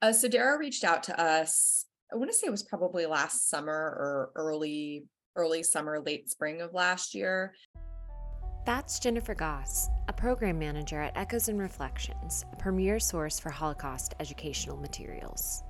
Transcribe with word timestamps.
Uh, 0.00 0.12
so 0.12 0.28
Dara 0.28 0.58
reached 0.58 0.84
out 0.84 1.02
to 1.04 1.20
us. 1.20 1.86
I 2.12 2.16
want 2.16 2.30
to 2.30 2.36
say 2.36 2.46
it 2.46 2.50
was 2.50 2.62
probably 2.62 3.06
last 3.06 3.50
summer 3.50 3.72
or 3.72 4.30
early 4.34 5.04
early 5.36 5.62
summer, 5.62 6.00
late 6.00 6.28
spring 6.28 6.60
of 6.60 6.74
last 6.74 7.14
year. 7.14 7.54
That's 8.66 8.98
Jennifer 8.98 9.34
Goss, 9.34 9.88
a 10.08 10.12
program 10.12 10.58
manager 10.58 11.00
at 11.00 11.16
Echoes 11.16 11.48
and 11.48 11.58
Reflections, 11.58 12.44
a 12.52 12.56
premier 12.56 12.98
source 12.98 13.38
for 13.38 13.50
Holocaust 13.50 14.14
educational 14.20 14.76
materials. 14.76 15.62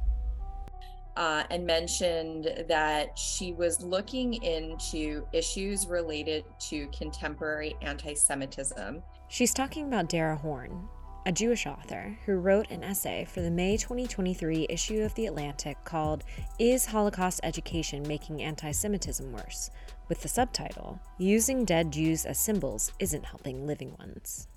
Uh, 1.17 1.43
and 1.51 1.67
mentioned 1.67 2.65
that 2.69 3.17
she 3.19 3.53
was 3.53 3.83
looking 3.83 4.35
into 4.43 5.27
issues 5.33 5.87
related 5.87 6.45
to 6.61 6.87
contemporary 6.89 7.77
anti 7.83 8.15
Semitism. 8.15 9.03
She's 9.29 9.53
talking 9.53 9.87
about 9.87 10.09
Dara 10.09 10.37
Horn, 10.37 10.89
a 11.27 11.33
Jewish 11.33 11.67
author 11.67 12.19
who 12.25 12.37
wrote 12.37 12.71
an 12.71 12.85
essay 12.85 13.25
for 13.25 13.41
the 13.41 13.51
May 13.51 13.77
2023 13.77 14.67
issue 14.69 15.03
of 15.03 15.15
The 15.15 15.27
Atlantic 15.27 15.77
called 15.85 16.25
Is 16.59 16.87
Holocaust 16.87 17.41
Education 17.43 18.07
Making 18.07 18.43
Anti 18.43 18.71
Semitism 18.71 19.33
Worse? 19.33 19.71
with 20.09 20.23
the 20.23 20.29
subtitle 20.29 20.99
Using 21.19 21.65
Dead 21.65 21.93
Jews 21.93 22.25
as 22.25 22.39
Symbols 22.39 22.93
Isn't 22.99 23.25
Helping 23.25 23.67
Living 23.67 23.95
Ones. 23.99 24.49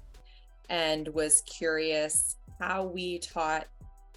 And 0.69 1.07
was 1.09 1.41
curious 1.41 2.37
how 2.59 2.85
we 2.85 3.19
taught 3.19 3.67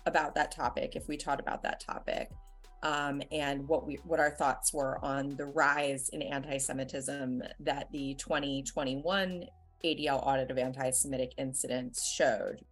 about 0.07 0.35
that 0.37 0.53
topic, 0.53 0.95
if 0.95 1.09
we 1.09 1.17
taught 1.17 1.41
about 1.41 1.63
that 1.63 1.81
topic. 1.81 2.31
Um, 2.83 3.23
and 3.33 3.67
what 3.67 3.87
we 3.87 3.95
what 4.05 4.21
our 4.21 4.31
thoughts 4.31 4.73
were 4.75 5.03
on 5.03 5.31
the 5.37 5.47
rise 5.47 6.11
in 6.11 6.21
anti-Semitism 6.21 7.43
that 7.61 7.91
the 7.93 8.15
2021 8.15 9.47
ADL 9.85 10.27
audit 10.27 10.51
of 10.51 10.59
anti 10.59 10.91
Semitic 10.91 11.33
incidents 11.39 12.07
showed. 12.07 12.65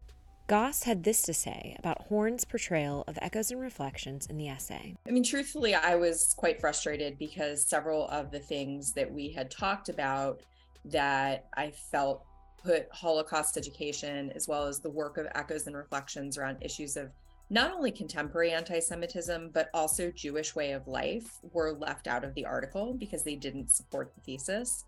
Goss 0.49 0.83
had 0.83 1.05
this 1.05 1.23
to 1.23 1.33
say 1.33 1.77
about 1.79 2.03
Horn's 2.09 2.45
portrayal 2.45 3.05
of 3.07 3.19
echoes 3.23 3.51
and 3.51 3.61
reflections 3.61 4.27
in 4.27 4.37
the 4.37 4.49
essay. 4.49 4.95
I 5.07 5.11
mean, 5.11 5.23
truthfully, 5.23 5.75
I 5.75 5.95
was 5.95 6.35
quite 6.37 6.61
frustrated 6.61 7.19
because 7.19 7.67
several 7.67 8.09
of 8.09 8.31
the 8.31 8.41
things 8.41 8.93
that 8.95 9.11
we 9.11 9.31
had 9.31 9.51
talked 9.51 9.89
about 9.89 10.43
that 10.87 11.47
I 11.57 11.71
felt 11.71 12.25
put 12.63 12.87
Holocaust 12.93 13.57
education, 13.57 14.33
as 14.35 14.49
well 14.49 14.65
as 14.65 14.81
the 14.81 14.91
work 14.91 15.17
of 15.17 15.27
echoes 15.35 15.67
and 15.67 15.77
reflections 15.77 16.37
around 16.39 16.59
issues 16.61 16.97
of 16.97 17.11
not 17.51 17.73
only 17.73 17.91
contemporary 17.91 18.51
anti 18.51 18.79
Semitism, 18.79 19.51
but 19.53 19.69
also 19.75 20.11
Jewish 20.11 20.55
way 20.55 20.73
of 20.73 20.89
life, 20.89 21.39
were 21.53 21.73
left 21.73 22.09
out 22.09 22.25
of 22.25 22.35
the 22.35 22.45
article 22.45 22.95
because 22.95 23.23
they 23.23 23.37
didn't 23.37 23.71
support 23.71 24.15
the 24.15 24.21
thesis. 24.23 24.85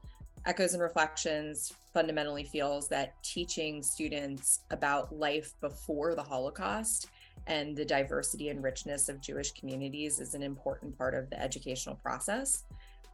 Echoes 0.46 0.74
and 0.74 0.82
Reflections 0.82 1.72
fundamentally 1.94 2.44
feels 2.44 2.86
that 2.88 3.14
teaching 3.22 3.82
students 3.82 4.60
about 4.70 5.16
life 5.16 5.54
before 5.60 6.14
the 6.14 6.22
Holocaust 6.22 7.08
and 7.46 7.74
the 7.74 7.84
diversity 7.84 8.50
and 8.50 8.62
richness 8.62 9.08
of 9.08 9.20
Jewish 9.20 9.52
communities 9.52 10.20
is 10.20 10.34
an 10.34 10.42
important 10.42 10.96
part 10.98 11.14
of 11.14 11.30
the 11.30 11.40
educational 11.40 11.94
process. 11.96 12.64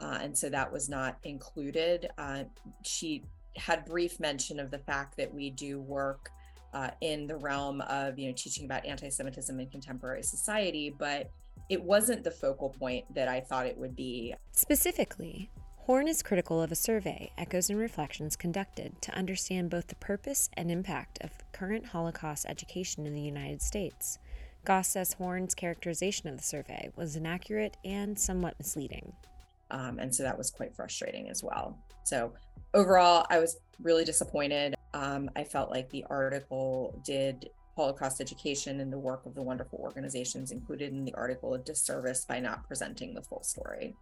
Uh, 0.00 0.18
and 0.20 0.36
so 0.36 0.48
that 0.48 0.72
was 0.72 0.88
not 0.88 1.18
included. 1.24 2.08
Uh, 2.18 2.44
she 2.82 3.22
had 3.56 3.84
brief 3.84 4.18
mention 4.18 4.58
of 4.58 4.70
the 4.70 4.78
fact 4.78 5.16
that 5.16 5.32
we 5.32 5.50
do 5.50 5.80
work 5.80 6.30
uh, 6.72 6.90
in 7.00 7.26
the 7.26 7.36
realm 7.36 7.80
of 7.82 8.18
you 8.18 8.28
know 8.28 8.34
teaching 8.36 8.64
about 8.64 8.84
anti-Semitism 8.86 9.58
in 9.58 9.66
contemporary 9.68 10.22
society, 10.22 10.94
but 10.98 11.30
it 11.68 11.82
wasn't 11.82 12.24
the 12.24 12.30
focal 12.30 12.70
point 12.70 13.04
that 13.14 13.28
I 13.28 13.40
thought 13.40 13.66
it 13.66 13.76
would 13.76 13.94
be. 13.94 14.34
Specifically, 14.52 15.50
Horn 15.90 16.06
is 16.06 16.22
critical 16.22 16.62
of 16.62 16.70
a 16.70 16.76
survey 16.76 17.32
Echoes 17.36 17.68
and 17.68 17.76
Reflections 17.76 18.36
conducted 18.36 19.02
to 19.02 19.12
understand 19.12 19.70
both 19.70 19.88
the 19.88 19.96
purpose 19.96 20.48
and 20.56 20.70
impact 20.70 21.18
of 21.20 21.32
current 21.50 21.86
Holocaust 21.86 22.46
education 22.48 23.08
in 23.08 23.14
the 23.16 23.20
United 23.20 23.60
States. 23.60 24.16
Goss 24.64 24.86
says 24.86 25.14
Horn's 25.14 25.52
characterization 25.52 26.28
of 26.28 26.36
the 26.36 26.44
survey 26.44 26.90
was 26.94 27.16
inaccurate 27.16 27.76
and 27.84 28.16
somewhat 28.16 28.54
misleading. 28.60 29.12
Um, 29.72 29.98
and 29.98 30.14
so 30.14 30.22
that 30.22 30.38
was 30.38 30.52
quite 30.52 30.76
frustrating 30.76 31.28
as 31.28 31.42
well. 31.42 31.76
So, 32.04 32.34
overall, 32.72 33.26
I 33.28 33.40
was 33.40 33.58
really 33.82 34.04
disappointed. 34.04 34.76
Um, 34.94 35.28
I 35.34 35.42
felt 35.42 35.72
like 35.72 35.90
the 35.90 36.04
article 36.08 37.02
did 37.04 37.50
Holocaust 37.74 38.20
education 38.20 38.78
and 38.78 38.92
the 38.92 38.98
work 38.98 39.26
of 39.26 39.34
the 39.34 39.42
wonderful 39.42 39.80
organizations 39.82 40.52
included 40.52 40.92
in 40.92 41.04
the 41.04 41.14
article 41.14 41.52
a 41.54 41.58
disservice 41.58 42.24
by 42.24 42.38
not 42.38 42.64
presenting 42.68 43.12
the 43.12 43.22
full 43.22 43.42
story. 43.42 43.96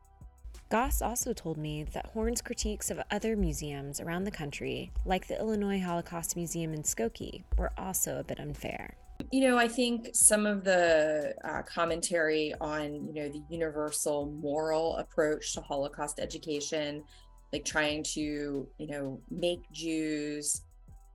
Goss 0.71 1.01
also 1.01 1.33
told 1.33 1.57
me 1.57 1.85
that 1.95 2.11
Horn's 2.13 2.43
critiques 2.43 2.91
of 2.91 3.01
other 3.11 3.37
museums 3.37 4.01
around 4.01 4.25
the 4.25 4.31
country, 4.31 4.91
like 5.07 5.27
the 5.27 5.39
Illinois 5.39 5.81
Holocaust 5.81 6.37
Museum 6.37 6.75
in 6.75 6.83
Skokie, 6.83 7.45
were 7.57 7.73
also 7.79 8.19
a 8.19 8.25
bit 8.25 8.39
unfair. 8.39 8.95
You 9.33 9.49
know, 9.49 9.57
I 9.57 9.67
think 9.67 10.11
some 10.13 10.45
of 10.45 10.65
the 10.65 11.35
uh, 11.43 11.63
commentary 11.63 12.53
on, 12.61 13.07
you 13.07 13.15
know, 13.15 13.29
the 13.31 13.43
universal 13.49 14.27
moral 14.27 14.97
approach 14.97 15.55
to 15.55 15.63
Holocaust 15.63 16.21
education, 16.21 17.03
like 17.51 17.65
trying 17.65 18.03
to, 18.03 18.69
you 18.77 18.87
know, 18.87 19.23
make 19.31 19.61
Jews 19.73 20.61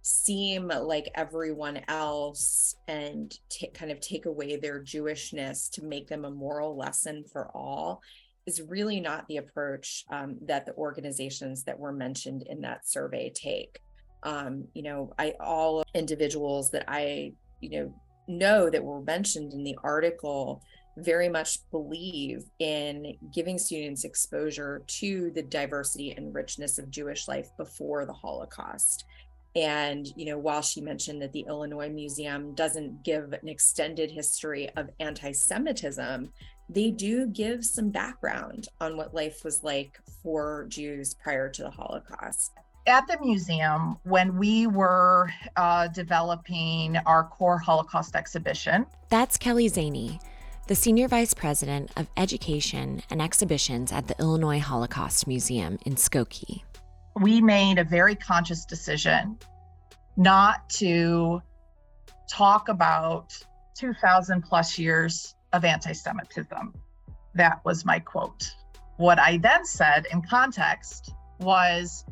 seem 0.01 0.67
like 0.67 1.09
everyone 1.13 1.79
else 1.87 2.75
and 2.87 3.37
t- 3.49 3.67
kind 3.67 3.91
of 3.91 3.99
take 4.01 4.25
away 4.25 4.57
their 4.57 4.81
Jewishness 4.81 5.69
to 5.71 5.83
make 5.83 6.07
them 6.07 6.25
a 6.25 6.31
moral 6.31 6.75
lesson 6.75 7.23
for 7.31 7.49
all 7.55 8.01
is 8.45 8.61
really 8.61 8.99
not 8.99 9.27
the 9.27 9.37
approach 9.37 10.03
um, 10.11 10.37
that 10.45 10.65
the 10.65 10.73
organizations 10.75 11.63
that 11.63 11.77
were 11.77 11.93
mentioned 11.93 12.43
in 12.47 12.61
that 12.61 12.87
survey 12.87 13.31
take. 13.33 13.79
Um, 14.23 14.65
you 14.73 14.83
know, 14.83 15.13
I 15.17 15.33
all 15.39 15.83
individuals 15.93 16.71
that 16.71 16.85
I 16.87 17.33
you 17.61 17.69
know 17.69 17.93
know 18.27 18.69
that 18.69 18.83
were 18.83 19.01
mentioned 19.01 19.53
in 19.53 19.63
the 19.63 19.77
article 19.83 20.61
very 20.97 21.27
much 21.27 21.59
believe 21.71 22.43
in 22.59 23.15
giving 23.33 23.57
students 23.57 24.03
exposure 24.03 24.83
to 24.85 25.31
the 25.31 25.41
diversity 25.41 26.11
and 26.11 26.33
richness 26.33 26.77
of 26.77 26.91
Jewish 26.91 27.27
life 27.27 27.49
before 27.57 28.05
the 28.05 28.13
Holocaust. 28.13 29.05
And, 29.55 30.07
you 30.15 30.25
know, 30.25 30.37
while 30.37 30.61
she 30.61 30.81
mentioned 30.81 31.21
that 31.21 31.31
the 31.31 31.45
Illinois 31.47 31.89
Museum 31.89 32.55
doesn't 32.55 33.03
give 33.03 33.33
an 33.33 33.47
extended 33.47 34.09
history 34.09 34.69
of 34.75 34.89
anti 34.99 35.31
Semitism, 35.31 36.31
they 36.69 36.91
do 36.91 37.27
give 37.27 37.65
some 37.65 37.89
background 37.89 38.67
on 38.79 38.97
what 38.97 39.13
life 39.13 39.43
was 39.43 39.63
like 39.63 39.99
for 40.21 40.65
Jews 40.69 41.13
prior 41.13 41.49
to 41.49 41.63
the 41.63 41.69
Holocaust. 41.69 42.51
At 42.85 43.07
the 43.07 43.17
museum, 43.21 43.97
when 44.03 44.37
we 44.37 44.67
were 44.67 45.29
uh, 45.55 45.87
developing 45.87 46.97
our 46.97 47.23
core 47.23 47.57
Holocaust 47.57 48.15
exhibition, 48.15 48.85
that's 49.09 49.37
Kelley 49.37 49.69
Szany, 49.69 50.19
the 50.67 50.75
Senior 50.75 51.07
Vice 51.07 51.33
President 51.33 51.91
of 51.95 52.07
Education 52.17 53.01
and 53.09 53.21
Exhibitions 53.21 53.91
at 53.91 54.07
the 54.07 54.19
Illinois 54.19 54.59
Holocaust 54.59 55.27
Museum 55.27 55.77
in 55.85 55.95
Skokie. 55.95 56.63
We 57.21 57.41
made 57.41 57.77
a 57.77 57.83
very 57.83 58.15
conscious 58.15 58.65
decision 58.65 59.37
not 60.17 60.69
to 60.71 61.41
talk 62.29 62.69
about 62.69 63.33
2,000 63.75 64.41
plus 64.41 64.77
years 64.77 65.35
of 65.53 65.63
anti 65.63 65.93
Semitism. 65.93 66.73
That 67.35 67.63
was 67.63 67.85
my 67.85 67.99
quote. 67.99 68.53
What 68.97 69.19
I 69.19 69.37
then 69.37 69.65
said 69.65 70.05
in 70.11 70.21
context 70.21 71.13
was 71.39 72.05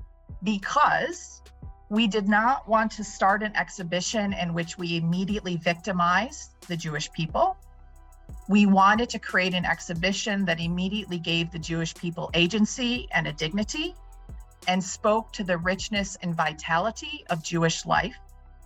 because 0.44 1.42
we 1.90 2.08
did 2.08 2.28
not 2.28 2.68
want 2.68 2.92
to 2.94 3.04
start 3.04 3.44
an 3.44 3.56
exhibition 3.56 4.34
in 4.34 4.54
which 4.54 4.78
we 4.78 4.98
immediately 4.98 5.58
victimized 5.58 6.52
the 6.68 6.78
Jewish 6.78 7.12
people. 7.12 7.58
We 8.48 8.66
wanted 8.66 9.10
to 9.10 9.20
create 9.20 9.54
an 9.54 9.66
exhibition 9.66 10.46
that 10.46 10.60
immediately 10.60 11.20
gave 11.20 11.52
the 11.52 11.60
Jewish 11.60 11.94
people 11.94 12.32
agency 12.34 13.08
and 13.14 13.28
a 13.28 13.34
dignity 13.34 13.94
and 14.68 14.84
spoke 14.84 15.34
to 15.34 15.44
the 15.44 15.58
richness 15.58 16.18
and 16.22 16.34
vitality 16.34 17.26
of 17.30 17.44
Jewish 17.44 17.86
life 17.86 18.16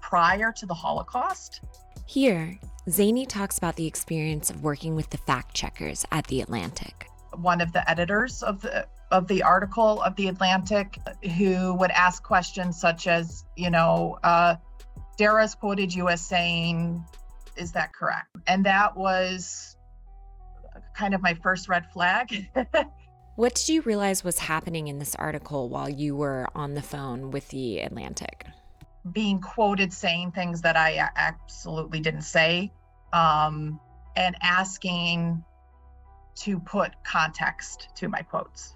prior 0.02 0.52
to 0.52 0.66
the 0.66 0.74
Holocaust. 0.74 1.62
Here, 2.06 2.59
Szany 2.88 3.28
talks 3.28 3.57
about 3.57 3.75
the 3.75 3.88
experience 3.88 4.51
of 4.51 4.62
working 4.63 4.96
with 4.96 5.09
the 5.09 5.17
fact 5.17 5.55
checkers 5.55 6.05
at 6.11 6.28
The 6.28 6.41
Atlantic. 6.41 7.09
One 7.34 7.59
of 7.59 7.73
the 7.73 7.90
editors 7.90 8.43
of 8.43 8.61
the 8.61 8.87
of 9.11 9.28
the 9.28 9.41
article 9.43 10.02
of 10.02 10.16
The 10.16 10.28
Atlantic 10.28 10.99
who 11.37 11.73
would 11.76 11.91
ask 11.91 12.23
questions 12.23 12.79
such 12.79 13.08
as, 13.08 13.43
you 13.55 13.70
know, 13.70 14.20
uh, 14.23 14.55
Dara's 15.17 15.55
quoted 15.55 15.93
you 15.93 16.09
as 16.09 16.22
saying, 16.22 17.03
is 17.55 17.72
that 17.72 17.93
correct? 17.93 18.35
And 18.47 18.66
that 18.66 18.96
was 18.96 19.78
kind 20.96 21.14
of 21.14 21.22
my 21.22 21.34
first 21.35 21.70
red 21.70 21.91
flag. 21.91 22.49
what 23.35 23.55
did 23.55 23.70
you 23.70 23.81
realize 23.81 24.23
was 24.23 24.40
happening 24.40 24.88
in 24.88 24.99
this 24.99 25.16
article 25.16 25.70
while 25.70 25.90
you 25.90 26.16
were 26.16 26.47
on 26.55 26.73
the 26.73 26.81
phone 26.81 27.31
with 27.31 27.47
The 27.49 27.79
Atlantic? 27.79 28.46
Being 29.11 29.40
quoted 29.40 29.93
saying 29.93 30.31
things 30.31 30.61
that 30.61 30.75
I 30.75 31.09
absolutely 31.16 31.99
didn't 31.99 32.23
say, 32.23 32.72
um, 33.13 33.79
and 34.16 34.35
asking 34.41 35.43
to 36.37 36.59
put 36.59 36.91
context 37.03 37.90
to 37.96 38.09
my 38.09 38.22
quotes. 38.22 38.75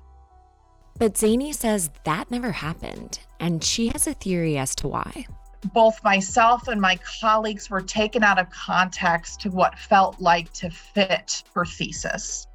But 0.97 1.13
Szany 1.13 1.53
says 1.53 1.89
that 2.03 2.29
never 2.29 2.51
happened, 2.51 3.19
and 3.39 3.63
she 3.63 3.87
has 3.87 4.05
a 4.05 4.13
theory 4.13 4.57
as 4.57 4.75
to 4.75 4.87
why. 4.87 5.25
both 5.73 6.03
myself 6.03 6.67
and 6.67 6.79
my 6.79 6.97
colleagues 7.19 7.69
were 7.69 7.81
taken 7.81 8.23
out 8.23 8.39
of 8.39 8.49
context 8.49 9.41
to 9.41 9.49
what 9.49 9.77
felt 9.77 10.19
like 10.19 10.51
to 10.53 10.69
fit 10.69 11.43
her 11.53 11.65
thesis. 11.65 12.47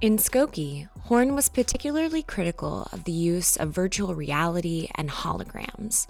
In 0.00 0.18
Skokie, 0.18 0.88
Horn 1.04 1.34
was 1.34 1.48
particularly 1.48 2.22
critical 2.22 2.88
of 2.92 3.04
the 3.04 3.12
use 3.12 3.56
of 3.56 3.70
virtual 3.70 4.14
reality 4.14 4.88
and 4.96 5.08
holograms. 5.08 6.06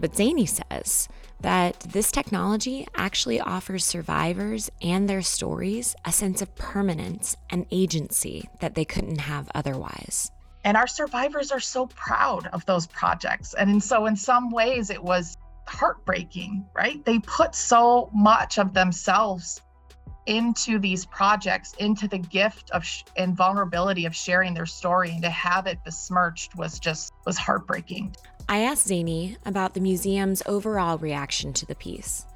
But 0.00 0.12
Szany 0.12 0.48
says 0.48 1.08
that 1.40 1.80
this 1.80 2.10
technology 2.10 2.88
actually 2.94 3.38
offers 3.38 3.84
survivors 3.84 4.70
and 4.80 5.08
their 5.08 5.20
stories 5.20 5.94
a 6.06 6.12
sense 6.12 6.40
of 6.40 6.54
permanence 6.56 7.36
and 7.50 7.66
agency 7.70 8.48
that 8.60 8.74
they 8.74 8.86
couldn't 8.86 9.20
have 9.20 9.50
otherwise. 9.54 10.30
And 10.64 10.76
our 10.76 10.86
survivors 10.86 11.52
are 11.52 11.60
so 11.60 11.86
proud 11.86 12.46
of 12.48 12.64
those 12.64 12.86
projects. 12.86 13.54
And 13.54 13.82
so, 13.82 14.06
in 14.06 14.16
some 14.16 14.50
ways, 14.50 14.88
it 14.90 15.02
was 15.02 15.36
heartbreaking, 15.68 16.64
right? 16.74 17.04
They 17.04 17.18
put 17.18 17.54
so 17.54 18.10
much 18.14 18.58
of 18.58 18.72
themselves 18.72 19.60
into 20.26 20.78
these 20.78 21.06
projects, 21.06 21.74
into 21.78 22.06
the 22.06 22.18
gift 22.18 22.70
of 22.70 22.84
sh- 22.84 23.04
and 23.16 23.36
vulnerability 23.36 24.06
of 24.06 24.14
sharing 24.14 24.54
their 24.54 24.66
story, 24.66 25.10
and 25.10 25.22
to 25.22 25.30
have 25.30 25.66
it 25.66 25.82
besmirched 25.84 26.54
was 26.56 26.78
just 26.78 27.12
was 27.24 27.36
heartbreaking. 27.36 28.14
I 28.48 28.60
asked 28.60 28.88
Szany 28.88 29.36
about 29.46 29.74
the 29.74 29.80
museum's 29.80 30.42
overall 30.46 30.98
reaction 30.98 31.52
to 31.54 31.66
the 31.66 31.74
piece. 31.74 32.26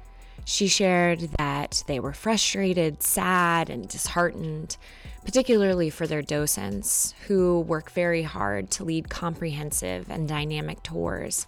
She 0.45 0.67
shared 0.67 1.21
that 1.39 1.83
they 1.87 1.99
were 1.99 2.13
frustrated, 2.13 3.01
sad, 3.01 3.69
and 3.69 3.87
disheartened, 3.87 4.77
particularly 5.25 5.89
for 5.89 6.05
their 6.05 6.21
docents, 6.21 7.15
who 7.27 7.61
work 7.61 7.89
very 7.91 8.21
hard 8.21 8.69
to 8.71 8.83
lead 8.83 9.09
comprehensive 9.09 10.09
and 10.09 10.27
dynamic 10.27 10.83
tours. 10.83 11.47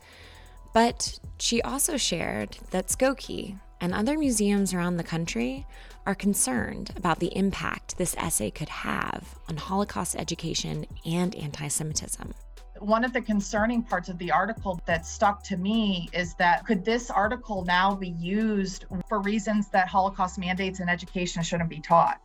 But 0.74 1.20
she 1.40 1.62
also 1.62 1.96
shared 1.96 2.58
that 2.72 2.88
Skokie 2.88 3.60
and 3.80 3.94
other 3.94 4.18
museums 4.18 4.74
around 4.74 4.98
the 4.98 5.04
country 5.04 5.66
are 6.08 6.16
concerned 6.16 6.90
about 6.96 7.20
the 7.20 7.36
impact 7.36 7.98
this 7.98 8.16
essay 8.18 8.50
could 8.50 8.70
have 8.70 9.36
on 9.50 9.58
Holocaust 9.58 10.16
education 10.16 10.88
and 11.06 11.36
anti 11.36 11.68
Semitism. 11.68 12.34
One 12.80 13.04
of 13.04 13.12
the 13.12 13.22
concerning 13.22 13.84
parts 13.84 14.08
of 14.08 14.18
the 14.18 14.32
article 14.32 14.80
that 14.86 15.06
stuck 15.06 15.44
to 15.44 15.58
me 15.58 16.08
is 16.14 16.34
that 16.36 16.66
could 16.66 16.86
this 16.86 17.12
article 17.12 17.66
now 17.66 17.94
be 17.94 18.12
used 18.12 18.86
for 19.10 19.20
reasons 19.20 19.68
that 19.72 19.90
Holocaust 19.90 20.40
mandates 20.40 20.80
in 20.80 20.88
education 20.88 21.44
shouldn't 21.44 21.70
be 21.70 21.82
taught? 21.82 22.22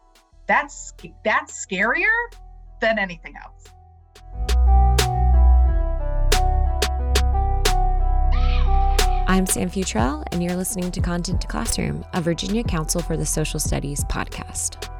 That's 0.46 0.92
that's 1.24 1.66
scarier 1.66 2.32
than 2.80 3.00
anything 3.00 3.34
else. 3.36 5.01
I'm 9.32 9.46
Sam 9.46 9.70
Futrell, 9.70 10.24
and 10.30 10.42
you're 10.42 10.54
listening 10.54 10.92
to 10.92 11.00
Content 11.00 11.40
to 11.40 11.46
Classroom, 11.46 12.04
a 12.12 12.20
Virginia 12.20 12.62
Council 12.62 13.00
for 13.00 13.16
the 13.16 13.24
Social 13.24 13.58
Studies 13.58 14.04
podcast. 14.04 14.92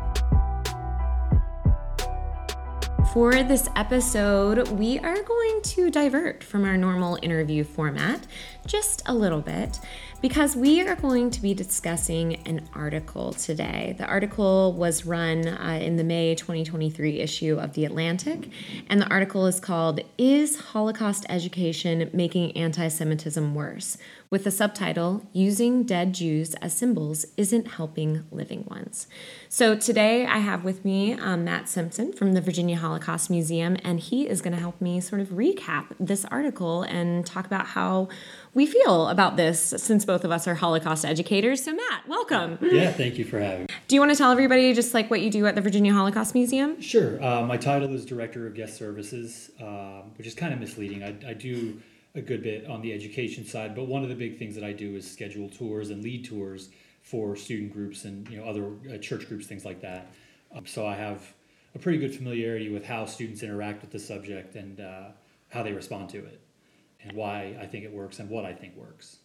For 3.12 3.43
this 3.43 3.69
episode, 3.76 4.69
we 4.69 4.99
are 5.00 5.23
going 5.23 5.61
to 5.62 5.90
divert 5.90 6.43
from 6.43 6.64
our 6.64 6.79
normal 6.79 7.19
interview 7.20 7.62
format 7.62 8.26
just 8.67 9.02
a 9.05 9.12
little 9.12 9.43
bit 9.43 9.81
because 10.23 10.56
we 10.56 10.81
are 10.81 10.96
going 10.96 11.31
to 11.31 11.43
be 11.43 11.52
discussing 11.52 12.37
an 12.46 12.67
article 12.75 13.34
today. 13.34 13.94
The 13.99 14.06
article 14.06 14.73
was 14.73 15.05
run 15.05 15.46
uh, 15.46 15.79
in 15.82 15.96
the 15.96 16.05
May 16.05 16.34
2023 16.34 17.20
issue 17.20 17.58
of 17.58 17.75
The 17.75 17.84
Atlantic, 17.84 18.49
and 18.88 18.99
the 18.99 19.08
article 19.08 19.46
is 19.46 19.61
called 19.61 20.00
Is 20.17 20.58
Holocaust 20.58 21.26
Education 21.29 22.08
Making 22.14 22.56
Anti 22.56 22.88
Semitism 22.88 23.55
Worse? 23.55 23.99
With 24.32 24.44
the 24.44 24.50
subtitle 24.50 25.29
Using 25.34 25.82
Dead 25.82 26.14
Jews 26.14 26.55
as 26.55 26.73
Symbols 26.73 27.26
Isn't 27.37 27.73
Helping 27.73 28.25
Living 28.31 28.64
Ones. 28.67 29.06
So 29.50 29.76
today 29.76 30.25
I 30.25 30.38
have 30.38 30.64
with 30.64 30.87
me 30.87 31.12
um, 31.12 31.44
Matt 31.44 31.69
Simpson 31.69 32.14
from 32.14 32.32
the 32.32 32.40
Virginia 32.40 32.79
Holocaust 32.79 33.29
Museum, 33.29 33.76
and 33.84 34.00
he 34.00 34.26
is 34.26 34.40
going 34.40 34.55
to 34.55 34.58
help 34.58 34.81
me 34.81 35.02
sort 35.02 35.20
of 35.20 35.29
recap 35.29 35.88
this 36.00 36.25
article 36.25 36.82
and 36.84 37.26
talk 37.26 37.44
about 37.44 37.67
how 37.67 38.08
we 38.55 38.64
feel 38.64 39.08
about 39.08 39.37
this 39.37 39.75
since 39.76 40.06
both 40.06 40.25
of 40.25 40.31
us 40.31 40.49
are 40.49 40.55
Holocaust 40.55 41.05
educators. 41.05 41.62
So, 41.62 41.75
Matt, 41.75 42.08
welcome. 42.08 42.58
Yeah, 42.62 42.90
thank 42.90 43.19
you 43.19 43.26
for 43.26 43.38
having 43.38 43.61
me. 43.61 43.67
Do 43.87 43.94
you 43.94 44.00
want 44.00 44.12
to 44.12 44.17
tell 44.17 44.32
everybody 44.32 44.73
just 44.73 44.94
like 44.94 45.11
what 45.11 45.20
you 45.20 45.29
do 45.29 45.46
at 45.46 45.56
the 45.56 45.61
Virginia 45.61 45.93
Holocaust 45.93 46.34
Museum? 46.34 46.81
Sure. 46.81 47.23
Uh, 47.23 47.43
my 47.43 47.58
title 47.58 47.94
is 47.94 48.06
Director 48.06 48.46
of 48.46 48.55
Guest 48.55 48.79
Services, 48.79 49.50
um, 49.61 50.12
which 50.17 50.26
is 50.26 50.32
kind 50.32 50.55
of 50.55 50.58
misleading. 50.58 51.02
I, 51.02 51.14
I 51.29 51.34
do 51.34 51.82
a 52.14 52.20
good 52.20 52.43
bit 52.43 52.67
on 52.67 52.82
the 52.82 52.93
education 52.93 53.44
side, 53.44 53.75
but 53.75 53.85
one 53.85 54.03
of 54.03 54.09
the 54.09 54.14
big 54.14 54.38
things 54.38 54.55
that 54.55 54.64
I 54.64 54.73
do 54.73 54.97
is 54.97 55.11
schedule 55.11 55.49
tours 55.49 55.91
and 55.91 56.03
lead 56.03 56.25
tours 56.25 56.69
for 57.03 57.35
student 57.37 57.73
groups 57.73 58.05
and 58.05 58.29
you 58.29 58.38
know 58.38 58.44
other 58.44 58.70
uh, 58.93 58.99
church 58.99 59.29
groups, 59.29 59.47
things 59.47 59.64
like 59.64 59.81
that. 59.81 60.12
Um, 60.55 60.67
so 60.67 60.87
I 60.87 60.94
have 60.94 61.32
a 61.75 61.79
pretty 61.79 61.99
good 61.99 62.14
familiarity 62.14 62.69
with 62.69 62.85
how 62.85 63.06
students 63.06 63.43
interact 63.43 63.81
with 63.81 63.91
the 63.91 63.99
subject 63.99 64.56
and 64.56 64.81
uh, 64.81 65.09
how 65.49 65.62
they 65.62 65.73
respond 65.73 66.11
to 66.11 66.19
it, 66.19 66.41
and 67.03 67.12
why 67.17 67.56
I 67.61 67.67
think 67.67 67.85
it 67.85 67.93
works 67.93 68.19
and 68.19 68.29
what 68.29 68.44
I 68.44 68.53
think 68.53 68.76
works. 68.76 69.17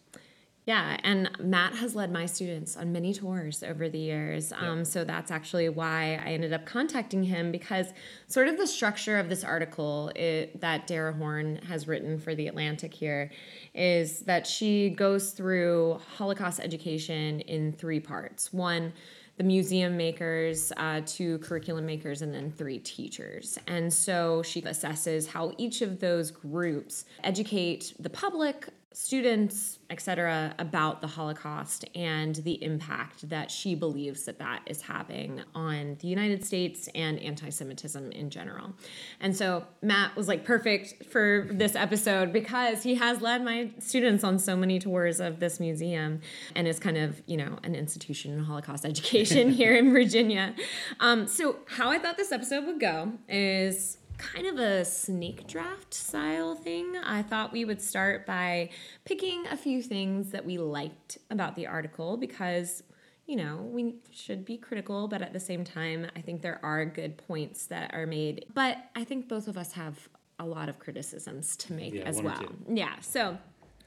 Yeah, 0.68 0.98
and 1.02 1.30
Matt 1.40 1.76
has 1.76 1.94
led 1.94 2.12
my 2.12 2.26
students 2.26 2.76
on 2.76 2.92
many 2.92 3.14
tours 3.14 3.62
over 3.62 3.88
the 3.88 3.98
years. 3.98 4.52
Um, 4.52 4.84
So 4.84 5.02
that's 5.02 5.30
actually 5.30 5.70
why 5.70 6.20
I 6.22 6.32
ended 6.32 6.52
up 6.52 6.66
contacting 6.66 7.22
him 7.22 7.50
because, 7.50 7.86
sort 8.26 8.48
of, 8.48 8.58
the 8.58 8.66
structure 8.66 9.18
of 9.18 9.30
this 9.30 9.44
article 9.44 10.12
it, 10.14 10.60
that 10.60 10.86
Dara 10.86 11.14
Horn 11.14 11.56
has 11.68 11.88
written 11.88 12.18
for 12.18 12.34
The 12.34 12.48
Atlantic 12.48 12.92
here 12.92 13.30
is 13.72 14.20
that 14.26 14.46
she 14.46 14.90
goes 14.90 15.30
through 15.30 16.00
Holocaust 16.18 16.60
education 16.60 17.40
in 17.40 17.72
three 17.72 17.98
parts. 17.98 18.52
One, 18.52 18.92
the 19.38 19.44
museum 19.44 19.96
makers, 19.96 20.70
uh, 20.76 21.00
two 21.06 21.38
curriculum 21.38 21.86
makers, 21.86 22.20
and 22.20 22.34
then 22.34 22.50
three 22.50 22.78
teachers. 22.78 23.58
And 23.68 23.90
so 23.90 24.42
she 24.42 24.60
assesses 24.60 25.28
how 25.28 25.54
each 25.56 25.80
of 25.80 26.00
those 26.00 26.30
groups 26.30 27.06
educate 27.24 27.94
the 27.98 28.10
public 28.10 28.68
students, 28.92 29.78
etc., 29.90 30.54
about 30.58 31.02
the 31.02 31.06
Holocaust 31.06 31.84
and 31.94 32.34
the 32.36 32.62
impact 32.64 33.28
that 33.28 33.50
she 33.50 33.74
believes 33.74 34.24
that 34.24 34.38
that 34.38 34.62
is 34.66 34.82
having 34.82 35.42
on 35.54 35.96
the 36.00 36.08
United 36.08 36.44
States 36.44 36.88
and 36.94 37.18
anti-Semitism 37.20 38.10
in 38.12 38.30
general. 38.30 38.72
And 39.20 39.36
so 39.36 39.66
Matt 39.82 40.16
was 40.16 40.26
like 40.26 40.44
perfect 40.44 41.04
for 41.04 41.48
this 41.50 41.76
episode 41.76 42.32
because 42.32 42.82
he 42.82 42.94
has 42.94 43.20
led 43.20 43.44
my 43.44 43.70
students 43.78 44.24
on 44.24 44.38
so 44.38 44.56
many 44.56 44.78
tours 44.78 45.20
of 45.20 45.38
this 45.38 45.60
museum 45.60 46.20
and 46.56 46.66
is 46.66 46.78
kind 46.78 46.96
of 46.96 47.22
you 47.26 47.36
know 47.36 47.58
an 47.62 47.74
institution 47.74 48.32
in 48.32 48.40
Holocaust 48.40 48.86
education 48.86 49.50
here 49.52 49.76
in 49.76 49.92
Virginia. 49.92 50.54
Um, 50.98 51.26
so 51.26 51.56
how 51.66 51.90
I 51.90 51.98
thought 51.98 52.16
this 52.16 52.32
episode 52.32 52.64
would 52.64 52.80
go 52.80 53.12
is 53.28 53.97
kind 54.18 54.46
of 54.46 54.58
a 54.58 54.84
snake 54.84 55.46
draft 55.46 55.94
style 55.94 56.54
thing. 56.54 56.96
I 57.02 57.22
thought 57.22 57.52
we 57.52 57.64
would 57.64 57.80
start 57.80 58.26
by 58.26 58.70
picking 59.04 59.46
a 59.46 59.56
few 59.56 59.80
things 59.80 60.30
that 60.32 60.44
we 60.44 60.58
liked 60.58 61.18
about 61.30 61.54
the 61.56 61.66
article 61.66 62.16
because, 62.16 62.82
you 63.26 63.36
know, 63.36 63.56
we 63.56 63.94
should 64.10 64.44
be 64.44 64.58
critical, 64.58 65.08
but 65.08 65.22
at 65.22 65.32
the 65.32 65.40
same 65.40 65.64
time, 65.64 66.06
I 66.16 66.20
think 66.20 66.42
there 66.42 66.60
are 66.62 66.84
good 66.84 67.16
points 67.16 67.66
that 67.66 67.94
are 67.94 68.06
made. 68.06 68.46
But 68.54 68.78
I 68.94 69.04
think 69.04 69.28
both 69.28 69.48
of 69.48 69.56
us 69.56 69.72
have 69.72 70.08
a 70.38 70.44
lot 70.44 70.68
of 70.68 70.78
criticisms 70.78 71.56
to 71.56 71.72
make 71.72 71.94
Yeah, 71.94 72.02
as 72.02 72.20
well. 72.20 72.44
Yeah, 72.68 72.98
so 73.00 73.38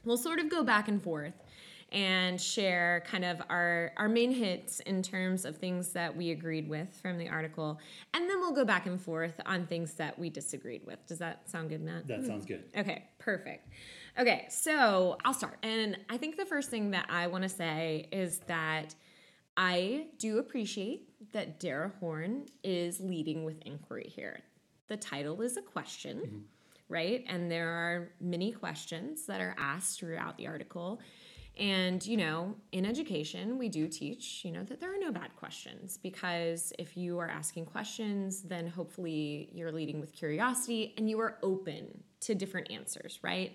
we'll 0.04 0.18
sort 0.18 0.40
of 0.40 0.50
go 0.50 0.64
back 0.64 0.88
and 0.88 1.02
forth 1.02 1.34
and 1.92 2.40
share 2.40 3.04
kind 3.06 3.26
of 3.26 3.42
our 3.50 3.92
our 3.98 4.08
main 4.08 4.32
hits 4.32 4.80
in 4.82 5.02
terms 5.04 5.46
of 5.46 5.58
things 5.58 5.90
that 5.90 6.16
we 6.16 6.32
agreed 6.32 6.70
with 6.70 6.88
from 7.02 7.18
the 7.18 7.28
article 7.28 7.80
and 8.14 8.30
then 8.30 8.40
we'll 8.40 8.54
go 8.54 8.64
back 8.64 8.86
and 8.86 9.02
forth 9.02 9.40
on 9.46 9.66
things 9.66 9.94
that 9.96 10.18
we 10.18 10.30
disagreed 10.30 10.86
with 10.86 11.06
does 11.06 11.20
that 11.20 11.50
sound 11.50 11.70
good 11.70 11.82
matt 11.82 12.08
That 12.08 12.26
sounds 12.26 12.46
good. 12.46 12.72
Mm-hmm. 12.72 12.80
Okay, 12.80 13.06
perfect. 13.20 13.68
Okay, 14.20 14.46
so 14.50 15.18
I'll 15.24 15.34
start. 15.34 15.58
And 15.64 15.98
I 16.10 16.18
think 16.18 16.38
the 16.38 16.46
first 16.46 16.70
thing 16.70 16.92
that 16.92 17.06
I 17.10 17.28
want 17.28 17.44
to 17.44 17.50
say 17.50 18.08
is 18.12 18.40
that 18.48 18.94
I 19.56 20.08
do 20.18 20.40
appreciate 20.40 21.32
that 21.34 21.60
Dara 21.60 21.92
Horn 22.00 22.46
is 22.64 23.00
leading 23.00 23.44
with 23.44 23.62
inquiry 23.66 24.12
here. 24.14 24.42
The 24.88 24.98
title 24.98 25.42
is 25.42 25.58
a 25.58 25.62
question, 25.62 26.18
mm-hmm. 26.18 26.38
right? 26.90 27.24
And 27.28 27.50
there 27.50 27.70
are 27.70 28.10
many 28.20 28.52
questions 28.52 29.26
that 29.28 29.40
are 29.40 29.56
asked 29.58 30.00
throughout 30.00 30.38
the 30.38 30.48
article. 30.48 31.00
And, 31.58 32.06
you 32.06 32.18
know, 32.18 32.56
in 32.72 32.86
education, 32.86 33.58
we 33.58 33.70
do 33.70 33.88
teach, 33.88 34.44
you 34.46 34.52
know, 34.52 34.64
that 34.64 34.80
there 34.80 34.94
are 34.94 34.98
no 34.98 35.12
bad 35.12 35.36
questions 35.36 35.98
because 36.02 36.72
if 36.80 36.96
you 36.96 37.20
are 37.20 37.28
asking 37.28 37.66
questions, 37.66 38.42
then 38.44 38.68
hopefully 38.68 39.50
you're 39.54 39.72
leading 39.72 40.00
with 40.00 40.14
curiosity 40.14 40.94
and 40.98 41.10
you 41.10 41.20
are 41.20 41.38
open 41.44 42.04
to 42.22 42.36
different 42.36 42.72
answers, 42.72 43.20
right? 43.22 43.52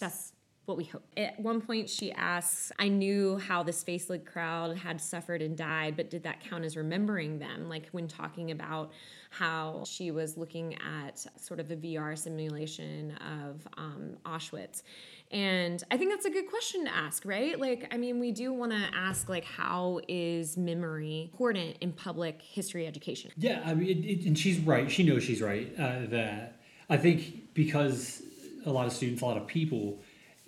That's 0.00 0.32
what 0.64 0.78
we 0.78 0.84
hope. 0.84 1.04
At 1.16 1.38
one 1.38 1.60
point, 1.60 1.90
she 1.90 2.10
asks, 2.12 2.72
I 2.78 2.88
knew 2.88 3.36
how 3.36 3.62
this 3.62 3.82
faceless 3.82 4.22
crowd 4.24 4.78
had 4.78 5.00
suffered 5.00 5.42
and 5.42 5.56
died, 5.56 5.96
but 5.96 6.08
did 6.08 6.22
that 6.22 6.40
count 6.40 6.64
as 6.64 6.76
remembering 6.76 7.38
them? 7.38 7.68
Like 7.68 7.88
when 7.92 8.08
talking 8.08 8.50
about 8.50 8.92
how 9.30 9.82
she 9.86 10.10
was 10.10 10.36
looking 10.36 10.76
at 10.76 11.26
sort 11.36 11.60
of 11.60 11.70
a 11.70 11.76
VR 11.76 12.16
simulation 12.16 13.12
of 13.16 13.66
um, 13.76 14.16
Auschwitz. 14.24 14.82
And 15.30 15.82
I 15.90 15.96
think 15.96 16.12
that's 16.12 16.26
a 16.26 16.30
good 16.30 16.48
question 16.48 16.84
to 16.84 16.94
ask, 16.94 17.24
right? 17.24 17.58
Like, 17.58 17.88
I 17.92 17.96
mean, 17.96 18.20
we 18.20 18.30
do 18.30 18.52
want 18.52 18.72
to 18.72 18.88
ask, 18.94 19.28
like, 19.28 19.44
how 19.44 20.00
is 20.06 20.56
memory 20.56 21.30
important 21.32 21.76
in 21.80 21.92
public 21.92 22.40
history 22.40 22.86
education? 22.86 23.32
Yeah, 23.36 23.62
I 23.64 23.74
mean, 23.74 23.88
it, 23.88 24.04
it, 24.04 24.26
and 24.26 24.38
she's 24.38 24.60
right. 24.60 24.90
She 24.90 25.02
knows 25.02 25.24
she's 25.24 25.42
right. 25.42 25.72
Uh, 25.76 26.06
that 26.10 26.60
I 26.88 26.96
think 26.98 27.54
because 27.54 28.22
a 28.64 28.70
lot 28.70 28.86
of 28.86 28.92
students, 28.92 29.22
a 29.22 29.26
lot 29.26 29.36
of 29.36 29.46
people 29.46 29.98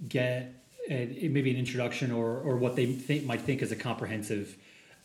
get 0.09 0.55
a, 0.89 1.29
maybe 1.29 1.51
an 1.51 1.57
introduction 1.57 2.13
or, 2.13 2.39
or 2.39 2.57
what 2.57 2.77
they 2.77 2.87
think, 2.87 3.25
might 3.25 3.41
think 3.41 3.63
is 3.63 3.73
a 3.73 3.77
comprehensive 3.77 4.57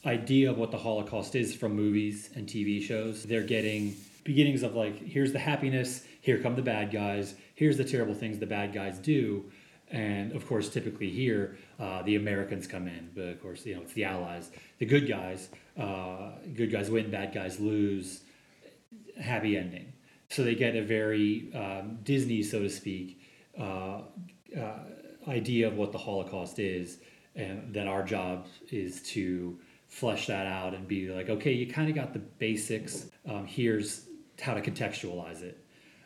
idea 0.06 0.50
of 0.50 0.58
what 0.58 0.72
the 0.72 0.78
Holocaust 0.78 1.36
is 1.36 1.54
from 1.54 1.76
movies 1.76 2.30
and 2.36 2.48
TV 2.48 2.82
shows. 2.82 3.24
They're 3.24 3.44
getting 3.44 3.96
beginnings 4.24 4.64
of 4.64 4.76
like, 4.76 5.00
here's 5.00 5.32
the 5.32 5.40
happiness, 5.40 6.06
here 6.22 6.40
come 6.40 6.56
the 6.56 6.62
bad 6.62 6.92
guys, 6.92 7.36
here's 7.56 7.78
the 7.78 7.84
terrible 7.84 8.14
things 8.14 8.40
the 8.40 8.46
bad 8.46 8.74
guys 8.74 8.98
do. 8.98 9.46
And 9.92 10.32
of 10.32 10.48
course, 10.48 10.70
typically 10.70 11.10
here, 11.10 11.58
uh, 11.80 12.02
the 12.04 12.16
Americans 12.16 12.66
come 12.66 12.88
in, 12.88 13.10
but 13.14 13.26
of 13.26 13.42
course, 13.42 13.66
you 13.66 13.76
know, 13.76 13.82
it's 13.82 13.94
the 13.94 14.06
Allies. 14.06 14.50
The 14.80 14.86
good 14.86 15.08
guys, 15.08 15.50
uh, 15.78 16.32
good 16.56 16.72
guys 16.72 16.90
win, 16.90 17.12
bad 17.12 17.34
guys 17.34 17.60
lose, 17.60 18.22
happy 19.20 19.58
ending. 19.58 19.92
So 20.30 20.44
they 20.44 20.56
get 20.56 20.78
a 20.78 20.82
very 20.82 21.52
um, 21.54 22.00
Disney, 22.04 22.42
so 22.42 22.60
to 22.60 22.70
speak, 22.70 23.22
uh, 23.60 24.04
uh, 24.58 24.80
idea 25.28 25.68
of 25.68 25.76
what 25.76 25.92
the 25.92 25.98
Holocaust 25.98 26.58
is, 26.58 27.00
and 27.36 27.74
then 27.74 27.88
our 27.88 28.04
job 28.04 28.48
is 28.72 29.02
to 29.04 29.60
flesh 29.88 30.28
that 30.28 30.48
out 30.48 30.74
and 30.74 30.88
be 30.88 31.10
like, 31.10 31.30
okay, 31.30 31.52
you 31.52 31.68
kind 31.68 31.90
of 31.90 31.96
got 31.96 32.14
the 32.14 32.20
basics. 32.20 33.08
Um, 33.30 33.46
here's 33.46 34.06
how 34.40 34.54
to 34.54 34.62
contextualize 34.62 35.42
it. 35.42 35.61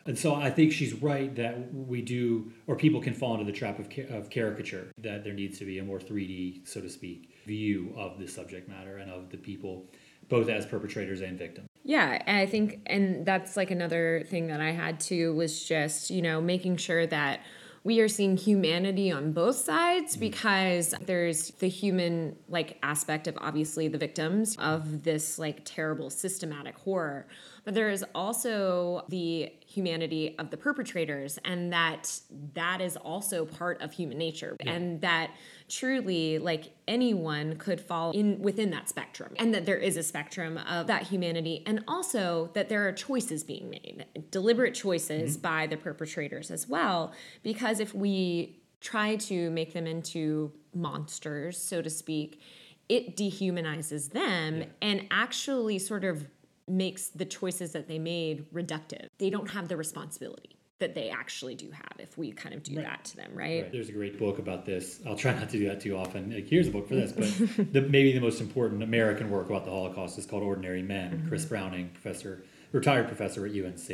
And 0.06 0.18
so 0.18 0.34
I 0.34 0.50
think 0.50 0.72
she's 0.72 0.94
right 0.94 1.34
that 1.36 1.72
we 1.74 2.00
do, 2.00 2.52
or 2.66 2.76
people 2.76 3.00
can 3.00 3.12
fall 3.12 3.32
into 3.34 3.44
the 3.44 3.52
trap 3.52 3.78
of, 3.78 3.86
of 4.10 4.30
caricature, 4.30 4.92
that 4.98 5.24
there 5.24 5.32
needs 5.32 5.58
to 5.58 5.64
be 5.64 5.78
a 5.78 5.84
more 5.84 5.98
3D, 5.98 6.66
so 6.66 6.80
to 6.80 6.88
speak, 6.88 7.34
view 7.46 7.92
of 7.96 8.18
the 8.18 8.26
subject 8.28 8.68
matter 8.68 8.98
and 8.98 9.10
of 9.10 9.30
the 9.30 9.36
people, 9.36 9.86
both 10.28 10.48
as 10.48 10.64
perpetrators 10.66 11.20
and 11.20 11.38
victims. 11.38 11.68
Yeah, 11.84 12.22
I 12.26 12.46
think, 12.46 12.80
and 12.86 13.24
that's 13.24 13.56
like 13.56 13.70
another 13.70 14.24
thing 14.26 14.48
that 14.48 14.60
I 14.60 14.72
had 14.72 14.98
to 15.00 15.34
was 15.34 15.64
just, 15.64 16.10
you 16.10 16.22
know, 16.22 16.40
making 16.40 16.78
sure 16.78 17.06
that 17.06 17.40
we 17.86 18.00
are 18.00 18.08
seeing 18.08 18.36
humanity 18.36 19.12
on 19.12 19.30
both 19.30 19.54
sides 19.54 20.16
because 20.16 20.92
there's 21.02 21.50
the 21.60 21.68
human 21.68 22.34
like 22.48 22.78
aspect 22.82 23.28
of 23.28 23.38
obviously 23.40 23.86
the 23.86 23.96
victims 23.96 24.56
of 24.58 25.04
this 25.04 25.38
like 25.38 25.60
terrible 25.64 26.10
systematic 26.10 26.76
horror 26.78 27.28
but 27.64 27.74
there 27.74 27.88
is 27.88 28.04
also 28.12 29.04
the 29.08 29.52
humanity 29.64 30.34
of 30.40 30.50
the 30.50 30.56
perpetrators 30.56 31.38
and 31.44 31.72
that 31.72 32.20
that 32.54 32.80
is 32.80 32.96
also 32.96 33.44
part 33.44 33.80
of 33.80 33.92
human 33.92 34.18
nature 34.18 34.56
yeah. 34.64 34.72
and 34.72 35.00
that 35.00 35.30
truly 35.68 36.38
like 36.38 36.72
anyone 36.86 37.56
could 37.56 37.80
fall 37.80 38.12
in 38.12 38.40
within 38.40 38.70
that 38.70 38.88
spectrum 38.88 39.32
and 39.36 39.52
that 39.52 39.66
there 39.66 39.76
is 39.76 39.96
a 39.96 40.02
spectrum 40.02 40.58
of 40.58 40.86
that 40.86 41.02
humanity 41.02 41.62
and 41.66 41.82
also 41.88 42.50
that 42.54 42.68
there 42.68 42.86
are 42.86 42.92
choices 42.92 43.42
being 43.42 43.68
made 43.68 44.04
deliberate 44.30 44.74
choices 44.74 45.32
mm-hmm. 45.32 45.42
by 45.42 45.66
the 45.66 45.76
perpetrators 45.76 46.50
as 46.50 46.68
well 46.68 47.12
because 47.42 47.80
if 47.80 47.94
we 47.94 48.60
try 48.80 49.16
to 49.16 49.50
make 49.50 49.72
them 49.72 49.86
into 49.86 50.52
monsters 50.72 51.60
so 51.60 51.82
to 51.82 51.90
speak 51.90 52.40
it 52.88 53.16
dehumanizes 53.16 54.12
them 54.12 54.60
yeah. 54.60 54.66
and 54.80 55.06
actually 55.10 55.78
sort 55.78 56.04
of 56.04 56.26
makes 56.68 57.08
the 57.08 57.24
choices 57.24 57.72
that 57.72 57.86
they 57.88 57.98
made 57.98 58.50
reductive. 58.52 59.08
They 59.18 59.30
don't 59.30 59.50
have 59.50 59.68
the 59.68 59.76
responsibility 59.76 60.55
that 60.78 60.94
they 60.94 61.08
actually 61.08 61.54
do 61.54 61.70
have 61.70 61.92
if 61.98 62.18
we 62.18 62.32
kind 62.32 62.54
of 62.54 62.62
do 62.62 62.76
right. 62.76 62.84
that 62.84 63.04
to 63.04 63.16
them, 63.16 63.30
right? 63.34 63.62
right? 63.62 63.72
There's 63.72 63.88
a 63.88 63.92
great 63.92 64.18
book 64.18 64.38
about 64.38 64.66
this. 64.66 65.00
I'll 65.06 65.16
try 65.16 65.32
not 65.32 65.48
to 65.50 65.58
do 65.58 65.66
that 65.68 65.80
too 65.80 65.96
often. 65.96 66.32
Like, 66.32 66.48
here's 66.48 66.68
a 66.68 66.70
book 66.70 66.88
for 66.88 66.94
this, 66.94 67.12
but 67.12 67.72
the, 67.72 67.80
maybe 67.82 68.12
the 68.12 68.20
most 68.20 68.40
important 68.40 68.82
American 68.82 69.30
work 69.30 69.48
about 69.48 69.64
the 69.64 69.70
Holocaust 69.70 70.18
is 70.18 70.26
called 70.26 70.42
Ordinary 70.42 70.82
Men. 70.82 71.12
Mm-hmm. 71.12 71.28
Chris 71.28 71.46
Browning, 71.46 71.88
professor, 71.90 72.44
retired 72.72 73.08
professor 73.08 73.46
at 73.46 73.52
UNC, 73.52 73.88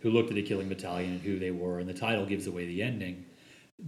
who 0.00 0.10
looked 0.10 0.30
at 0.30 0.38
a 0.38 0.42
killing 0.42 0.68
battalion 0.68 1.12
and 1.12 1.20
who 1.20 1.38
they 1.38 1.50
were, 1.50 1.78
and 1.78 1.88
the 1.88 1.94
title 1.94 2.24
gives 2.24 2.46
away 2.46 2.66
the 2.66 2.82
ending. 2.82 3.26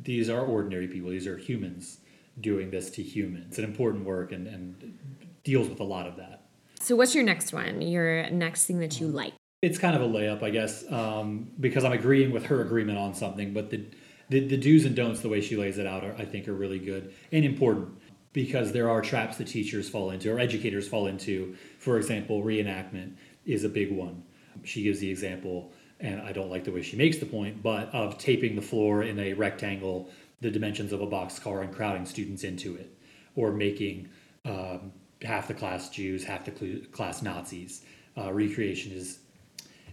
These 0.02 0.28
are 0.28 0.40
ordinary 0.40 0.86
people. 0.86 1.10
These 1.10 1.26
are 1.26 1.38
humans 1.38 1.98
doing 2.40 2.70
this 2.70 2.90
to 2.90 3.02
humans. 3.02 3.46
It's 3.48 3.58
an 3.58 3.64
important 3.64 4.04
work 4.04 4.32
and, 4.32 4.46
and 4.46 4.98
deals 5.44 5.68
with 5.68 5.80
a 5.80 5.84
lot 5.84 6.06
of 6.06 6.16
that. 6.16 6.42
So, 6.80 6.94
what's 6.94 7.14
your 7.14 7.24
next 7.24 7.54
one? 7.54 7.80
Your 7.80 8.28
next 8.30 8.66
thing 8.66 8.80
that 8.80 9.00
you 9.00 9.06
like? 9.08 9.32
It's 9.64 9.78
kind 9.78 9.96
of 9.96 10.02
a 10.02 10.06
layup, 10.06 10.42
I 10.42 10.50
guess, 10.50 10.84
um, 10.92 11.50
because 11.58 11.84
I'm 11.84 11.92
agreeing 11.92 12.32
with 12.32 12.46
her 12.46 12.60
agreement 12.60 12.98
on 12.98 13.14
something. 13.14 13.54
But 13.54 13.70
the, 13.70 13.86
the, 14.28 14.46
the 14.46 14.58
do's 14.58 14.84
and 14.84 14.94
don'ts, 14.94 15.20
the 15.20 15.30
way 15.30 15.40
she 15.40 15.56
lays 15.56 15.78
it 15.78 15.86
out, 15.86 16.04
are, 16.04 16.14
I 16.18 16.26
think, 16.26 16.48
are 16.48 16.52
really 16.52 16.78
good 16.78 17.14
and 17.32 17.44
important 17.44 17.98
because 18.34 18.72
there 18.72 18.90
are 18.90 19.00
traps 19.00 19.38
that 19.38 19.46
teachers 19.46 19.88
fall 19.88 20.10
into 20.10 20.30
or 20.30 20.38
educators 20.38 20.86
fall 20.86 21.06
into. 21.06 21.56
For 21.78 21.96
example, 21.96 22.42
reenactment 22.42 23.14
is 23.46 23.64
a 23.64 23.68
big 23.70 23.90
one. 23.90 24.22
She 24.64 24.82
gives 24.82 25.00
the 25.00 25.10
example, 25.10 25.72
and 25.98 26.20
I 26.20 26.32
don't 26.32 26.50
like 26.50 26.64
the 26.64 26.72
way 26.72 26.82
she 26.82 26.96
makes 26.96 27.16
the 27.16 27.26
point, 27.26 27.62
but 27.62 27.88
of 27.94 28.18
taping 28.18 28.56
the 28.56 28.62
floor 28.62 29.02
in 29.02 29.18
a 29.18 29.32
rectangle, 29.32 30.10
the 30.42 30.50
dimensions 30.50 30.92
of 30.92 31.00
a 31.00 31.06
box 31.06 31.38
car, 31.38 31.62
and 31.62 31.74
crowding 31.74 32.04
students 32.04 32.44
into 32.44 32.76
it, 32.76 32.92
or 33.34 33.50
making 33.50 34.08
um, 34.44 34.92
half 35.22 35.48
the 35.48 35.54
class 35.54 35.88
Jews, 35.88 36.22
half 36.22 36.44
the 36.44 36.86
class 36.92 37.22
Nazis. 37.22 37.82
Uh, 38.16 38.32
recreation 38.32 38.92
is 38.92 39.20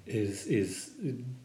is 0.05 0.45
is 0.47 0.91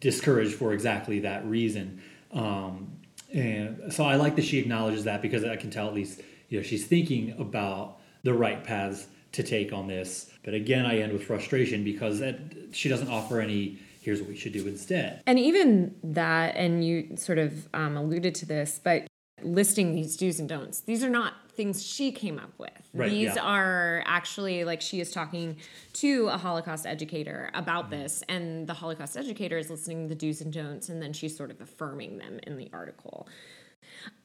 discouraged 0.00 0.54
for 0.54 0.72
exactly 0.72 1.20
that 1.20 1.44
reason. 1.46 2.02
Um, 2.32 2.92
and 3.32 3.92
so 3.92 4.04
I 4.04 4.16
like 4.16 4.36
that 4.36 4.44
she 4.44 4.58
acknowledges 4.58 5.04
that 5.04 5.22
because 5.22 5.44
I 5.44 5.56
can 5.56 5.70
tell 5.70 5.88
at 5.88 5.94
least 5.94 6.20
you 6.48 6.58
know 6.58 6.62
she's 6.62 6.86
thinking 6.86 7.34
about 7.38 7.98
the 8.22 8.34
right 8.34 8.62
paths 8.62 9.06
to 9.32 9.42
take 9.42 9.72
on 9.72 9.86
this. 9.86 10.30
But 10.44 10.54
again, 10.54 10.86
I 10.86 10.98
end 10.98 11.12
with 11.12 11.24
frustration 11.24 11.84
because 11.84 12.20
that, 12.20 12.38
she 12.72 12.88
doesn't 12.88 13.08
offer 13.08 13.40
any. 13.40 13.78
Here's 14.00 14.20
what 14.20 14.28
we 14.28 14.36
should 14.36 14.52
do 14.52 14.66
instead. 14.68 15.20
And 15.26 15.36
even 15.36 15.96
that, 16.04 16.54
and 16.54 16.84
you 16.84 17.16
sort 17.16 17.38
of 17.38 17.68
um, 17.74 17.96
alluded 17.96 18.36
to 18.36 18.46
this, 18.46 18.80
but 18.82 19.08
listing 19.42 19.94
these 19.94 20.16
do's 20.16 20.38
and 20.38 20.48
don'ts. 20.48 20.80
These 20.80 21.02
are 21.02 21.10
not 21.10 21.34
things 21.56 21.84
she 21.84 22.12
came 22.12 22.38
up 22.38 22.52
with. 22.58 22.70
Right, 22.92 23.10
These 23.10 23.36
yeah. 23.36 23.42
are 23.42 24.02
actually 24.06 24.64
like 24.64 24.80
she 24.80 25.00
is 25.00 25.10
talking 25.10 25.56
to 25.94 26.28
a 26.28 26.38
Holocaust 26.38 26.86
educator 26.86 27.50
about 27.54 27.90
mm-hmm. 27.90 28.02
this, 28.02 28.22
and 28.28 28.66
the 28.66 28.74
Holocaust 28.74 29.16
educator 29.16 29.58
is 29.58 29.70
listening 29.70 30.04
to 30.04 30.08
the 30.08 30.14
do's 30.14 30.40
and 30.40 30.52
don'ts, 30.52 30.88
and 30.88 31.02
then 31.02 31.12
she's 31.12 31.36
sort 31.36 31.50
of 31.50 31.60
affirming 31.60 32.18
them 32.18 32.38
in 32.44 32.56
the 32.56 32.68
article. 32.72 33.26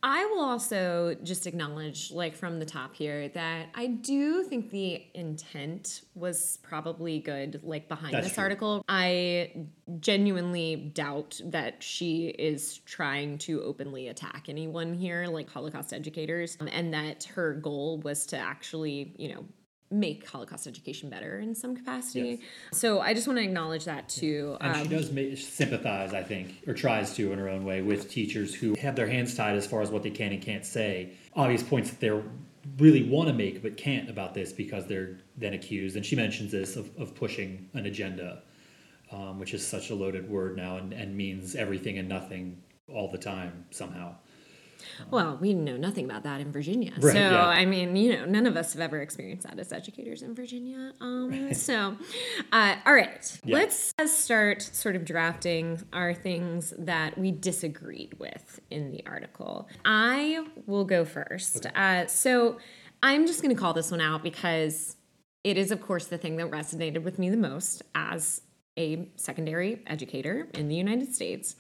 I 0.04 0.26
will 0.26 0.42
also 0.42 1.16
just 1.24 1.46
acknowledge, 1.46 2.12
like 2.12 2.36
from 2.36 2.60
the 2.60 2.66
top 2.66 2.96
here, 2.96 3.30
that 3.30 3.68
I 3.76 3.88
do 3.88 4.44
think 4.44 4.72
the 4.72 5.04
intent 5.14 6.02
was 6.16 6.58
probably 6.64 7.20
good, 7.20 7.62
like 7.64 7.88
behind 7.88 8.14
That's 8.14 8.28
this 8.28 8.34
true. 8.34 8.44
article. 8.44 8.86
I 8.90 9.68
genuinely 10.00 10.76
doubt 10.76 11.40
that 11.46 11.84
she 11.84 12.28
is 12.30 12.80
trying 12.80 13.38
to 13.40 13.62
openly 13.62 14.08
attack 14.08 14.46
anyone 14.50 14.94
here, 14.94 15.28
like 15.28 15.50
Holocaust 15.50 15.94
educators, 15.94 16.58
um, 16.60 16.68
and 16.72 16.94
that 16.94 17.26
her 17.26 17.54
goal 17.54 18.00
was 18.00 18.26
to 18.28 18.38
actually, 18.38 19.14
you 19.18 19.36
know, 19.36 19.46
make 19.92 20.28
Holocaust 20.28 20.68
education 20.68 21.10
better 21.10 21.40
in 21.40 21.54
some 21.54 21.76
capacity. 21.76 22.40
Yes. 22.72 22.80
So 22.80 23.00
I 23.02 23.14
just 23.14 23.28
want 23.28 23.40
to 23.40 23.44
acknowledge 23.44 23.86
that 23.86 24.10
too. 24.10 24.58
And 24.62 24.76
um, 24.76 24.84
she 24.84 24.88
does 24.88 25.12
make, 25.12 25.38
sympathize, 25.38 26.14
I 26.14 26.24
think, 26.24 26.64
or 26.68 26.74
tries 26.74 27.16
to 27.16 27.32
in 27.32 27.40
her 27.40 27.50
own 27.50 27.66
way, 27.66 27.82
with 27.82 28.10
teachers 28.10 28.56
who 28.56 28.76
have 28.76 28.96
their 28.96 29.08
hands 29.08 29.36
tied 29.36 29.56
as 29.56 29.68
far 29.68 29.82
as 29.82 29.90
what 29.90 30.04
they 30.04 30.10
can 30.10 30.32
and 30.32 30.42
can't 30.42 30.66
say. 30.66 31.12
Obvious 31.36 31.64
points 31.64 31.90
that 31.90 32.00
they 32.00 32.12
really 32.78 33.04
want 33.04 33.28
to 33.28 33.34
make 33.34 33.62
but 33.62 33.76
can't 33.76 34.10
about 34.10 34.34
this 34.34 34.54
because 34.54 34.88
they're 34.88 35.18
then 35.38 35.54
accused. 35.54 35.96
And 35.96 36.06
she 36.06 36.16
mentions 36.16 36.52
this 36.52 36.76
of, 36.76 36.90
of 36.98 37.16
pushing 37.16 37.70
an 37.74 37.86
agenda, 37.86 38.44
um, 39.12 39.40
which 39.40 39.54
is 39.54 39.66
such 39.66 39.90
a 39.90 39.96
loaded 39.96 40.30
word 40.30 40.56
now 40.56 40.78
and, 40.78 40.94
and 40.94 41.16
means 41.16 41.56
everything 41.56 41.98
and 41.98 42.08
nothing 42.08 42.62
all 42.88 43.10
the 43.10 43.18
time 43.18 43.66
somehow. 43.72 44.16
Well, 45.10 45.38
we 45.40 45.54
know 45.54 45.78
nothing 45.78 46.06
about 46.06 46.24
that 46.24 46.42
in 46.42 46.52
Virginia. 46.52 46.92
Right, 47.00 47.14
so, 47.14 47.20
yeah. 47.20 47.46
I 47.46 47.66
mean, 47.66 47.96
you 47.96 48.16
know, 48.16 48.26
none 48.26 48.46
of 48.46 48.56
us 48.56 48.74
have 48.74 48.82
ever 48.82 49.02
experienced 49.02 49.48
that 49.48 49.58
as 49.60 49.72
educators 49.72 50.22
in 50.22 50.36
Virginia. 50.36 50.94
Um, 51.02 51.30
right. 51.48 51.56
So, 51.56 51.96
uh, 52.52 52.76
all 52.86 52.94
right, 52.94 53.40
yeah. 53.44 53.56
let's 53.56 53.94
start 54.06 54.62
sort 54.62 54.96
of 54.96 55.06
drafting 55.06 55.82
our 55.94 56.14
things 56.14 56.74
that 56.78 57.18
we 57.18 57.32
disagreed 57.32 58.16
with 58.20 58.60
in 58.70 58.92
the 58.92 59.04
article. 59.06 59.68
I 59.86 60.46
will 60.66 60.86
go 60.86 61.06
first. 61.06 61.66
Okay. 61.66 61.76
Uh, 61.76 62.08
so, 62.08 62.58
I'm 63.04 63.26
just 63.26 63.42
going 63.42 63.54
to 63.56 63.60
call 63.60 63.74
this 63.74 63.90
one 63.90 64.02
out 64.02 64.24
because 64.24 64.96
it 65.44 65.58
is, 65.58 65.72
of 65.72 65.82
course, 65.82 66.06
the 66.06 66.18
thing 66.18 66.38
that 66.38 66.52
resonated 66.52 67.04
with 67.04 67.18
me 67.18 67.30
the 67.30 67.38
most 67.38 67.82
as 67.96 68.42
a 68.78 69.10
secondary 69.16 69.82
educator 69.88 70.48
in 70.54 70.68
the 70.68 70.76
United 70.76 71.14
States. 71.14 71.56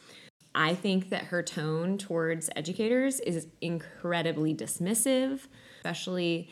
I 0.53 0.75
think 0.75 1.09
that 1.09 1.25
her 1.25 1.41
tone 1.41 1.97
towards 1.97 2.49
educators 2.55 3.19
is 3.19 3.47
incredibly 3.61 4.53
dismissive, 4.53 5.47
especially 5.77 6.49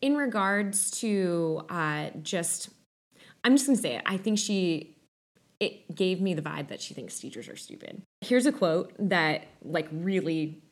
in 0.00 0.16
regards 0.16 0.90
to 1.00 1.62
uh, 1.68 2.10
just, 2.22 2.70
I'm 3.44 3.56
just 3.56 3.66
gonna 3.66 3.78
say 3.78 3.96
it. 3.96 4.02
I 4.06 4.16
think 4.16 4.38
she, 4.38 4.96
it 5.60 5.94
gave 5.94 6.20
me 6.20 6.34
the 6.34 6.42
vibe 6.42 6.68
that 6.68 6.80
she 6.80 6.94
thinks 6.94 7.18
teachers 7.18 7.48
are 7.48 7.56
stupid. 7.56 8.02
Here's 8.20 8.46
a 8.46 8.52
quote 8.52 8.92
that, 8.98 9.46
like, 9.62 9.88
really 9.92 10.62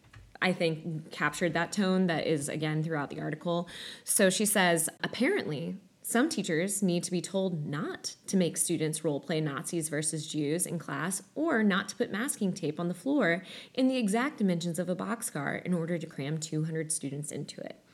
I 0.43 0.53
think 0.53 1.11
captured 1.11 1.55
that 1.55 1.71
tone 1.71 2.07
that 2.07 2.27
is 2.27 2.49
again 2.49 2.83
throughout 2.83 3.11
the 3.11 3.21
article. 3.21 3.69
So 4.05 4.31
she 4.31 4.47
says, 4.47 4.89
apparently, 5.05 5.77
some 6.11 6.29
teachers 6.29 6.83
need 6.83 7.05
to 7.05 7.11
be 7.11 7.21
told 7.21 7.67
not 7.67 8.17
to 8.27 8.37
make 8.37 8.57
students 8.57 9.05
role 9.05 9.21
play 9.21 9.41
Nazis 9.41 9.89
versus 9.89 10.27
Jews 10.27 10.67
in 10.67 10.79
class 10.79 11.23
or 11.35 11.63
not 11.63 11.89
to 11.91 11.97
put 11.97 12.11
masking 12.11 12.53
tape 12.53 12.81
on 12.81 12.89
the 12.89 12.95
floor 12.95 13.45
in 13.75 13.87
the 13.87 13.97
exact 13.97 14.39
dimensions 14.39 14.79
of 14.79 14.89
a 14.89 14.97
boxcar 14.97 15.65
in 15.65 15.73
order 15.73 15.99
to 15.99 16.07
cram 16.07 16.39
200 16.39 16.91
students 16.91 17.31
into 17.31 17.61
it. 17.61 17.85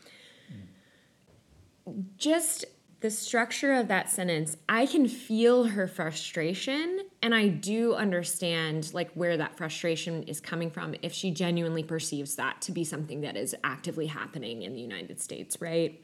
Mm. 1.86 2.04
Just 2.16 2.64
the 3.00 3.10
structure 3.10 3.74
of 3.74 3.88
that 3.88 4.10
sentence, 4.10 4.56
I 4.66 4.86
can 4.86 5.06
feel 5.06 5.64
her 5.64 5.86
frustration 5.86 7.00
and 7.20 7.34
I 7.34 7.48
do 7.48 7.94
understand 7.94 8.94
like 8.94 9.12
where 9.12 9.36
that 9.36 9.58
frustration 9.58 10.22
is 10.22 10.40
coming 10.40 10.70
from 10.70 10.94
if 11.02 11.12
she 11.12 11.30
genuinely 11.30 11.82
perceives 11.82 12.36
that 12.36 12.62
to 12.62 12.72
be 12.72 12.82
something 12.82 13.20
that 13.20 13.36
is 13.36 13.54
actively 13.62 14.06
happening 14.06 14.62
in 14.62 14.72
the 14.72 14.80
United 14.80 15.20
States, 15.20 15.60
right? 15.60 16.02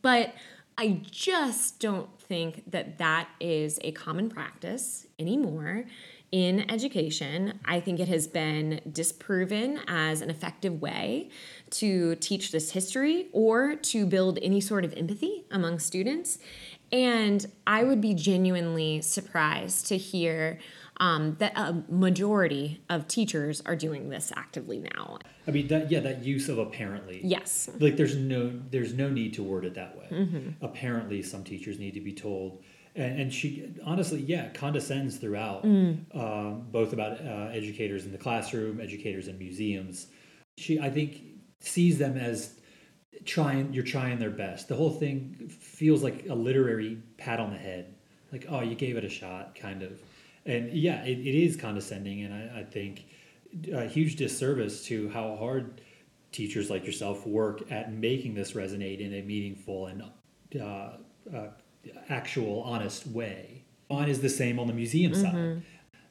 But 0.00 0.34
I 0.78 1.00
just 1.10 1.80
don't 1.80 2.18
think 2.18 2.70
that 2.70 2.98
that 2.98 3.28
is 3.40 3.78
a 3.82 3.92
common 3.92 4.28
practice 4.28 5.06
anymore 5.18 5.84
in 6.30 6.70
education. 6.70 7.60
I 7.64 7.78
think 7.80 8.00
it 8.00 8.08
has 8.08 8.26
been 8.26 8.80
disproven 8.90 9.80
as 9.86 10.22
an 10.22 10.30
effective 10.30 10.80
way 10.80 11.28
to 11.70 12.16
teach 12.16 12.52
this 12.52 12.70
history 12.70 13.28
or 13.32 13.76
to 13.76 14.06
build 14.06 14.38
any 14.40 14.60
sort 14.60 14.84
of 14.84 14.94
empathy 14.96 15.44
among 15.50 15.78
students. 15.78 16.38
And 16.90 17.44
I 17.66 17.84
would 17.84 18.00
be 18.00 18.14
genuinely 18.14 19.02
surprised 19.02 19.86
to 19.88 19.98
hear 19.98 20.58
um, 20.98 21.36
that 21.38 21.52
a 21.56 21.82
majority 21.88 22.82
of 22.88 23.08
teachers 23.08 23.62
are 23.66 23.76
doing 23.76 24.08
this 24.10 24.32
actively 24.36 24.78
now. 24.78 25.18
I 25.46 25.50
mean, 25.50 25.68
that 25.68 25.90
yeah, 25.90 26.00
that 26.00 26.24
use 26.24 26.48
of 26.48 26.58
apparently. 26.58 27.20
Yes. 27.24 27.68
Like, 27.78 27.96
there's 27.96 28.16
no 28.16 28.52
there's 28.70 28.94
no 28.94 29.10
need 29.10 29.34
to 29.34 29.42
word 29.42 29.64
it 29.64 29.74
that 29.74 29.96
way. 29.96 30.06
Mm-hmm. 30.10 30.64
Apparently, 30.64 31.22
some 31.22 31.44
teachers 31.44 31.78
need 31.78 31.94
to 31.94 32.00
be 32.00 32.12
told 32.12 32.62
and, 32.94 33.20
and 33.22 33.32
she 33.32 33.72
honestly, 33.84 34.20
yeah, 34.20 34.48
condescends 34.48 35.16
throughout, 35.16 35.64
mm. 35.64 35.98
uh, 36.14 36.50
both 36.50 36.92
about 36.92 37.20
uh, 37.20 37.48
educators 37.52 38.04
in 38.04 38.12
the 38.12 38.18
classroom, 38.18 38.80
educators 38.80 39.28
in 39.28 39.38
museums. 39.38 40.08
She, 40.58 40.78
I 40.78 40.90
think, 40.90 41.22
sees 41.60 41.98
them 41.98 42.16
as 42.16 42.54
trying. 43.24 43.72
You're 43.72 43.84
trying 43.84 44.18
their 44.18 44.30
best. 44.30 44.68
The 44.68 44.76
whole 44.76 44.90
thing 44.90 45.48
feels 45.48 46.02
like 46.02 46.26
a 46.28 46.34
literary 46.34 46.98
pat 47.16 47.40
on 47.40 47.50
the 47.50 47.58
head, 47.58 47.94
like 48.30 48.46
oh, 48.48 48.60
you 48.60 48.74
gave 48.74 48.96
it 48.96 49.04
a 49.04 49.10
shot, 49.10 49.54
kind 49.54 49.82
of. 49.82 50.00
And 50.44 50.72
yeah, 50.72 51.04
it, 51.04 51.18
it 51.18 51.44
is 51.44 51.56
condescending, 51.56 52.22
and 52.22 52.34
I, 52.34 52.60
I 52.60 52.64
think 52.64 53.04
a 53.72 53.86
huge 53.86 54.16
disservice 54.16 54.84
to 54.86 55.08
how 55.10 55.36
hard 55.36 55.80
teachers 56.32 56.70
like 56.70 56.84
yourself 56.84 57.26
work 57.26 57.70
at 57.70 57.92
making 57.92 58.34
this 58.34 58.52
resonate 58.52 59.00
in 59.00 59.14
a 59.14 59.22
meaningful 59.22 59.86
and 59.86 60.02
uh, 60.60 60.90
uh, 61.34 61.48
actual, 62.08 62.62
honest 62.62 63.06
way. 63.06 63.64
Mine 63.90 64.08
is 64.08 64.20
the 64.20 64.28
same 64.28 64.58
on 64.58 64.66
the 64.66 64.72
museum 64.72 65.12
mm-hmm. 65.12 65.22
side. 65.22 65.62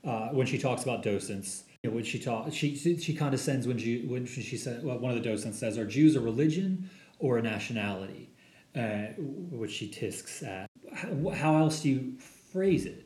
Uh, 0.04 0.30
when 0.34 0.48
she 0.48 0.58
talks 0.58 0.84
about 0.84 1.04
docents, 1.04 1.64
you 1.84 1.90
know, 1.90 1.96
when 1.96 2.04
she 2.04 2.20
talk, 2.20 2.52
she 2.54 2.76
she 2.76 3.14
condescends 3.14 3.68
when 3.68 3.78
she 3.78 4.06
when 4.06 4.26
she 4.26 4.58
said 4.58 4.84
well, 4.84 5.00
one 5.00 5.16
of 5.16 5.22
the 5.22 5.28
docents 5.28 5.60
says, 5.60 5.78
"Are 5.78 5.86
Jews 5.86 6.16
a 6.16 6.20
religion 6.20 6.90
or 7.20 7.38
a 7.38 7.42
nationality?" 7.42 8.30
Uh, 8.76 9.08
which 9.18 9.72
she 9.72 9.88
tisks 9.88 10.44
at. 10.44 10.70
How, 10.94 11.30
how, 11.32 11.58
else 11.58 11.82
do 11.82 11.90
you 11.90 12.18
phrase 12.54 12.86
it? 12.86 13.06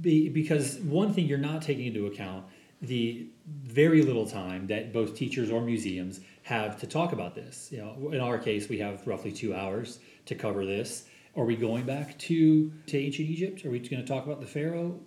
Be, 0.00 0.28
because 0.28 0.78
one 0.78 1.12
thing 1.12 1.26
you're 1.26 1.38
not 1.38 1.62
taking 1.62 1.86
into 1.86 2.06
account 2.06 2.44
the 2.80 3.28
very 3.46 4.02
little 4.02 4.26
time 4.26 4.66
that 4.66 4.92
both 4.92 5.14
teachers 5.14 5.50
or 5.50 5.60
museums 5.60 6.20
have 6.42 6.80
to 6.80 6.86
talk 6.86 7.12
about 7.12 7.34
this. 7.34 7.68
You 7.70 7.78
know, 7.78 8.10
in 8.12 8.20
our 8.20 8.38
case, 8.38 8.68
we 8.68 8.78
have 8.78 9.06
roughly 9.06 9.30
two 9.30 9.54
hours 9.54 10.00
to 10.26 10.34
cover 10.34 10.66
this. 10.66 11.04
Are 11.36 11.44
we 11.44 11.56
going 11.56 11.84
back 11.84 12.18
to, 12.18 12.72
to 12.86 12.98
ancient 12.98 13.28
Egypt? 13.30 13.64
Are 13.64 13.70
we 13.70 13.78
going 13.78 14.02
to 14.02 14.08
talk 14.08 14.26
about 14.26 14.40
the 14.40 14.46
Pharaoh 14.46 14.98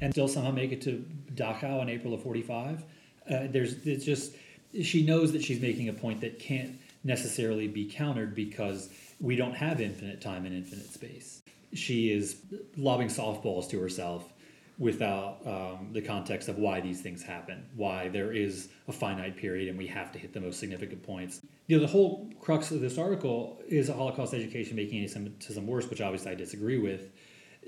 and 0.00 0.12
still 0.12 0.28
somehow 0.28 0.50
make 0.50 0.72
it 0.72 0.80
to 0.82 1.04
Dachau 1.34 1.82
in 1.82 1.90
April 1.90 2.14
of 2.14 2.22
45? 2.22 2.84
Uh, 3.30 3.46
there's 3.50 3.86
it's 3.86 4.04
just, 4.04 4.34
she 4.82 5.04
knows 5.04 5.32
that 5.32 5.44
she's 5.44 5.60
making 5.60 5.88
a 5.88 5.92
point 5.92 6.22
that 6.22 6.38
can't 6.38 6.80
necessarily 7.04 7.68
be 7.68 7.84
countered 7.84 8.34
because 8.34 8.88
we 9.20 9.36
don't 9.36 9.54
have 9.54 9.80
infinite 9.80 10.20
time 10.20 10.46
and 10.46 10.54
infinite 10.54 10.90
space. 10.92 11.42
She 11.72 12.10
is 12.10 12.42
lobbing 12.76 13.08
softballs 13.08 13.68
to 13.70 13.80
herself 13.80 14.32
without 14.78 15.46
um, 15.46 15.90
the 15.92 16.00
context 16.00 16.48
of 16.48 16.56
why 16.56 16.80
these 16.80 17.02
things 17.02 17.22
happen, 17.22 17.66
why 17.76 18.08
there 18.08 18.32
is 18.32 18.70
a 18.88 18.92
finite 18.92 19.36
period 19.36 19.68
and 19.68 19.76
we 19.76 19.86
have 19.86 20.10
to 20.10 20.18
hit 20.18 20.32
the 20.32 20.40
most 20.40 20.58
significant 20.58 21.02
points. 21.02 21.42
You 21.66 21.76
know, 21.76 21.82
the 21.82 21.92
whole 21.92 22.30
crux 22.40 22.70
of 22.70 22.80
this 22.80 22.96
article 22.96 23.60
is 23.68 23.88
Holocaust 23.88 24.32
education 24.32 24.76
making 24.76 25.00
anti-Semitism 25.00 25.66
worse, 25.66 25.88
which 25.90 26.00
obviously 26.00 26.32
I 26.32 26.34
disagree 26.34 26.78
with. 26.78 27.10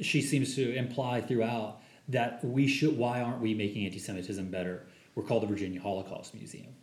She 0.00 0.22
seems 0.22 0.54
to 0.56 0.74
imply 0.74 1.20
throughout 1.20 1.82
that 2.08 2.42
we 2.42 2.66
should. 2.66 2.96
Why 2.96 3.20
aren't 3.20 3.42
we 3.42 3.52
making 3.52 3.84
anti-Semitism 3.84 4.50
better? 4.50 4.86
We're 5.14 5.24
called 5.24 5.42
the 5.42 5.48
Virginia 5.48 5.82
Holocaust 5.82 6.34
Museum. 6.34 6.74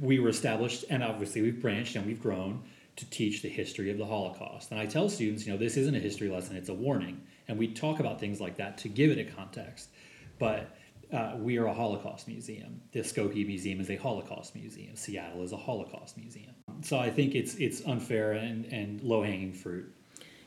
We 0.00 0.18
were 0.18 0.30
established, 0.30 0.84
and 0.90 1.04
obviously 1.04 1.42
we've 1.42 1.60
branched 1.60 1.94
and 1.94 2.04
we've 2.04 2.20
grown 2.20 2.64
to 2.96 3.08
teach 3.10 3.42
the 3.42 3.48
history 3.48 3.90
of 3.90 3.98
the 3.98 4.06
Holocaust. 4.06 4.70
And 4.70 4.80
I 4.80 4.86
tell 4.86 5.08
students, 5.08 5.46
you 5.46 5.52
know, 5.52 5.58
this 5.58 5.76
isn't 5.76 5.94
a 5.94 6.00
history 6.00 6.28
lesson; 6.28 6.56
it's 6.56 6.68
a 6.68 6.74
warning 6.74 7.20
and 7.48 7.58
we 7.58 7.68
talk 7.68 8.00
about 8.00 8.20
things 8.20 8.40
like 8.40 8.56
that 8.56 8.78
to 8.78 8.88
give 8.88 9.10
it 9.10 9.18
a 9.18 9.24
context. 9.24 9.90
But 10.38 10.76
uh, 11.12 11.34
we 11.38 11.58
are 11.58 11.66
a 11.66 11.74
Holocaust 11.74 12.26
museum. 12.26 12.80
The 12.92 13.00
Skokie 13.00 13.46
Museum 13.46 13.80
is 13.80 13.90
a 13.90 13.96
Holocaust 13.96 14.54
museum. 14.54 14.96
Seattle 14.96 15.42
is 15.42 15.52
a 15.52 15.56
Holocaust 15.56 16.16
museum. 16.16 16.54
So 16.82 16.98
I 16.98 17.10
think 17.10 17.34
it's 17.34 17.54
it's 17.56 17.84
unfair 17.86 18.32
and, 18.32 18.64
and 18.66 19.02
low 19.02 19.22
hanging 19.22 19.52
fruit. 19.52 19.92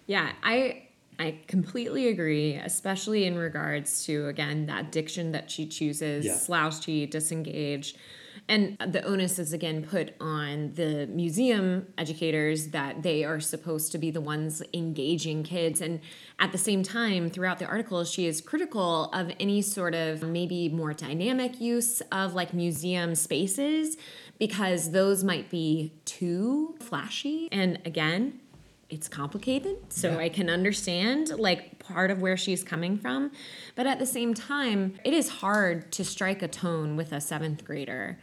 Yeah, 0.07 0.33
I 0.43 0.87
I 1.19 1.39
completely 1.47 2.09
agree, 2.09 2.55
especially 2.55 3.25
in 3.25 3.37
regards 3.37 4.05
to 4.05 4.27
again 4.27 4.65
that 4.65 4.91
diction 4.91 5.31
that 5.31 5.49
she 5.49 5.67
chooses, 5.67 6.25
yeah. 6.25 6.35
slouchy, 6.35 7.05
disengaged 7.05 7.97
and 8.47 8.77
the 8.79 9.01
onus 9.03 9.39
is 9.39 9.53
again 9.53 9.83
put 9.83 10.13
on 10.19 10.73
the 10.73 11.07
museum 11.07 11.87
educators 11.97 12.67
that 12.67 13.03
they 13.03 13.23
are 13.23 13.39
supposed 13.39 13.91
to 13.91 13.97
be 13.97 14.11
the 14.11 14.21
ones 14.21 14.61
engaging 14.73 15.43
kids. 15.43 15.81
And 15.81 15.99
at 16.39 16.51
the 16.51 16.57
same 16.57 16.83
time, 16.83 17.29
throughout 17.29 17.59
the 17.59 17.65
article, 17.65 18.03
she 18.03 18.27
is 18.27 18.41
critical 18.41 19.05
of 19.11 19.31
any 19.39 19.61
sort 19.61 19.95
of 19.95 20.23
maybe 20.23 20.69
more 20.69 20.93
dynamic 20.93 21.59
use 21.59 22.01
of 22.11 22.33
like 22.33 22.53
museum 22.53 23.15
spaces 23.15 23.97
because 24.39 24.91
those 24.91 25.23
might 25.23 25.49
be 25.49 25.93
too 26.05 26.75
flashy. 26.79 27.49
And 27.51 27.79
again, 27.85 28.39
it's 28.89 29.07
complicated 29.09 29.75
so 29.89 30.11
yeah. 30.11 30.17
i 30.17 30.29
can 30.29 30.49
understand 30.49 31.29
like 31.37 31.77
part 31.79 32.09
of 32.09 32.21
where 32.21 32.37
she's 32.37 32.63
coming 32.63 32.97
from 32.97 33.31
but 33.75 33.85
at 33.85 33.99
the 33.99 34.05
same 34.05 34.33
time 34.33 34.93
it 35.03 35.13
is 35.13 35.27
hard 35.27 35.91
to 35.91 36.05
strike 36.05 36.41
a 36.41 36.47
tone 36.47 36.95
with 36.95 37.11
a 37.11 37.19
seventh 37.19 37.65
grader 37.65 38.17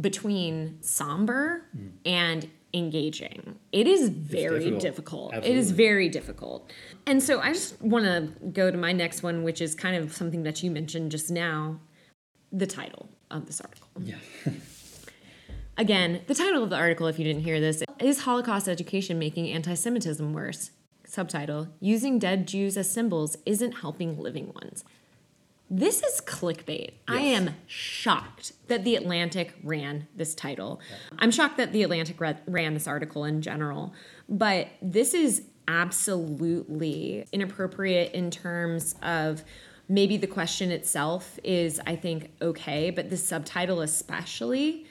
between 0.00 0.78
somber 0.80 1.64
mm. 1.76 1.90
and 2.04 2.48
engaging. 2.74 3.58
It 3.72 3.86
is 3.86 4.08
very 4.08 4.70
difficult. 4.70 5.32
difficult. 5.32 5.34
It 5.34 5.56
is 5.56 5.70
very 5.70 6.08
difficult. 6.08 6.70
And 7.06 7.22
so 7.22 7.40
I 7.40 7.52
just 7.52 7.80
want 7.80 8.04
to 8.04 8.48
go 8.50 8.70
to 8.70 8.76
my 8.76 8.92
next 8.92 9.22
one, 9.22 9.42
which 9.42 9.60
is 9.60 9.74
kind 9.74 9.96
of 9.96 10.12
something 10.14 10.42
that 10.42 10.62
you 10.62 10.70
mentioned 10.70 11.10
just 11.10 11.30
now 11.30 11.80
the 12.52 12.66
title 12.66 13.08
of 13.30 13.46
this 13.46 13.60
article. 13.60 13.88
Yeah. 14.02 14.16
Again, 15.78 16.22
the 16.26 16.34
title 16.34 16.64
of 16.64 16.70
the 16.70 16.76
article, 16.76 17.06
if 17.06 17.18
you 17.18 17.24
didn't 17.24 17.42
hear 17.42 17.60
this, 17.60 17.82
is 18.00 18.22
Holocaust 18.22 18.68
Education 18.68 19.18
Making 19.18 19.48
Anti 19.50 19.74
Semitism 19.74 20.32
Worse? 20.32 20.72
Subtitle 21.06 21.68
Using 21.80 22.18
Dead 22.18 22.46
Jews 22.46 22.76
as 22.76 22.90
Symbols 22.90 23.36
Isn't 23.46 23.72
Helping 23.72 24.18
Living 24.18 24.52
Ones. 24.52 24.84
This 25.70 26.02
is 26.02 26.20
clickbait. 26.22 26.90
Yes. 26.90 26.94
I 27.08 27.20
am 27.20 27.54
shocked 27.66 28.52
that 28.68 28.84
The 28.84 28.96
Atlantic 28.96 29.54
ran 29.62 30.08
this 30.16 30.34
title. 30.34 30.80
Yeah. 30.90 31.18
I'm 31.18 31.30
shocked 31.30 31.58
that 31.58 31.72
The 31.72 31.82
Atlantic 31.82 32.16
ran 32.46 32.74
this 32.74 32.86
article 32.86 33.24
in 33.24 33.42
general, 33.42 33.92
but 34.28 34.68
this 34.80 35.12
is 35.12 35.42
absolutely 35.66 37.26
inappropriate 37.32 38.12
in 38.12 38.30
terms 38.30 38.94
of 39.02 39.44
maybe 39.88 40.16
the 40.16 40.26
question 40.26 40.70
itself 40.70 41.38
is, 41.44 41.80
I 41.86 41.96
think, 41.96 42.32
okay, 42.40 42.90
but 42.90 43.10
the 43.10 43.16
subtitle 43.16 43.82
especially 43.82 44.86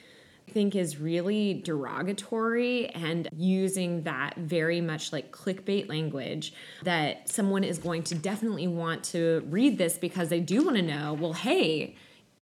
think 0.50 0.74
is 0.74 0.98
really 0.98 1.54
derogatory 1.64 2.88
and 2.88 3.28
using 3.36 4.02
that 4.02 4.36
very 4.36 4.80
much 4.80 5.12
like 5.12 5.32
clickbait 5.32 5.88
language 5.88 6.52
that 6.82 7.28
someone 7.28 7.64
is 7.64 7.78
going 7.78 8.02
to 8.04 8.14
definitely 8.14 8.66
want 8.66 9.04
to 9.04 9.44
read 9.48 9.78
this 9.78 9.98
because 9.98 10.28
they 10.28 10.40
do 10.40 10.64
want 10.64 10.76
to 10.76 10.82
know, 10.82 11.14
well, 11.14 11.32
hey, 11.32 11.96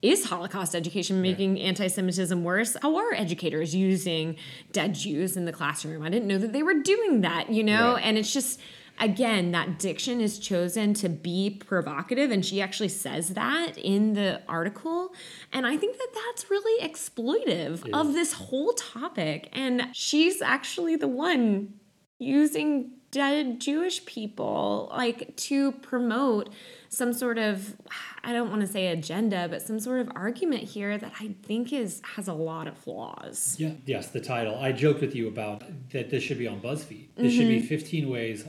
is 0.02 0.26
Holocaust 0.26 0.74
education 0.74 1.22
making 1.22 1.56
yeah. 1.56 1.64
anti 1.64 1.86
Semitism 1.86 2.44
worse? 2.44 2.76
How 2.82 2.96
are 2.96 3.14
educators 3.14 3.74
using 3.74 4.36
dead 4.70 4.94
Jews 4.94 5.36
in 5.36 5.46
the 5.46 5.52
classroom? 5.52 6.02
I 6.02 6.10
didn't 6.10 6.28
know 6.28 6.38
that 6.38 6.52
they 6.52 6.62
were 6.62 6.74
doing 6.74 7.22
that, 7.22 7.50
you 7.50 7.64
know? 7.64 7.94
Right. 7.94 8.04
And 8.04 8.18
it's 8.18 8.32
just, 8.32 8.60
again, 8.98 9.52
that 9.52 9.78
diction 9.78 10.20
is 10.20 10.38
chosen 10.38 10.94
to 10.94 11.08
be 11.08 11.50
provocative. 11.50 12.30
And 12.30 12.44
she 12.44 12.60
actually 12.60 12.88
says 12.88 13.30
that 13.30 13.76
in 13.76 14.14
the 14.14 14.42
article. 14.48 15.14
And 15.52 15.66
I 15.66 15.76
think 15.76 15.96
that 15.96 16.08
that's 16.14 16.50
really 16.50 16.86
exploitive 16.86 17.86
yeah. 17.86 17.98
of 17.98 18.12
this 18.12 18.32
whole 18.34 18.72
topic. 18.72 19.48
And 19.52 19.88
she's 19.92 20.40
actually 20.40 20.96
the 20.96 21.08
one 21.08 21.74
using 22.18 22.92
dead 23.10 23.60
Jewish 23.60 24.04
people 24.06 24.88
like 24.90 25.36
to 25.36 25.72
promote 25.72 26.50
some 26.96 27.12
sort 27.12 27.38
of 27.38 27.76
I 28.22 28.32
don't 28.32 28.50
want 28.50 28.62
to 28.62 28.66
say 28.66 28.88
agenda, 28.88 29.48
but 29.48 29.62
some 29.62 29.78
sort 29.78 30.00
of 30.00 30.10
argument 30.14 30.62
here 30.62 30.96
that 30.96 31.12
I 31.20 31.34
think 31.42 31.72
is 31.72 32.00
has 32.16 32.28
a 32.28 32.34
lot 32.34 32.66
of 32.68 32.76
flaws. 32.76 33.56
Yeah, 33.58 33.72
yes, 33.84 34.08
the 34.08 34.20
title. 34.20 34.58
I 34.58 34.72
joked 34.72 35.00
with 35.00 35.14
you 35.14 35.28
about 35.28 35.62
that 35.90 36.10
this 36.10 36.22
should 36.22 36.38
be 36.38 36.46
on 36.46 36.60
BuzzFeed. 36.60 37.08
This 37.16 37.32
mm-hmm. 37.32 37.40
should 37.40 37.48
be 37.48 37.58
mm-hmm. 37.58 37.66
15 37.66 38.08
ways 38.08 38.44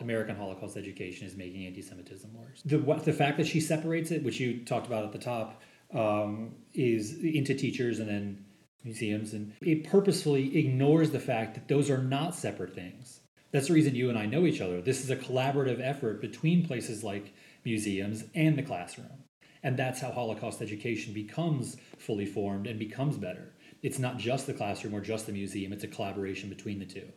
American 0.00 0.36
Holocaust 0.36 0.76
education 0.76 1.26
is 1.26 1.36
making 1.36 1.66
anti-Semitism 1.66 2.30
worse. 2.34 2.62
The 2.64 2.78
the 3.04 3.12
fact 3.12 3.36
that 3.38 3.46
she 3.46 3.60
separates 3.60 4.10
it, 4.10 4.22
which 4.22 4.40
you 4.40 4.64
talked 4.64 4.86
about 4.86 5.04
at 5.04 5.12
the 5.12 5.18
top, 5.18 5.62
um, 5.92 6.54
is 6.74 7.18
into 7.22 7.54
teachers 7.54 7.98
and 7.98 8.08
then 8.08 8.44
museums, 8.84 9.34
and 9.34 9.52
it 9.60 9.88
purposefully 9.88 10.58
ignores 10.58 11.10
the 11.10 11.20
fact 11.20 11.54
that 11.54 11.68
those 11.68 11.90
are 11.90 11.98
not 11.98 12.34
separate 12.34 12.74
things. 12.74 13.20
That's 13.52 13.66
the 13.66 13.74
reason 13.74 13.94
you 13.94 14.08
and 14.08 14.18
I 14.18 14.26
know 14.26 14.46
each 14.46 14.60
other. 14.60 14.80
This 14.80 15.02
is 15.02 15.10
a 15.10 15.16
collaborative 15.16 15.80
effort 15.82 16.20
between 16.20 16.66
places 16.66 17.02
like 17.02 17.34
museums, 17.64 18.24
and 18.34 18.56
the 18.56 18.62
classroom. 18.62 19.24
And 19.62 19.76
that's 19.76 20.00
how 20.00 20.10
Holocaust 20.10 20.62
education 20.62 21.12
becomes 21.12 21.76
fully 21.98 22.26
formed 22.26 22.66
and 22.66 22.78
becomes 22.78 23.16
better. 23.16 23.52
It's 23.82 23.98
not 23.98 24.18
just 24.18 24.46
the 24.46 24.54
classroom 24.54 24.94
or 24.94 25.00
just 25.00 25.26
the 25.26 25.32
museum, 25.32 25.72
it's 25.72 25.84
a 25.84 25.88
collaboration 25.88 26.48
between 26.48 26.78
the 26.78 26.86
two. 26.86 27.08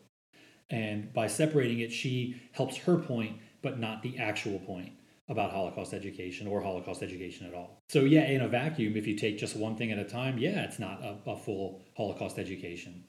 And 0.70 1.14
by 1.14 1.28
separating 1.28 1.80
it, 1.80 1.92
she 1.92 2.42
helps 2.52 2.78
her 2.78 2.98
point, 2.98 3.38
but 3.62 3.80
not 3.80 4.02
the 4.02 4.18
actual 4.18 4.60
point 4.60 4.94
about 5.30 5.52
Holocaust 5.52 5.94
education 5.94 6.48
or 6.48 6.62
Holocaust 6.62 7.02
education 7.02 7.48
at 7.48 7.54
all. 7.54 7.82
So, 7.90 8.02
yeah, 8.02 8.26
in 8.26 8.42
a 8.42 8.48
vacuum, 8.48 8.98
if 8.98 9.08
you 9.08 9.16
take 9.16 9.38
just 9.38 9.56
one 9.56 9.76
thing 9.78 9.92
at 9.92 10.00
a 10.00 10.04
time, 10.04 10.38
yeah, 10.38 10.64
it's 10.64 10.80
not 10.80 11.02
a, 11.02 11.18
a 11.30 11.38
full 11.38 11.82
Holocaust 11.96 12.38
education. 12.40 13.06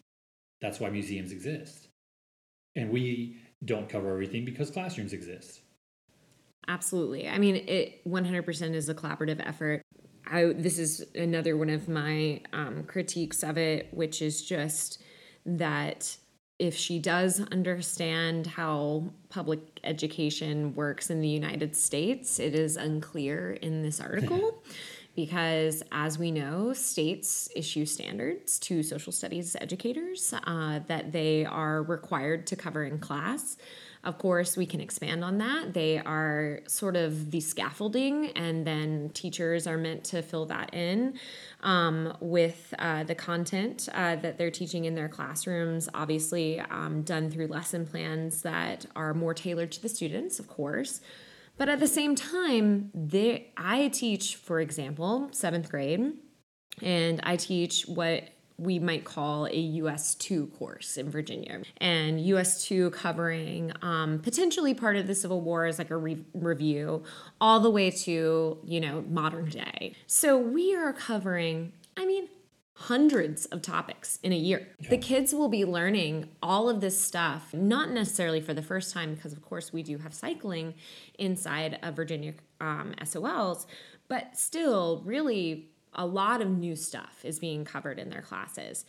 That's 0.60 0.78
why 0.78 0.90
museums 0.90 1.32
exist. 1.32 1.88
And 2.76 2.90
we 2.90 3.36
don't 3.64 3.88
cover 3.88 4.10
everything 4.12 4.44
because 4.44 4.70
classrooms 4.70 5.12
exist. 5.12 5.60
Absolutely. 6.68 7.28
I 7.28 7.38
mean, 7.38 7.56
it 7.56 8.04
100% 8.08 8.74
is 8.74 8.88
a 8.88 8.94
collaborative 8.94 9.46
effort. 9.46 9.82
I, 10.26 10.54
this 10.56 10.78
is 10.78 11.04
another 11.14 11.56
one 11.56 11.68
of 11.68 11.88
my 11.88 12.40
um, 12.52 12.84
critiques 12.84 13.42
of 13.42 13.58
it, 13.58 13.88
which 13.92 14.22
is 14.22 14.42
just 14.42 15.02
that 15.44 16.16
if 16.58 16.74
she 16.74 16.98
does 16.98 17.40
understand 17.52 18.46
how 18.46 19.12
public 19.28 19.80
education 19.82 20.74
works 20.74 21.10
in 21.10 21.20
the 21.20 21.28
United 21.28 21.76
States, 21.76 22.38
it 22.38 22.54
is 22.54 22.76
unclear 22.76 23.52
in 23.52 23.82
this 23.82 24.00
article. 24.00 24.62
because, 25.16 25.82
as 25.92 26.18
we 26.18 26.30
know, 26.30 26.72
states 26.72 27.48
issue 27.54 27.86
standards 27.86 28.58
to 28.58 28.82
social 28.82 29.12
studies 29.12 29.56
educators 29.60 30.34
uh, 30.46 30.80
that 30.88 31.12
they 31.12 31.44
are 31.44 31.82
required 31.82 32.46
to 32.48 32.56
cover 32.56 32.84
in 32.84 32.98
class. 32.98 33.56
Of 34.04 34.18
course, 34.18 34.54
we 34.54 34.66
can 34.66 34.80
expand 34.80 35.24
on 35.24 35.38
that. 35.38 35.72
They 35.72 35.98
are 35.98 36.60
sort 36.66 36.94
of 36.94 37.30
the 37.30 37.40
scaffolding, 37.40 38.26
and 38.36 38.66
then 38.66 39.10
teachers 39.14 39.66
are 39.66 39.78
meant 39.78 40.04
to 40.04 40.20
fill 40.20 40.44
that 40.46 40.74
in 40.74 41.18
um, 41.62 42.14
with 42.20 42.74
uh, 42.78 43.04
the 43.04 43.14
content 43.14 43.88
uh, 43.94 44.16
that 44.16 44.36
they're 44.36 44.50
teaching 44.50 44.84
in 44.84 44.94
their 44.94 45.08
classrooms, 45.08 45.88
obviously, 45.94 46.60
um, 46.60 47.02
done 47.02 47.30
through 47.30 47.46
lesson 47.46 47.86
plans 47.86 48.42
that 48.42 48.84
are 48.94 49.14
more 49.14 49.32
tailored 49.32 49.72
to 49.72 49.80
the 49.80 49.88
students, 49.88 50.38
of 50.38 50.48
course. 50.48 51.00
But 51.56 51.70
at 51.70 51.80
the 51.80 51.88
same 51.88 52.14
time, 52.14 52.90
they, 52.92 53.52
I 53.56 53.88
teach, 53.88 54.36
for 54.36 54.60
example, 54.60 55.28
seventh 55.30 55.70
grade, 55.70 56.12
and 56.82 57.20
I 57.22 57.36
teach 57.36 57.84
what 57.86 58.24
we 58.58 58.78
might 58.78 59.04
call 59.04 59.46
a 59.46 59.58
US 59.58 60.14
2 60.14 60.46
course 60.48 60.96
in 60.96 61.10
Virginia. 61.10 61.62
And 61.78 62.20
US 62.26 62.64
2 62.64 62.90
covering 62.90 63.72
um, 63.82 64.20
potentially 64.20 64.74
part 64.74 64.96
of 64.96 65.06
the 65.06 65.14
Civil 65.14 65.40
War 65.40 65.66
as 65.66 65.78
like 65.78 65.90
a 65.90 65.96
re- 65.96 66.24
review, 66.34 67.02
all 67.40 67.60
the 67.60 67.70
way 67.70 67.90
to, 67.90 68.58
you 68.64 68.80
know, 68.80 69.04
modern 69.08 69.48
day. 69.48 69.94
So 70.06 70.38
we 70.38 70.74
are 70.74 70.92
covering, 70.92 71.72
I 71.96 72.06
mean, 72.06 72.28
hundreds 72.76 73.46
of 73.46 73.62
topics 73.62 74.18
in 74.22 74.32
a 74.32 74.36
year. 74.36 74.66
Yeah. 74.80 74.90
The 74.90 74.98
kids 74.98 75.32
will 75.32 75.48
be 75.48 75.64
learning 75.64 76.28
all 76.42 76.68
of 76.68 76.80
this 76.80 77.00
stuff, 77.00 77.54
not 77.54 77.90
necessarily 77.90 78.40
for 78.40 78.52
the 78.52 78.62
first 78.62 78.92
time, 78.92 79.14
because 79.14 79.32
of 79.32 79.42
course 79.42 79.72
we 79.72 79.82
do 79.82 79.98
have 79.98 80.12
cycling 80.12 80.74
inside 81.18 81.78
of 81.82 81.94
Virginia 81.94 82.34
um, 82.60 82.94
SOLs, 83.04 83.66
but 84.08 84.36
still 84.36 85.02
really 85.04 85.70
a 85.94 86.06
lot 86.06 86.40
of 86.40 86.48
new 86.48 86.76
stuff 86.76 87.24
is 87.24 87.38
being 87.38 87.64
covered 87.64 87.98
in 87.98 88.10
their 88.10 88.22
classes. 88.22 88.84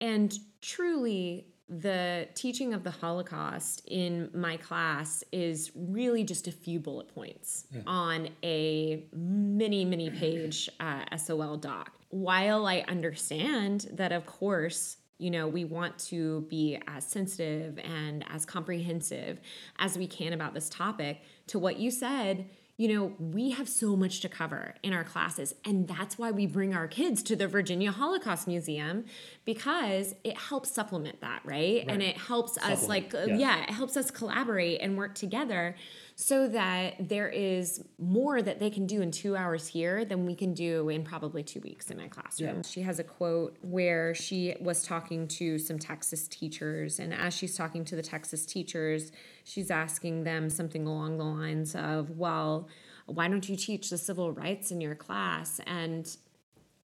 And 0.00 0.36
truly, 0.60 1.46
the 1.68 2.28
teaching 2.34 2.72
of 2.72 2.82
the 2.82 2.90
Holocaust 2.90 3.82
in 3.86 4.30
my 4.32 4.56
class 4.56 5.22
is 5.32 5.70
really 5.74 6.24
just 6.24 6.48
a 6.48 6.52
few 6.52 6.80
bullet 6.80 7.14
points 7.14 7.66
yeah. 7.70 7.82
on 7.86 8.28
a 8.42 9.04
many, 9.12 9.84
many 9.84 10.08
page 10.10 10.70
uh, 10.80 11.04
SOL 11.16 11.56
doc. 11.58 11.92
While 12.10 12.66
I 12.66 12.84
understand 12.88 13.88
that, 13.92 14.12
of 14.12 14.24
course, 14.24 14.96
you 15.18 15.30
know, 15.30 15.46
we 15.46 15.64
want 15.64 15.98
to 15.98 16.42
be 16.48 16.78
as 16.86 17.04
sensitive 17.04 17.78
and 17.80 18.24
as 18.30 18.46
comprehensive 18.46 19.40
as 19.78 19.98
we 19.98 20.06
can 20.06 20.32
about 20.32 20.54
this 20.54 20.70
topic, 20.70 21.20
to 21.48 21.58
what 21.58 21.78
you 21.78 21.90
said, 21.90 22.48
you 22.78 22.94
know, 22.94 23.12
we 23.18 23.50
have 23.50 23.68
so 23.68 23.96
much 23.96 24.20
to 24.20 24.28
cover 24.28 24.76
in 24.84 24.92
our 24.92 25.02
classes. 25.02 25.52
And 25.64 25.88
that's 25.88 26.16
why 26.16 26.30
we 26.30 26.46
bring 26.46 26.74
our 26.74 26.86
kids 26.86 27.24
to 27.24 27.34
the 27.34 27.48
Virginia 27.48 27.90
Holocaust 27.90 28.46
Museum 28.46 29.04
because 29.44 30.14
it 30.22 30.38
helps 30.38 30.70
supplement 30.70 31.20
that, 31.20 31.40
right? 31.44 31.78
right. 31.78 31.84
And 31.88 32.00
it 32.00 32.16
helps 32.16 32.54
supplement. 32.54 32.78
us, 32.80 32.88
like, 32.88 33.14
uh, 33.14 33.24
yes. 33.26 33.40
yeah, 33.40 33.62
it 33.64 33.70
helps 33.70 33.96
us 33.96 34.12
collaborate 34.12 34.80
and 34.80 34.96
work 34.96 35.16
together 35.16 35.74
so 36.14 36.48
that 36.48 37.08
there 37.08 37.28
is 37.28 37.82
more 37.98 38.42
that 38.42 38.60
they 38.60 38.70
can 38.70 38.86
do 38.86 39.00
in 39.02 39.10
two 39.10 39.36
hours 39.36 39.66
here 39.66 40.04
than 40.04 40.24
we 40.24 40.36
can 40.36 40.54
do 40.54 40.88
in 40.88 41.02
probably 41.02 41.42
two 41.42 41.60
weeks 41.60 41.90
in 41.90 41.96
my 41.96 42.08
classroom. 42.08 42.56
Yeah. 42.56 42.62
She 42.62 42.82
has 42.82 43.00
a 43.00 43.04
quote 43.04 43.56
where 43.60 44.14
she 44.14 44.54
was 44.60 44.84
talking 44.84 45.26
to 45.28 45.58
some 45.58 45.80
Texas 45.80 46.28
teachers, 46.28 47.00
and 47.00 47.12
as 47.12 47.34
she's 47.34 47.56
talking 47.56 47.84
to 47.86 47.96
the 47.96 48.02
Texas 48.02 48.46
teachers, 48.46 49.10
she's 49.48 49.70
asking 49.70 50.24
them 50.24 50.50
something 50.50 50.86
along 50.86 51.18
the 51.18 51.24
lines 51.24 51.74
of, 51.74 52.10
Well, 52.10 52.68
why 53.06 53.28
don't 53.28 53.48
you 53.48 53.56
teach 53.56 53.90
the 53.90 53.98
civil 53.98 54.32
rights 54.32 54.70
in 54.70 54.80
your 54.80 54.94
class? 54.94 55.60
And 55.66 56.08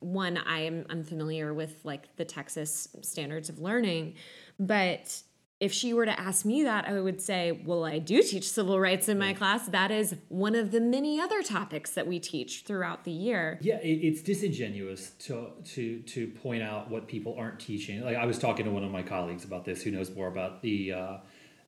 one, 0.00 0.38
I 0.38 0.60
am 0.60 0.84
unfamiliar 0.90 1.52
with 1.54 1.80
like 1.84 2.14
the 2.16 2.24
Texas 2.24 2.88
standards 3.02 3.48
of 3.48 3.58
learning, 3.58 4.14
but 4.58 5.22
if 5.60 5.74
she 5.74 5.92
were 5.92 6.06
to 6.06 6.18
ask 6.18 6.46
me 6.46 6.62
that, 6.62 6.88
I 6.88 6.98
would 6.98 7.20
say, 7.20 7.52
Well, 7.52 7.84
I 7.84 7.98
do 7.98 8.22
teach 8.22 8.48
civil 8.48 8.80
rights 8.80 9.08
in 9.08 9.18
my 9.18 9.34
class. 9.34 9.68
That 9.68 9.90
is 9.90 10.16
one 10.28 10.54
of 10.54 10.70
the 10.70 10.80
many 10.80 11.20
other 11.20 11.42
topics 11.42 11.90
that 11.92 12.06
we 12.06 12.18
teach 12.18 12.64
throughout 12.66 13.04
the 13.04 13.10
year. 13.10 13.58
Yeah, 13.60 13.78
it's 13.82 14.22
disingenuous 14.22 15.10
to 15.20 15.50
to 15.74 16.00
to 16.00 16.28
point 16.28 16.62
out 16.62 16.90
what 16.90 17.06
people 17.06 17.34
aren't 17.38 17.60
teaching. 17.60 18.02
Like 18.02 18.16
I 18.16 18.24
was 18.24 18.38
talking 18.38 18.64
to 18.64 18.70
one 18.70 18.84
of 18.84 18.90
my 18.90 19.02
colleagues 19.02 19.44
about 19.44 19.66
this, 19.66 19.82
who 19.82 19.90
knows 19.90 20.10
more 20.10 20.28
about 20.28 20.62
the 20.62 20.92
uh, 20.92 21.16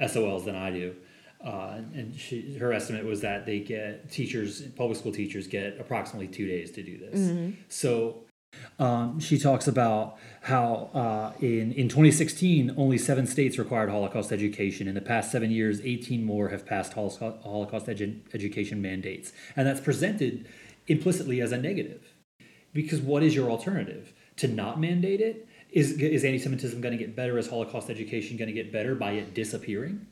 SOLs 0.07 0.45
than 0.45 0.57
I 0.57 0.71
do. 0.71 0.95
Uh, 1.45 1.81
and 1.95 2.15
she, 2.15 2.57
her 2.59 2.73
estimate 2.73 3.05
was 3.05 3.21
that 3.23 3.47
they 3.47 3.59
get 3.59 4.11
teachers, 4.11 4.63
public 4.63 4.97
school 4.97 5.13
teachers, 5.13 5.47
get 5.47 5.79
approximately 5.81 6.29
two 6.29 6.47
days 6.47 6.71
to 6.73 6.83
do 6.83 6.99
this. 6.99 7.21
Mm-hmm. 7.21 7.51
So 7.69 8.25
um, 8.79 9.19
she 9.19 9.39
talks 9.39 9.67
about 9.67 10.19
how 10.43 10.91
uh, 10.95 11.33
in, 11.41 11.73
in 11.73 11.89
2016, 11.89 12.75
only 12.77 12.99
seven 12.99 13.27
states 13.27 13.59
required 13.59 13.91
Holocaust 13.91 14.33
education. 14.33 14.87
In 14.87 14.95
the 14.95 15.01
past 15.01 15.33
seven 15.33 15.51
years, 15.51 15.81
18 15.81 16.25
more 16.25 16.49
have 16.49 16.67
passed 16.67 16.93
Holocaust 16.93 17.87
edu- 17.87 18.21
education 18.35 18.81
mandates. 18.81 19.33
And 19.57 19.67
that's 19.67 19.81
presented 19.81 20.47
implicitly 20.87 21.41
as 21.41 21.53
a 21.53 21.59
negative. 21.59 22.13
Because 22.73 23.01
what 23.01 23.23
is 23.23 23.35
your 23.35 23.51
alternative? 23.51 24.13
To 24.37 24.49
not 24.49 24.81
mandate 24.81 25.21
it? 25.21 25.47
Is, 25.73 25.93
is 25.93 26.25
anti 26.25 26.39
Semitism 26.39 26.81
going 26.81 26.97
to 26.97 27.03
get 27.03 27.17
better? 27.17 27.39
Is 27.39 27.49
Holocaust 27.49 27.91
education 27.91 28.37
going 28.37 28.49
to 28.49 28.55
get 28.55 28.73
better 28.73 28.95
by 28.95 29.13
it 29.13 29.35
disappearing? 29.35 30.07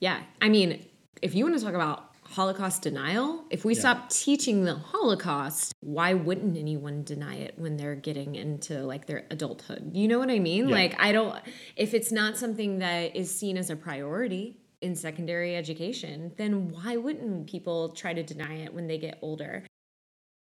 Yeah. 0.00 0.20
I 0.40 0.48
mean, 0.48 0.84
if 1.22 1.34
you 1.34 1.44
want 1.44 1.58
to 1.58 1.64
talk 1.64 1.74
about 1.74 2.12
Holocaust 2.32 2.82
denial. 2.82 3.44
If 3.50 3.64
we 3.64 3.74
yeah. 3.74 3.80
stop 3.80 4.10
teaching 4.10 4.64
the 4.64 4.74
Holocaust, 4.74 5.74
why 5.80 6.14
wouldn't 6.14 6.56
anyone 6.56 7.02
deny 7.02 7.34
it 7.34 7.54
when 7.58 7.76
they're 7.76 7.94
getting 7.94 8.36
into 8.36 8.82
like 8.84 9.06
their 9.06 9.26
adulthood? 9.30 9.90
You 9.94 10.08
know 10.08 10.18
what 10.18 10.30
I 10.30 10.38
mean? 10.38 10.68
Yeah. 10.68 10.74
Like, 10.74 10.98
I 10.98 11.12
don't, 11.12 11.36
if 11.76 11.92
it's 11.92 12.10
not 12.10 12.38
something 12.38 12.78
that 12.78 13.14
is 13.14 13.36
seen 13.36 13.58
as 13.58 13.68
a 13.68 13.76
priority 13.76 14.56
in 14.80 14.96
secondary 14.96 15.54
education, 15.56 16.32
then 16.36 16.70
why 16.70 16.96
wouldn't 16.96 17.48
people 17.48 17.90
try 17.90 18.14
to 18.14 18.22
deny 18.22 18.54
it 18.54 18.72
when 18.72 18.86
they 18.86 18.98
get 18.98 19.18
older? 19.20 19.64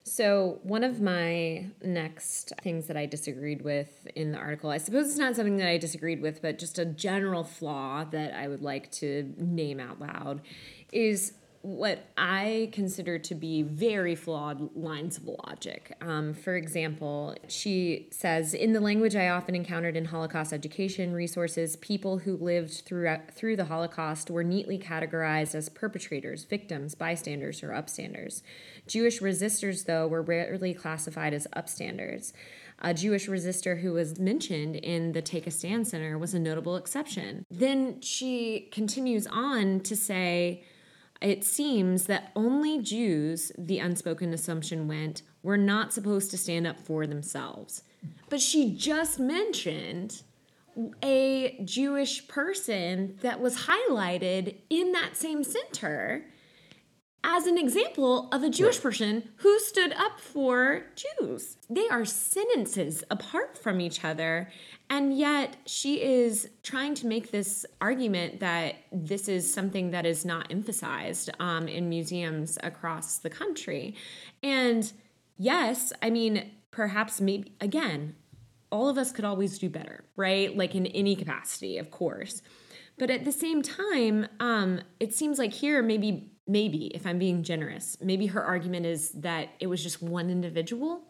So, 0.04 0.60
one 0.64 0.84
of 0.84 1.02
my 1.02 1.68
next 1.84 2.54
things 2.62 2.88
that 2.88 2.98
I 2.98 3.06
disagreed 3.06 3.62
with 3.62 4.08
in 4.16 4.32
the 4.32 4.38
article, 4.38 4.70
I 4.70 4.78
suppose 4.78 5.08
it's 5.08 5.18
not 5.18 5.36
something 5.36 5.58
that 5.58 5.68
I 5.68 5.78
disagreed 5.78 6.22
with, 6.22 6.42
but 6.42 6.58
just 6.58 6.80
a 6.80 6.86
general 6.86 7.44
flaw 7.44 8.06
that 8.06 8.34
I 8.34 8.48
would 8.48 8.62
like 8.62 8.92
to 8.94 9.34
name 9.38 9.80
out 9.80 10.00
loud, 10.00 10.42
is 10.92 11.34
what 11.62 12.06
I 12.18 12.70
consider 12.72 13.20
to 13.20 13.36
be 13.36 13.64
very 13.64 14.16
flawed 14.16 14.76
lines 14.76 15.18
of 15.18 15.26
logic. 15.26 15.96
Um, 16.00 16.34
for 16.34 16.56
example, 16.56 17.36
she 17.50 18.08
says, 18.12 18.54
in 18.54 18.72
the 18.72 18.80
language 18.80 19.16
I 19.16 19.28
often 19.28 19.56
encountered 19.56 19.98
in 19.98 20.06
Holocaust 20.06 20.54
education 20.54 21.14
resources, 21.14 21.76
people 21.78 22.20
who 22.20 22.38
lived 22.38 22.84
through, 22.86 23.14
through 23.32 23.58
the 23.58 23.66
Holocaust 23.66 24.32
were 24.32 24.44
neatly 24.44 24.80
categorized 24.80 25.54
as 25.54 25.68
perpetrators, 25.68 26.46
victims, 26.46 26.96
bystanders, 26.96 27.62
or 27.62 27.70
upstanders. 27.70 28.42
Jewish 28.88 29.20
resistors, 29.20 29.86
though, 29.86 30.08
were 30.08 30.22
rarely 30.22 30.74
classified 30.74 31.34
as 31.34 31.46
upstanders. 31.56 32.32
A 32.82 32.94
Jewish 32.94 33.28
resistor 33.28 33.82
who 33.82 33.92
was 33.92 34.18
mentioned 34.18 34.78
in 34.78 35.12
the 35.12 35.22
Take 35.22 35.46
a 35.46 35.52
Stand 35.52 35.90
Center 35.90 36.18
was 36.18 36.34
a 36.34 36.40
notable 36.40 36.78
exception. 36.78 37.46
Then 37.52 38.00
she 38.00 38.70
continues 38.72 39.28
on 39.28 39.82
to 39.82 39.98
say, 39.98 40.64
it 41.22 41.44
seems 41.44 42.06
that 42.06 42.32
only 42.36 42.82
Jews, 42.82 43.52
the 43.58 43.80
unspoken 43.80 44.34
assumption 44.34 44.88
went, 44.88 45.22
were 45.44 45.58
not 45.58 45.94
supposed 45.94 46.32
to 46.32 46.38
stand 46.38 46.66
up 46.66 46.80
for 46.80 47.06
themselves. 47.06 47.84
But 48.30 48.40
she 48.42 48.74
just 48.74 49.20
mentioned 49.20 50.22
a 51.04 51.62
Jewish 51.66 52.28
person 52.28 53.18
that 53.22 53.42
was 53.42 53.68
highlighted 53.68 54.56
in 54.70 54.94
that 54.94 55.18
same 55.18 55.44
center 55.44 56.26
as 57.24 57.48
an 57.48 57.58
example 57.58 58.30
of 58.32 58.44
a 58.44 58.50
Jewish 58.50 58.78
right. 58.78 58.84
person 58.84 59.30
who 59.38 59.60
stood 59.60 59.92
up 59.94 60.22
for 60.22 60.86
Jews. 60.96 61.58
They 61.70 61.88
are 61.90 62.06
sentences 62.06 63.04
apart 63.12 63.58
from 63.58 63.82
each 63.82 64.06
other. 64.06 64.50
And 64.90 65.16
yet 65.16 65.56
she 65.66 66.02
is 66.02 66.50
trying 66.64 66.96
to 66.96 67.08
make 67.08 67.30
this 67.30 67.66
argument 67.80 68.40
that 68.40 68.76
this 68.92 69.28
is 69.28 69.52
something 69.52 69.92
that 69.92 70.06
is 70.06 70.26
not 70.26 70.48
emphasized 70.52 71.30
um, 71.40 71.68
in 71.68 71.90
museums 71.90 72.58
across 72.64 73.20
the 73.20 73.30
country. 73.30 73.96
And 74.42 74.92
yes, 75.38 75.94
I 76.02 76.10
mean, 76.10 76.52
perhaps 76.72 77.22
maybe, 77.22 77.54
again, 77.62 78.16
all 78.72 78.90
of 78.90 78.98
us 78.98 79.12
could 79.12 79.26
always 79.26 79.60
do 79.60 79.70
better, 79.70 80.04
right? 80.16 80.56
Like 80.56 80.74
in 80.74 80.88
any 80.88 81.16
capacity, 81.16 81.78
of 81.78 81.92
course. 81.92 82.42
But 82.98 83.10
at 83.10 83.26
the 83.26 83.32
same 83.32 83.62
time, 83.62 84.28
um, 84.40 84.82
it 85.00 85.14
seems 85.14 85.40
like 85.40 85.54
here, 85.54 85.82
maybe, 85.82 86.32
maybe, 86.48 86.88
if 86.88 87.06
I'm 87.06 87.18
being 87.20 87.44
generous, 87.44 87.96
maybe 88.02 88.28
her 88.28 88.44
argument 88.44 88.86
is 88.86 89.12
that 89.12 89.50
it 89.60 89.68
was 89.68 89.82
just 89.82 90.02
one 90.02 90.30
individual. 90.30 91.02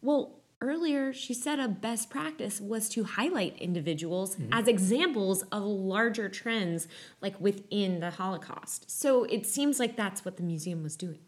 Well, 0.00 0.41
earlier 0.62 1.12
she 1.12 1.34
said 1.34 1.58
a 1.58 1.68
best 1.68 2.08
practice 2.08 2.60
was 2.60 2.88
to 2.88 3.04
highlight 3.04 3.56
individuals 3.58 4.36
mm-hmm. 4.36 4.52
as 4.52 4.66
examples 4.66 5.42
of 5.52 5.62
larger 5.62 6.28
trends 6.28 6.88
like 7.20 7.38
within 7.40 8.00
the 8.00 8.10
holocaust 8.10 8.90
so 8.90 9.24
it 9.24 9.44
seems 9.46 9.78
like 9.78 9.96
that's 9.96 10.24
what 10.24 10.36
the 10.36 10.42
museum 10.42 10.82
was 10.82 10.96
doing 10.96 11.18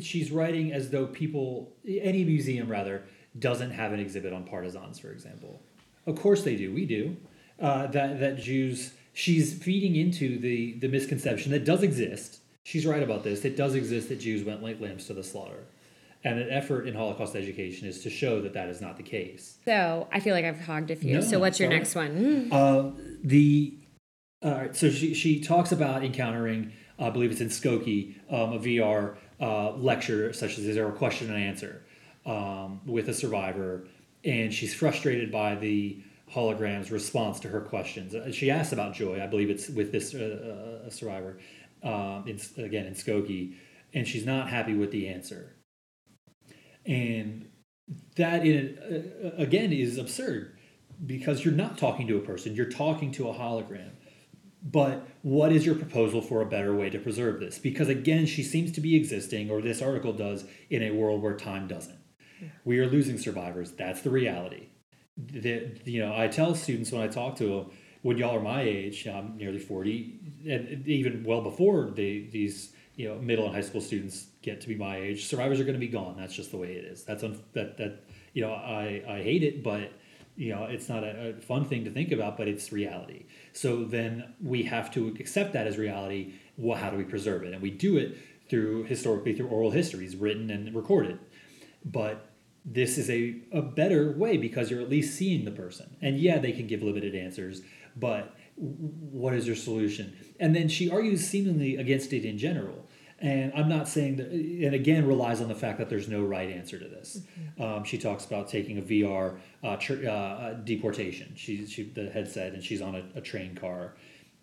she's 0.00 0.30
writing 0.30 0.72
as 0.72 0.90
though 0.90 1.06
people 1.06 1.72
any 1.86 2.24
museum 2.24 2.68
rather 2.68 3.02
doesn't 3.38 3.72
have 3.72 3.92
an 3.92 3.98
exhibit 3.98 4.32
on 4.32 4.44
partisans 4.44 4.98
for 4.98 5.10
example 5.10 5.60
of 6.06 6.20
course 6.20 6.44
they 6.44 6.54
do 6.54 6.72
we 6.72 6.86
do 6.86 7.16
uh, 7.60 7.86
that 7.88 8.20
that 8.20 8.36
jews 8.38 8.92
she's 9.14 9.54
feeding 9.54 9.96
into 9.96 10.38
the 10.38 10.74
the 10.74 10.88
misconception 10.88 11.52
that 11.52 11.64
does 11.64 11.82
exist. 11.82 12.40
She's 12.64 12.84
right 12.84 13.02
about 13.02 13.24
this. 13.24 13.44
It 13.44 13.56
does 13.56 13.74
exist 13.74 14.08
that 14.10 14.20
Jews 14.20 14.44
went 14.44 14.62
like 14.62 14.80
lambs 14.80 15.06
to 15.06 15.14
the 15.14 15.22
slaughter. 15.22 15.64
And 16.24 16.38
an 16.38 16.48
effort 16.48 16.88
in 16.88 16.94
Holocaust 16.94 17.36
education 17.36 17.86
is 17.86 18.02
to 18.02 18.10
show 18.10 18.40
that 18.40 18.54
that 18.54 18.70
is 18.70 18.80
not 18.80 18.96
the 18.96 19.02
case. 19.02 19.58
So 19.66 20.08
I 20.10 20.20
feel 20.20 20.34
like 20.34 20.46
I've 20.46 20.60
hogged 20.60 20.90
a 20.90 20.96
few. 20.96 21.14
No, 21.14 21.20
so 21.20 21.38
what's 21.38 21.60
your 21.60 21.68
sorry. 21.68 21.78
next 21.78 21.94
one? 21.94 22.48
Uh, 22.50 22.92
the 23.22 23.76
uh, 24.42 24.72
so 24.72 24.90
she 24.90 25.14
she 25.14 25.40
talks 25.40 25.72
about 25.72 26.04
encountering, 26.04 26.72
I 26.98 27.10
believe 27.10 27.30
it's 27.30 27.40
in 27.40 27.48
Skokie, 27.48 28.14
um, 28.30 28.52
a 28.52 28.58
VR 28.58 29.16
uh, 29.40 29.72
lecture 29.72 30.32
such 30.32 30.58
as 30.58 30.66
is 30.66 30.76
there 30.76 30.88
a 30.88 30.92
question 30.92 31.32
and 31.32 31.42
answer 31.42 31.84
um, 32.26 32.80
with 32.86 33.08
a 33.08 33.14
survivor, 33.14 33.86
and 34.24 34.52
she's 34.52 34.74
frustrated 34.74 35.32
by 35.32 35.54
the 35.54 35.98
hologram's 36.32 36.90
response 36.90 37.40
to 37.40 37.48
her 37.48 37.60
questions. 37.60 38.14
Uh, 38.14 38.30
she 38.32 38.50
asks 38.50 38.72
about 38.72 38.94
joy. 38.94 39.22
I 39.22 39.26
believe 39.26 39.50
it's 39.50 39.68
with 39.68 39.92
this 39.92 40.14
uh, 40.14 40.84
uh, 40.86 40.90
survivor, 40.90 41.38
um, 41.82 42.24
in, 42.26 42.38
again 42.62 42.86
in 42.86 42.94
Skokie, 42.94 43.54
and 43.92 44.06
she's 44.06 44.26
not 44.26 44.48
happy 44.48 44.74
with 44.74 44.90
the 44.90 45.08
answer. 45.08 45.54
And 46.86 47.48
that 48.16 48.46
in, 48.46 48.78
uh, 48.78 49.42
again 49.42 49.72
is 49.72 49.98
absurd 49.98 50.56
because 51.04 51.44
you're 51.44 51.54
not 51.54 51.78
talking 51.78 52.06
to 52.08 52.16
a 52.16 52.20
person; 52.20 52.54
you're 52.54 52.70
talking 52.70 53.12
to 53.12 53.28
a 53.28 53.34
hologram. 53.34 53.90
But 54.62 55.06
what 55.20 55.52
is 55.52 55.66
your 55.66 55.74
proposal 55.74 56.22
for 56.22 56.40
a 56.40 56.46
better 56.46 56.74
way 56.74 56.88
to 56.88 56.98
preserve 56.98 57.38
this? 57.38 57.58
Because 57.58 57.88
again, 57.88 58.24
she 58.24 58.42
seems 58.42 58.72
to 58.72 58.80
be 58.80 58.96
existing, 58.96 59.50
or 59.50 59.60
this 59.60 59.82
article 59.82 60.14
does, 60.14 60.44
in 60.70 60.82
a 60.82 60.92
world 60.92 61.22
where 61.22 61.36
time 61.36 61.68
doesn't. 61.68 61.98
We 62.64 62.78
are 62.78 62.86
losing 62.86 63.18
survivors. 63.18 63.72
That's 63.72 64.00
the 64.00 64.10
reality 64.10 64.68
that 65.16 65.86
you 65.86 66.00
know 66.00 66.14
I 66.16 66.28
tell 66.28 66.54
students 66.54 66.92
when 66.92 67.02
I 67.02 67.08
talk 67.08 67.36
to 67.36 67.44
them 67.44 67.70
when 68.02 68.18
y'all 68.18 68.36
are 68.36 68.40
my 68.40 68.62
age, 68.62 69.06
I'm 69.06 69.36
nearly 69.36 69.58
forty, 69.58 70.20
and 70.48 70.86
even 70.86 71.24
well 71.24 71.40
before 71.40 71.90
the, 71.90 72.28
these 72.30 72.73
you 72.96 73.08
know 73.08 73.16
middle 73.16 73.46
and 73.46 73.54
high 73.54 73.60
school 73.60 73.80
students 73.80 74.26
get 74.42 74.60
to 74.60 74.68
be 74.68 74.74
my 74.74 74.96
age, 74.96 75.26
survivors 75.26 75.60
are 75.60 75.64
going 75.64 75.74
to 75.74 75.80
be 75.80 75.88
gone. 75.88 76.16
That's 76.18 76.34
just 76.34 76.50
the 76.50 76.56
way 76.56 76.72
it 76.72 76.84
is. 76.84 77.04
That's 77.04 77.22
un, 77.22 77.40
that 77.52 77.76
that 77.78 78.04
you 78.32 78.42
know 78.42 78.52
I 78.52 79.02
I 79.08 79.22
hate 79.22 79.42
it, 79.42 79.62
but 79.62 79.92
you 80.36 80.54
know 80.54 80.64
it's 80.64 80.88
not 80.88 81.04
a, 81.04 81.30
a, 81.30 81.32
fun 81.34 81.64
thing 81.64 81.84
to 81.84 81.90
think 81.90 82.12
about, 82.12 82.36
but 82.36 82.48
it's 82.48 82.72
reality. 82.72 83.26
So 83.52 83.84
then 83.84 84.34
we 84.42 84.64
have 84.64 84.92
to 84.94 85.08
accept 85.20 85.52
that 85.52 85.66
as 85.66 85.78
reality. 85.78 86.34
Well, 86.56 86.78
how 86.78 86.90
do 86.90 86.96
we 86.96 87.04
preserve 87.04 87.42
it? 87.42 87.52
And 87.52 87.62
we 87.62 87.70
do 87.70 87.96
it 87.96 88.16
through 88.48 88.84
historically 88.84 89.34
through 89.34 89.48
oral 89.48 89.70
histories, 89.70 90.16
written 90.16 90.50
and 90.50 90.74
recorded. 90.74 91.18
But 91.84 92.30
this 92.64 92.96
is 92.96 93.10
a, 93.10 93.36
a 93.52 93.60
better 93.60 94.12
way 94.12 94.36
because 94.36 94.70
you're 94.70 94.80
at 94.80 94.88
least 94.88 95.16
seeing 95.16 95.44
the 95.44 95.50
person. 95.50 95.96
And 96.00 96.18
yeah, 96.18 96.38
they 96.38 96.52
can 96.52 96.66
give 96.66 96.82
limited 96.82 97.14
answers, 97.14 97.60
but 97.96 98.34
what 98.56 99.34
is 99.34 99.46
your 99.46 99.56
solution? 99.56 100.16
And 100.40 100.54
then 100.56 100.68
she 100.68 100.90
argues 100.90 101.26
seemingly 101.26 101.76
against 101.76 102.12
it 102.12 102.24
in 102.24 102.38
general. 102.38 102.83
And 103.24 103.54
I'm 103.56 103.70
not 103.70 103.88
saying 103.88 104.16
that, 104.16 104.30
and 104.30 104.74
again, 104.74 105.06
relies 105.06 105.40
on 105.40 105.48
the 105.48 105.54
fact 105.54 105.78
that 105.78 105.88
there's 105.88 106.08
no 106.08 106.22
right 106.22 106.50
answer 106.50 106.78
to 106.78 106.86
this. 106.86 107.22
Mm-hmm. 107.40 107.62
Um, 107.62 107.84
she 107.84 107.96
talks 107.96 108.26
about 108.26 108.48
taking 108.48 108.76
a 108.76 108.82
VR 108.82 109.38
uh, 109.62 109.76
tr- 109.76 110.06
uh, 110.06 110.52
deportation. 110.62 111.32
She, 111.34 111.66
she, 111.66 111.84
the 111.84 112.10
headset, 112.10 112.52
and 112.52 112.62
she's 112.62 112.82
on 112.82 112.96
a, 112.96 113.04
a 113.14 113.22
train 113.22 113.54
car. 113.54 113.94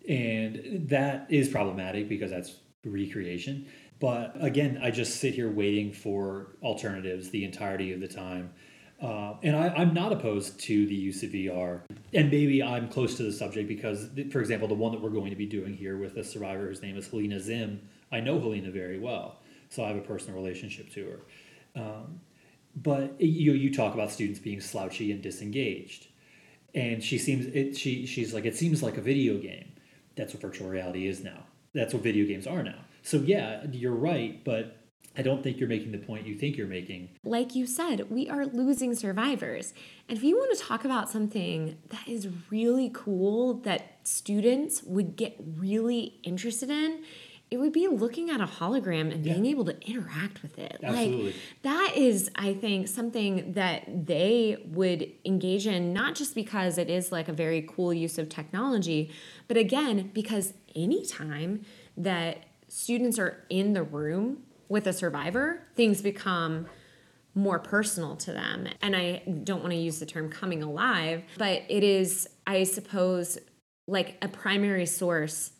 And 0.08 0.88
that 0.88 1.28
is 1.30 1.48
problematic 1.48 2.08
because 2.08 2.32
that's 2.32 2.56
recreation. 2.84 3.68
But 4.00 4.32
again, 4.40 4.80
I 4.82 4.90
just 4.90 5.20
sit 5.20 5.34
here 5.34 5.48
waiting 5.48 5.92
for 5.92 6.48
alternatives 6.60 7.30
the 7.30 7.44
entirety 7.44 7.92
of 7.92 8.00
the 8.00 8.08
time. 8.08 8.50
Uh, 9.00 9.34
and 9.44 9.54
I, 9.54 9.80
am 9.80 9.94
not 9.94 10.12
opposed 10.12 10.58
to 10.60 10.86
the 10.88 10.94
use 10.94 11.22
of 11.22 11.30
VR. 11.30 11.82
And 12.12 12.32
maybe 12.32 12.64
I'm 12.64 12.88
close 12.88 13.16
to 13.18 13.22
the 13.22 13.32
subject 13.32 13.68
because, 13.68 14.08
for 14.32 14.40
example, 14.40 14.66
the 14.66 14.74
one 14.74 14.90
that 14.90 15.00
we're 15.00 15.10
going 15.10 15.30
to 15.30 15.36
be 15.36 15.46
doing 15.46 15.72
here 15.72 15.98
with 15.98 16.16
a 16.16 16.24
survivor 16.24 16.66
whose 16.66 16.82
name 16.82 16.96
is 16.96 17.08
Helena 17.08 17.38
Zim, 17.38 17.80
I 18.12 18.20
know 18.20 18.38
Helena 18.38 18.70
very 18.70 18.98
well. 18.98 19.38
So 19.70 19.82
I 19.82 19.88
have 19.88 19.96
a 19.96 20.02
personal 20.02 20.40
relationship 20.40 20.90
to 20.92 21.06
her. 21.10 21.80
Um, 21.80 22.20
but 22.76 23.20
you, 23.20 23.52
you 23.52 23.74
talk 23.74 23.94
about 23.94 24.10
students 24.10 24.38
being 24.38 24.60
slouchy 24.60 25.12
and 25.12 25.22
disengaged. 25.22 26.08
And 26.74 27.02
she 27.02 27.18
seems, 27.18 27.46
it, 27.46 27.76
she, 27.76 28.06
she's 28.06 28.32
like, 28.32 28.44
it 28.44 28.56
seems 28.56 28.82
like 28.82 28.96
a 28.96 29.00
video 29.00 29.38
game. 29.38 29.72
That's 30.16 30.32
what 30.34 30.42
virtual 30.42 30.68
reality 30.68 31.06
is 31.06 31.24
now. 31.24 31.44
That's 31.74 31.94
what 31.94 32.02
video 32.02 32.26
games 32.26 32.46
are 32.46 32.62
now 32.62 32.84
so 33.02 33.18
yeah, 33.18 33.64
you're 33.70 33.92
right, 33.92 34.42
but 34.44 34.76
I 35.16 35.22
don't 35.22 35.42
think 35.42 35.58
you're 35.58 35.68
making 35.68 35.92
the 35.92 35.98
point 35.98 36.26
you 36.26 36.36
think 36.36 36.56
you're 36.56 36.66
making. 36.66 37.10
Like 37.24 37.54
you 37.54 37.66
said, 37.66 38.10
we 38.10 38.30
are 38.30 38.46
losing 38.46 38.94
survivors. 38.94 39.74
And 40.08 40.16
if 40.16 40.24
you 40.24 40.36
want 40.36 40.56
to 40.56 40.64
talk 40.64 40.84
about 40.84 41.10
something 41.10 41.76
that 41.90 42.08
is 42.08 42.28
really 42.50 42.90
cool 42.94 43.54
that 43.54 43.98
students 44.04 44.82
would 44.84 45.16
get 45.16 45.36
really 45.38 46.20
interested 46.22 46.70
in, 46.70 47.02
it 47.52 47.60
would 47.60 47.72
be 47.72 47.86
looking 47.86 48.30
at 48.30 48.40
a 48.40 48.46
hologram 48.46 49.12
and 49.12 49.22
being 49.22 49.44
able 49.44 49.66
to 49.66 49.78
interact 49.86 50.40
with 50.40 50.58
it. 50.58 50.80
Absolutely. 50.82 51.24
Like 51.26 51.34
that 51.60 51.92
is, 51.94 52.30
I 52.34 52.54
think, 52.54 52.88
something 52.88 53.52
that 53.52 54.06
they 54.06 54.56
would 54.68 55.12
engage 55.26 55.66
in, 55.66 55.92
not 55.92 56.14
just 56.14 56.34
because 56.34 56.78
it 56.78 56.88
is 56.88 57.12
like 57.12 57.28
a 57.28 57.32
very 57.32 57.60
cool 57.68 57.92
use 57.92 58.16
of 58.16 58.30
technology, 58.30 59.12
but 59.48 59.58
again, 59.58 60.10
because 60.14 60.54
anytime 60.74 61.66
that 61.94 62.38
students 62.68 63.18
are 63.18 63.44
in 63.50 63.74
the 63.74 63.82
room 63.82 64.44
with 64.70 64.86
a 64.86 64.92
survivor, 64.94 65.62
things 65.76 66.00
become 66.00 66.64
more 67.34 67.58
personal 67.58 68.16
to 68.16 68.32
them. 68.32 68.66
And 68.80 68.96
I 68.96 69.22
don't 69.44 69.60
want 69.60 69.72
to 69.72 69.78
use 69.78 69.98
the 69.98 70.06
term 70.06 70.30
coming 70.30 70.62
alive, 70.62 71.22
but 71.36 71.64
it 71.68 71.84
is, 71.84 72.30
I 72.46 72.64
suppose, 72.64 73.38
like 73.86 74.16
a 74.22 74.28
primary 74.28 74.86
source 74.86 75.51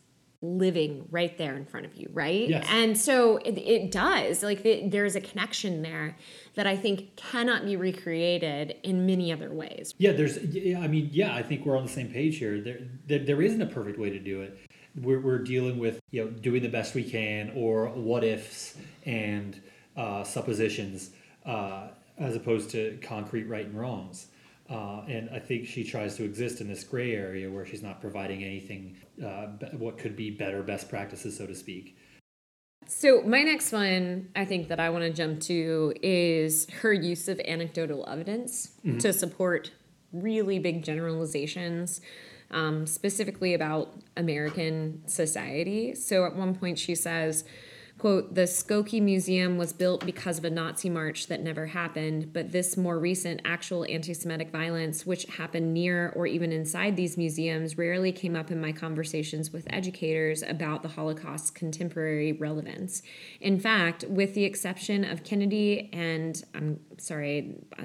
living 0.43 1.07
right 1.09 1.37
there 1.37 1.55
in 1.55 1.65
front 1.65 1.85
of 1.85 1.95
you, 1.95 2.09
right? 2.11 2.49
Yes. 2.49 2.67
And 2.69 2.97
so 2.97 3.37
it, 3.37 3.57
it 3.57 3.91
does. 3.91 4.43
Like 4.43 4.63
it, 4.65 4.91
there's 4.91 5.15
a 5.15 5.21
connection 5.21 5.81
there 5.81 6.17
that 6.55 6.67
I 6.67 6.75
think 6.75 7.15
cannot 7.15 7.65
be 7.65 7.77
recreated 7.77 8.75
in 8.83 9.05
many 9.05 9.31
other 9.31 9.51
ways. 9.51 9.93
Yeah, 9.97 10.11
there's. 10.11 10.37
I 10.37 10.87
mean, 10.87 11.09
yeah, 11.11 11.33
I 11.33 11.41
think 11.41 11.65
we're 11.65 11.77
on 11.77 11.85
the 11.85 11.91
same 11.91 12.09
page 12.09 12.37
here. 12.37 12.59
There, 12.59 12.79
there, 13.07 13.19
there 13.19 13.41
isn't 13.41 13.61
a 13.61 13.65
perfect 13.65 13.97
way 13.97 14.09
to 14.09 14.19
do 14.19 14.41
it. 14.41 14.59
We're, 15.01 15.21
we're 15.21 15.39
dealing 15.39 15.79
with 15.79 16.01
you 16.11 16.25
know 16.25 16.29
doing 16.29 16.61
the 16.61 16.69
best 16.69 16.93
we 16.93 17.03
can, 17.03 17.53
or 17.55 17.87
what 17.87 18.23
ifs 18.23 18.75
and 19.05 19.59
uh, 19.95 20.23
suppositions, 20.25 21.11
uh, 21.45 21.87
as 22.17 22.35
opposed 22.35 22.69
to 22.71 22.99
concrete 23.01 23.45
right 23.45 23.65
and 23.65 23.79
wrongs. 23.79 24.27
Uh, 24.73 25.03
and 25.07 25.29
I 25.29 25.37
think 25.37 25.67
she 25.67 25.83
tries 25.83 26.15
to 26.17 26.23
exist 26.23 26.59
in 26.59 26.67
this 26.67 26.83
gray 26.83 27.13
area 27.15 27.49
where 27.51 27.63
she's 27.63 27.83
not 27.83 28.01
providing 28.01 28.43
anything, 28.43 28.97
uh, 29.23 29.47
what 29.77 29.99
could 29.99 30.15
be 30.15 30.31
better 30.31 30.63
best 30.63 30.89
practices, 30.89 31.37
so 31.37 31.45
to 31.45 31.53
speak. 31.53 31.95
So, 32.87 33.21
my 33.21 33.43
next 33.43 33.71
one 33.71 34.29
I 34.35 34.45
think 34.45 34.69
that 34.69 34.79
I 34.79 34.89
want 34.89 35.03
to 35.03 35.11
jump 35.11 35.41
to 35.41 35.93
is 36.01 36.67
her 36.81 36.91
use 36.91 37.27
of 37.27 37.39
anecdotal 37.41 38.07
evidence 38.09 38.71
mm-hmm. 38.83 38.97
to 38.97 39.13
support 39.13 39.71
really 40.11 40.57
big 40.57 40.83
generalizations, 40.83 42.01
um, 42.49 42.87
specifically 42.87 43.53
about 43.53 43.93
American 44.17 45.07
society. 45.07 45.93
So, 45.93 46.25
at 46.25 46.35
one 46.35 46.55
point, 46.55 46.79
she 46.79 46.95
says, 46.95 47.43
Quote, 48.03 48.35
the 48.35 48.41
Skokie 48.41 49.01
Museum 49.01 49.57
was 49.57 49.71
built 49.71 50.05
because 50.05 50.37
of 50.37 50.43
a 50.43 50.49
Nazi 50.49 50.89
march 50.89 51.27
that 51.27 51.41
never 51.41 51.67
happened, 51.67 52.33
but 52.33 52.51
this 52.51 52.75
more 52.75 52.99
recent 52.99 53.39
actual 53.45 53.85
anti 53.87 54.13
Semitic 54.13 54.49
violence, 54.49 55.05
which 55.05 55.23
happened 55.23 55.73
near 55.73 56.11
or 56.13 56.27
even 56.27 56.51
inside 56.51 56.97
these 56.97 57.15
museums, 57.17 57.77
rarely 57.77 58.11
came 58.11 58.35
up 58.35 58.51
in 58.51 58.59
my 58.59 58.73
conversations 58.73 59.53
with 59.53 59.65
educators 59.69 60.43
about 60.43 60.83
the 60.83 60.89
Holocaust's 60.89 61.49
contemporary 61.49 62.33
relevance. 62.33 63.03
In 63.39 63.57
fact, 63.57 64.03
with 64.09 64.33
the 64.33 64.43
exception 64.43 65.05
of 65.05 65.23
Kennedy 65.23 65.89
and, 65.93 66.43
I'm 66.53 66.81
sorry, 66.97 67.55
uh, 67.79 67.83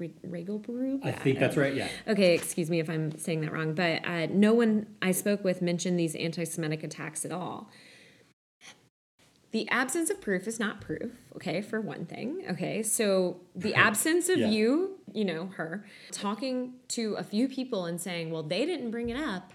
Regelbrug? 0.00 1.04
I 1.04 1.12
think 1.12 1.38
that's 1.38 1.58
right, 1.58 1.74
yeah. 1.74 1.88
Okay, 2.08 2.32
excuse 2.32 2.70
me 2.70 2.80
if 2.80 2.88
I'm 2.88 3.18
saying 3.18 3.42
that 3.42 3.52
wrong, 3.52 3.74
but 3.74 4.06
uh, 4.06 4.24
no 4.30 4.54
one 4.54 4.86
I 5.02 5.12
spoke 5.12 5.44
with 5.44 5.60
mentioned 5.60 5.98
these 5.98 6.14
anti 6.14 6.44
Semitic 6.44 6.82
attacks 6.82 7.26
at 7.26 7.30
all 7.30 7.68
the 9.54 9.68
absence 9.68 10.10
of 10.10 10.20
proof 10.20 10.48
is 10.48 10.58
not 10.58 10.80
proof, 10.80 11.12
okay, 11.36 11.62
for 11.62 11.80
one 11.80 12.06
thing. 12.06 12.42
Okay, 12.50 12.82
so 12.82 13.36
the 13.54 13.72
absence 13.86 14.28
of 14.28 14.38
yeah. 14.38 14.48
you, 14.48 14.98
you 15.12 15.24
know, 15.24 15.46
her, 15.54 15.86
talking 16.10 16.72
to 16.88 17.14
a 17.14 17.22
few 17.22 17.46
people 17.46 17.84
and 17.84 18.00
saying, 18.00 18.32
well, 18.32 18.42
they 18.42 18.66
didn't 18.66 18.90
bring 18.90 19.10
it 19.10 19.16
up, 19.16 19.52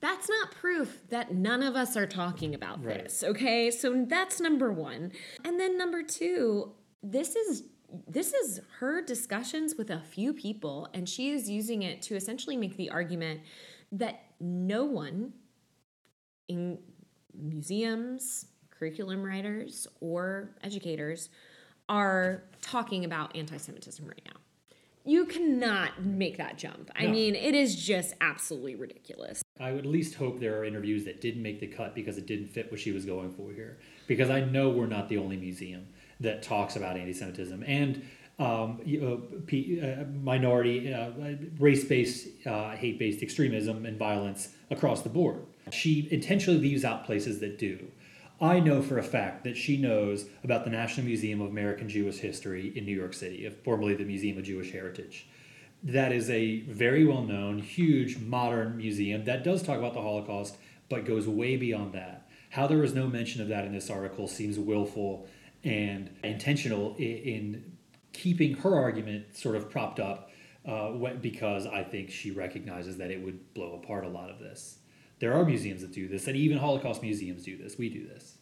that's 0.00 0.28
not 0.28 0.50
proof 0.50 1.02
that 1.10 1.32
none 1.32 1.62
of 1.62 1.76
us 1.76 1.96
are 1.96 2.04
talking 2.04 2.52
about 2.52 2.84
right. 2.84 3.04
this, 3.04 3.22
okay? 3.22 3.70
So 3.70 4.04
that's 4.08 4.40
number 4.40 4.72
one. 4.72 5.12
And 5.44 5.60
then 5.60 5.78
number 5.78 6.02
two, 6.02 6.72
this 7.04 7.36
is 7.36 7.62
this 8.08 8.34
is 8.34 8.60
her 8.80 9.00
discussions 9.00 9.76
with 9.76 9.88
a 9.90 10.00
few 10.00 10.34
people 10.34 10.88
and 10.92 11.08
she 11.08 11.30
is 11.30 11.48
using 11.48 11.82
it 11.82 12.02
to 12.02 12.16
essentially 12.16 12.54
make 12.54 12.76
the 12.76 12.90
argument 12.90 13.40
that 13.92 14.24
no 14.40 14.84
one 14.84 15.32
in 16.48 16.78
museums 17.34 18.44
curriculum 18.78 19.22
writers 19.22 19.86
or 20.00 20.50
educators 20.62 21.30
are 21.88 22.42
talking 22.60 23.04
about 23.04 23.34
anti 23.36 23.56
Semitism 23.56 24.06
right 24.06 24.22
now. 24.26 24.40
You 25.04 25.24
cannot 25.24 26.04
make 26.04 26.36
that 26.36 26.58
jump. 26.58 26.90
I 26.94 27.06
no. 27.06 27.12
mean, 27.12 27.34
it 27.34 27.54
is 27.54 27.74
just 27.74 28.14
absolutely 28.20 28.74
ridiculous. 28.74 29.42
I 29.58 29.72
would 29.72 29.86
at 29.86 29.90
least 29.90 30.14
hope 30.14 30.38
there 30.38 30.58
are 30.58 30.64
interviews 30.64 31.04
that 31.06 31.20
didn't 31.20 31.42
make 31.42 31.60
the 31.60 31.66
cut 31.66 31.94
because 31.94 32.18
it 32.18 32.26
didn't 32.26 32.48
fit 32.48 32.70
what 32.70 32.78
she 32.78 32.92
was 32.92 33.06
going 33.06 33.32
for 33.32 33.50
here. 33.52 33.78
Because 34.06 34.28
I 34.28 34.40
know 34.40 34.68
we're 34.68 34.86
not 34.86 35.08
the 35.08 35.16
only 35.16 35.36
museum 35.36 35.86
that 36.20 36.42
talks 36.42 36.76
about 36.76 36.96
anti 36.96 37.14
Semitism. 37.14 37.64
And 37.66 38.02
um, 38.38 38.80
uh, 39.02 40.04
minority, 40.22 40.92
uh, 40.92 41.10
race 41.58 41.84
based, 41.84 42.28
uh, 42.46 42.70
hate 42.72 42.98
based 42.98 43.22
extremism 43.22 43.86
and 43.86 43.98
violence 43.98 44.50
across 44.70 45.02
the 45.02 45.08
board. 45.08 45.40
She 45.72 46.08
intentionally 46.10 46.60
leaves 46.60 46.84
out 46.84 47.04
places 47.04 47.40
that 47.40 47.58
do. 47.58 47.90
I 48.40 48.60
know 48.60 48.82
for 48.82 48.98
a 48.98 49.02
fact 49.02 49.42
that 49.44 49.56
she 49.56 49.76
knows 49.76 50.26
about 50.44 50.64
the 50.64 50.70
National 50.70 51.06
Museum 51.06 51.40
of 51.40 51.48
American 51.48 51.88
Jewish 51.88 52.18
History 52.18 52.72
in 52.76 52.84
New 52.84 52.96
York 52.96 53.12
City, 53.12 53.50
formerly 53.64 53.94
the 53.94 54.04
Museum 54.04 54.38
of 54.38 54.44
Jewish 54.44 54.70
Heritage. 54.70 55.26
That 55.82 56.12
is 56.12 56.30
a 56.30 56.60
very 56.60 57.04
well 57.04 57.22
known, 57.22 57.58
huge, 57.58 58.18
modern 58.18 58.76
museum 58.76 59.24
that 59.24 59.42
does 59.42 59.62
talk 59.62 59.78
about 59.78 59.94
the 59.94 60.02
Holocaust, 60.02 60.56
but 60.88 61.04
goes 61.04 61.26
way 61.26 61.56
beyond 61.56 61.94
that. 61.94 62.28
How 62.50 62.66
there 62.68 62.78
was 62.78 62.94
no 62.94 63.08
mention 63.08 63.42
of 63.42 63.48
that 63.48 63.64
in 63.64 63.72
this 63.72 63.90
article 63.90 64.28
seems 64.28 64.58
willful 64.58 65.26
and 65.64 66.10
intentional 66.22 66.94
in 66.96 67.76
keeping 68.12 68.54
her 68.54 68.74
argument 68.74 69.36
sort 69.36 69.56
of 69.56 69.68
propped 69.68 69.98
up 69.98 70.30
uh, 70.64 70.92
because 71.20 71.66
I 71.66 71.82
think 71.82 72.10
she 72.10 72.30
recognizes 72.30 72.98
that 72.98 73.10
it 73.10 73.20
would 73.22 73.52
blow 73.54 73.80
apart 73.82 74.04
a 74.04 74.08
lot 74.08 74.30
of 74.30 74.38
this. 74.38 74.78
There 75.20 75.34
are 75.34 75.44
museums 75.44 75.82
that 75.82 75.92
do 75.92 76.08
this, 76.08 76.26
and 76.26 76.36
even 76.36 76.58
Holocaust 76.58 77.02
museums 77.02 77.44
do 77.44 77.56
this. 77.56 77.76
We 77.76 77.88
do 77.88 78.06
this. 78.06 78.38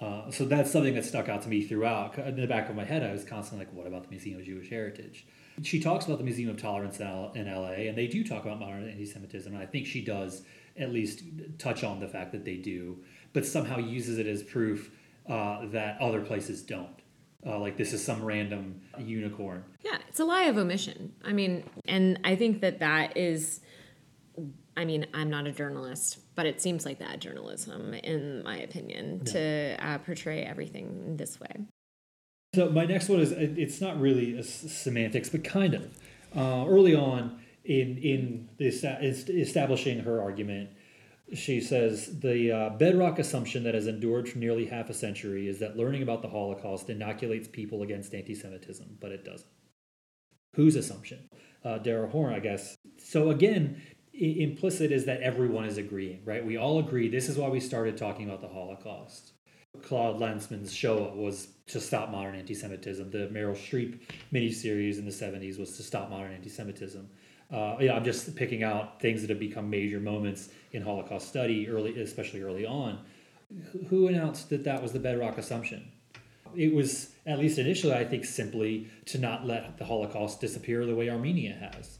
Uh, 0.00 0.30
so 0.30 0.44
that's 0.44 0.70
something 0.70 0.94
that 0.94 1.04
stuck 1.04 1.28
out 1.28 1.42
to 1.42 1.48
me 1.48 1.62
throughout. 1.62 2.18
In 2.18 2.36
the 2.36 2.46
back 2.46 2.68
of 2.68 2.76
my 2.76 2.84
head, 2.84 3.02
I 3.02 3.12
was 3.12 3.24
constantly 3.24 3.64
like, 3.64 3.74
what 3.74 3.86
about 3.86 4.04
the 4.04 4.10
Museum 4.10 4.38
of 4.38 4.44
Jewish 4.44 4.68
Heritage? 4.68 5.26
She 5.62 5.80
talks 5.80 6.04
about 6.04 6.18
the 6.18 6.24
Museum 6.24 6.50
of 6.50 6.60
Tolerance 6.60 7.00
in 7.00 7.46
LA, 7.46 7.88
and 7.88 7.96
they 7.96 8.06
do 8.06 8.22
talk 8.22 8.44
about 8.44 8.60
modern 8.60 8.88
anti 8.88 9.06
Semitism, 9.06 9.52
and 9.52 9.62
I 9.62 9.66
think 9.66 9.86
she 9.86 10.04
does 10.04 10.42
at 10.78 10.92
least 10.92 11.22
touch 11.58 11.82
on 11.82 11.98
the 12.00 12.08
fact 12.08 12.32
that 12.32 12.44
they 12.44 12.56
do, 12.56 12.98
but 13.32 13.46
somehow 13.46 13.78
uses 13.78 14.18
it 14.18 14.26
as 14.26 14.42
proof 14.42 14.90
uh, 15.28 15.66
that 15.66 15.98
other 16.00 16.20
places 16.20 16.62
don't. 16.62 16.90
Uh, 17.46 17.58
like 17.58 17.76
this 17.76 17.92
is 17.92 18.04
some 18.04 18.22
random 18.24 18.80
unicorn. 18.98 19.64
Yeah, 19.82 19.98
it's 20.08 20.18
a 20.18 20.24
lie 20.24 20.44
of 20.44 20.58
omission. 20.58 21.12
I 21.24 21.32
mean, 21.32 21.62
and 21.86 22.18
I 22.24 22.34
think 22.34 22.60
that 22.60 22.80
that 22.80 23.16
is 23.16 23.60
I 24.76 24.84
mean, 24.84 25.06
I'm 25.14 25.30
not 25.30 25.46
a 25.46 25.52
journalist, 25.52 26.18
but 26.34 26.46
it 26.46 26.60
seems 26.60 26.84
like 26.84 26.98
that 26.98 27.18
journalism, 27.18 27.94
in 27.94 28.42
my 28.42 28.58
opinion, 28.58 29.22
yeah. 29.24 29.32
to 29.32 29.76
uh, 29.80 29.98
portray 29.98 30.42
everything 30.42 31.16
this 31.16 31.40
way. 31.40 31.66
So 32.54 32.70
my 32.70 32.84
next 32.84 33.08
one 33.08 33.20
is 33.20 33.32
it's 33.32 33.80
not 33.80 34.00
really 34.00 34.42
semantics, 34.42 35.28
but 35.28 35.44
kind 35.44 35.74
of. 35.74 35.98
Uh, 36.34 36.66
early 36.66 36.94
on 36.94 37.40
in 37.64 37.98
in 37.98 38.48
this 38.58 38.84
establishing 38.84 40.00
her 40.00 40.20
argument, 40.20 40.70
she 41.34 41.60
says 41.60 42.20
the 42.20 42.52
uh, 42.52 42.70
bedrock 42.70 43.18
assumption 43.18 43.64
that 43.64 43.74
has 43.74 43.86
endured 43.86 44.28
for 44.28 44.38
nearly 44.38 44.66
half 44.66 44.88
a 44.90 44.94
century 44.94 45.48
is 45.48 45.58
that 45.58 45.76
learning 45.76 46.02
about 46.02 46.22
the 46.22 46.28
Holocaust 46.28 46.88
inoculates 46.88 47.48
people 47.48 47.82
against 47.82 48.14
anti-Semitism, 48.14 48.98
but 49.00 49.12
it 49.12 49.24
doesn't. 49.24 49.50
Whose 50.54 50.76
assumption? 50.76 51.28
Uh, 51.64 51.78
Dara 51.78 52.08
Horn, 52.08 52.32
I 52.32 52.38
guess. 52.38 52.76
So 52.98 53.30
again, 53.30 53.82
implicit 54.18 54.92
is 54.92 55.04
that 55.06 55.20
everyone 55.20 55.64
is 55.64 55.78
agreeing, 55.78 56.22
right? 56.24 56.44
We 56.44 56.56
all 56.56 56.78
agree 56.78 57.08
this 57.08 57.28
is 57.28 57.36
why 57.36 57.48
we 57.48 57.60
started 57.60 57.96
talking 57.96 58.28
about 58.28 58.40
the 58.40 58.48
Holocaust. 58.48 59.32
Claude 59.82 60.18
Lanzmann's 60.18 60.72
Shoah 60.72 61.14
was 61.14 61.48
to 61.66 61.80
stop 61.80 62.10
modern 62.10 62.34
anti 62.34 62.54
Semitism. 62.54 63.10
The 63.10 63.28
Meryl 63.28 63.56
Streep 63.56 64.00
miniseries 64.32 64.98
in 64.98 65.04
the 65.04 65.10
70s 65.10 65.58
was 65.58 65.76
to 65.76 65.82
stop 65.82 66.08
modern 66.08 66.32
anti 66.32 66.48
Semitism. 66.48 67.08
Uh, 67.52 67.76
yeah, 67.78 67.94
I'm 67.94 68.04
just 68.04 68.34
picking 68.34 68.62
out 68.62 69.00
things 69.00 69.20
that 69.20 69.30
have 69.30 69.38
become 69.38 69.70
major 69.70 70.00
moments 70.00 70.48
in 70.72 70.82
Holocaust 70.82 71.28
study, 71.28 71.68
early, 71.68 72.00
especially 72.00 72.42
early 72.42 72.66
on. 72.66 72.98
Who 73.88 74.08
announced 74.08 74.48
that 74.50 74.64
that 74.64 74.82
was 74.82 74.92
the 74.92 74.98
bedrock 74.98 75.38
assumption? 75.38 75.92
It 76.56 76.74
was, 76.74 77.12
at 77.26 77.38
least 77.38 77.58
initially, 77.58 77.92
I 77.92 78.04
think, 78.04 78.24
simply 78.24 78.88
to 79.06 79.18
not 79.18 79.46
let 79.46 79.78
the 79.78 79.84
Holocaust 79.84 80.40
disappear 80.40 80.86
the 80.86 80.94
way 80.94 81.08
Armenia 81.08 81.70
has 81.72 81.95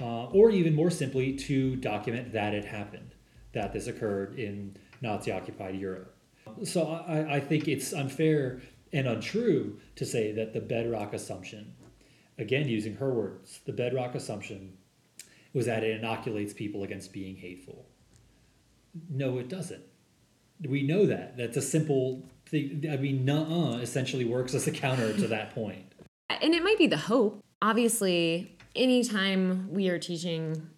uh, 0.00 0.26
or 0.26 0.50
even 0.50 0.74
more 0.74 0.90
simply 0.90 1.32
to 1.34 1.76
document 1.76 2.32
that 2.32 2.54
it 2.54 2.64
happened, 2.64 3.14
that 3.52 3.72
this 3.72 3.86
occurred 3.86 4.38
in 4.38 4.76
Nazi 5.00 5.32
occupied 5.32 5.76
Europe. 5.76 6.14
So 6.64 6.86
I, 6.86 7.36
I 7.36 7.40
think 7.40 7.68
it's 7.68 7.92
unfair 7.92 8.60
and 8.92 9.06
untrue 9.06 9.80
to 9.96 10.06
say 10.06 10.32
that 10.32 10.52
the 10.52 10.60
bedrock 10.60 11.12
assumption, 11.12 11.74
again 12.38 12.68
using 12.68 12.94
her 12.96 13.12
words, 13.12 13.60
the 13.66 13.72
bedrock 13.72 14.14
assumption 14.14 14.76
was 15.52 15.66
that 15.66 15.82
it 15.82 15.98
inoculates 15.98 16.52
people 16.52 16.82
against 16.82 17.12
being 17.12 17.36
hateful. 17.36 17.86
No, 19.10 19.38
it 19.38 19.48
doesn't. 19.48 19.82
We 20.66 20.82
know 20.82 21.06
that. 21.06 21.36
That's 21.36 21.56
a 21.56 21.62
simple 21.62 22.28
thing. 22.46 22.84
I 22.90 22.96
mean, 22.96 23.24
nuh 23.24 23.78
essentially 23.78 24.24
works 24.24 24.54
as 24.54 24.66
a 24.66 24.70
counter 24.70 25.12
to 25.12 25.26
that 25.28 25.54
point. 25.54 25.92
And 26.28 26.54
it 26.54 26.62
might 26.62 26.78
be 26.78 26.86
the 26.86 26.96
hope. 26.96 27.42
Obviously, 27.62 28.55
anytime 28.76 29.72
we 29.72 29.88
are 29.88 29.98
teaching 29.98 30.68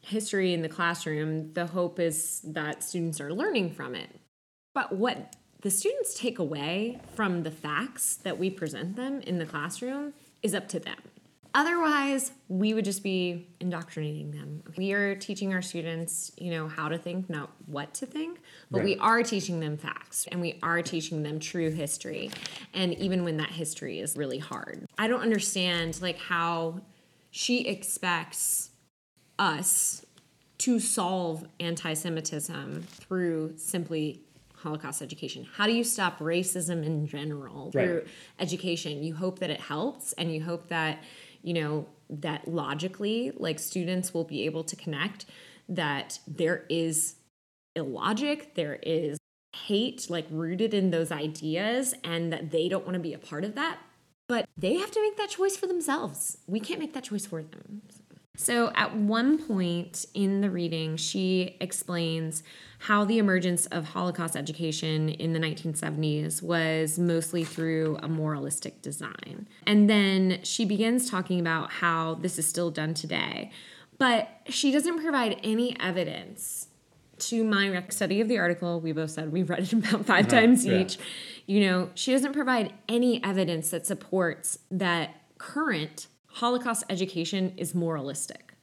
history 0.00 0.52
in 0.52 0.62
the 0.62 0.68
classroom, 0.68 1.52
the 1.52 1.66
hope 1.66 2.00
is 2.00 2.40
that 2.44 2.82
students 2.82 3.20
are 3.20 3.32
learning 3.32 3.70
from 3.70 3.94
it. 3.94 4.10
But 4.74 4.92
what 4.92 5.36
the 5.60 5.70
students 5.70 6.18
take 6.18 6.38
away 6.38 7.00
from 7.14 7.44
the 7.44 7.50
facts 7.50 8.16
that 8.16 8.38
we 8.38 8.50
present 8.50 8.96
them 8.96 9.20
in 9.20 9.38
the 9.38 9.46
classroom 9.46 10.12
is 10.42 10.54
up 10.54 10.68
to 10.68 10.80
them. 10.80 10.96
Otherwise, 11.54 12.32
we 12.48 12.72
would 12.72 12.84
just 12.84 13.02
be 13.02 13.46
indoctrinating 13.60 14.30
them. 14.30 14.62
We 14.78 14.92
are 14.92 15.14
teaching 15.14 15.52
our 15.52 15.60
students, 15.60 16.32
you 16.38 16.50
know, 16.50 16.66
how 16.66 16.88
to 16.88 16.96
think, 16.96 17.28
not 17.28 17.50
what 17.66 17.92
to 17.94 18.06
think, 18.06 18.40
but 18.70 18.78
right. 18.78 18.84
we 18.86 18.96
are 18.96 19.22
teaching 19.22 19.60
them 19.60 19.76
facts 19.76 20.26
and 20.32 20.40
we 20.40 20.58
are 20.62 20.80
teaching 20.80 21.22
them 21.22 21.38
true 21.38 21.70
history. 21.70 22.30
And 22.72 22.94
even 22.94 23.22
when 23.22 23.36
that 23.36 23.50
history 23.50 24.00
is 24.00 24.16
really 24.16 24.38
hard. 24.38 24.86
I 24.96 25.08
don't 25.08 25.20
understand 25.20 26.00
like 26.00 26.18
how 26.18 26.80
she 27.32 27.66
expects 27.66 28.70
us 29.40 30.06
to 30.58 30.78
solve 30.78 31.44
anti-Semitism 31.58 32.82
through 32.82 33.54
simply 33.56 34.20
Holocaust 34.54 35.02
education? 35.02 35.48
How 35.56 35.66
do 35.66 35.72
you 35.72 35.82
stop 35.82 36.20
racism 36.20 36.86
in 36.86 37.08
general 37.08 37.72
through 37.72 38.04
education? 38.38 39.02
You 39.02 39.16
hope 39.16 39.40
that 39.40 39.50
it 39.50 39.60
helps 39.60 40.12
and 40.12 40.32
you 40.32 40.44
hope 40.44 40.68
that 40.68 41.02
you 41.42 41.54
know, 41.54 41.86
that 42.08 42.46
logically, 42.46 43.32
like 43.36 43.58
students 43.58 44.14
will 44.14 44.24
be 44.24 44.44
able 44.44 44.64
to 44.64 44.76
connect 44.76 45.26
that 45.68 46.18
there 46.26 46.64
is 46.68 47.16
illogic, 47.74 48.54
there 48.54 48.78
is 48.82 49.18
hate 49.66 50.08
like 50.08 50.26
rooted 50.30 50.72
in 50.72 50.90
those 50.90 51.10
ideas, 51.10 51.94
and 52.04 52.32
that 52.32 52.50
they 52.50 52.68
don't 52.68 52.84
want 52.84 52.94
to 52.94 53.00
be 53.00 53.12
a 53.12 53.18
part 53.18 53.44
of 53.44 53.54
that. 53.56 53.78
But 54.32 54.48
they 54.56 54.76
have 54.76 54.90
to 54.92 55.02
make 55.02 55.18
that 55.18 55.28
choice 55.28 55.58
for 55.58 55.66
themselves. 55.66 56.38
We 56.46 56.58
can't 56.58 56.80
make 56.80 56.94
that 56.94 57.04
choice 57.04 57.26
for 57.26 57.42
them. 57.42 57.82
So, 58.34 58.72
at 58.74 58.96
one 58.96 59.36
point 59.36 60.06
in 60.14 60.40
the 60.40 60.48
reading, 60.48 60.96
she 60.96 61.58
explains 61.60 62.42
how 62.78 63.04
the 63.04 63.18
emergence 63.18 63.66
of 63.66 63.84
Holocaust 63.84 64.34
education 64.34 65.10
in 65.10 65.34
the 65.34 65.38
1970s 65.38 66.42
was 66.42 66.98
mostly 66.98 67.44
through 67.44 67.98
a 68.02 68.08
moralistic 68.08 68.80
design. 68.80 69.48
And 69.66 69.90
then 69.90 70.38
she 70.44 70.64
begins 70.64 71.10
talking 71.10 71.38
about 71.38 71.70
how 71.70 72.14
this 72.14 72.38
is 72.38 72.48
still 72.48 72.70
done 72.70 72.94
today. 72.94 73.50
But 73.98 74.30
she 74.48 74.72
doesn't 74.72 75.02
provide 75.02 75.38
any 75.42 75.78
evidence 75.78 76.68
to 77.28 77.44
my 77.44 77.84
study 77.88 78.20
of 78.20 78.28
the 78.28 78.38
article. 78.38 78.80
We 78.80 78.92
both 78.92 79.10
said 79.10 79.32
we've 79.32 79.48
read 79.48 79.60
it 79.60 79.72
about 79.72 80.06
5 80.06 80.10
uh-huh, 80.10 80.22
times 80.22 80.64
yeah. 80.64 80.78
each. 80.78 80.98
You 81.46 81.60
know, 81.60 81.90
she 81.94 82.12
doesn't 82.12 82.32
provide 82.32 82.72
any 82.88 83.22
evidence 83.24 83.70
that 83.70 83.86
supports 83.86 84.58
that 84.70 85.14
current 85.38 86.06
Holocaust 86.26 86.84
education 86.88 87.52
is 87.56 87.74
moralistic. 87.74 88.54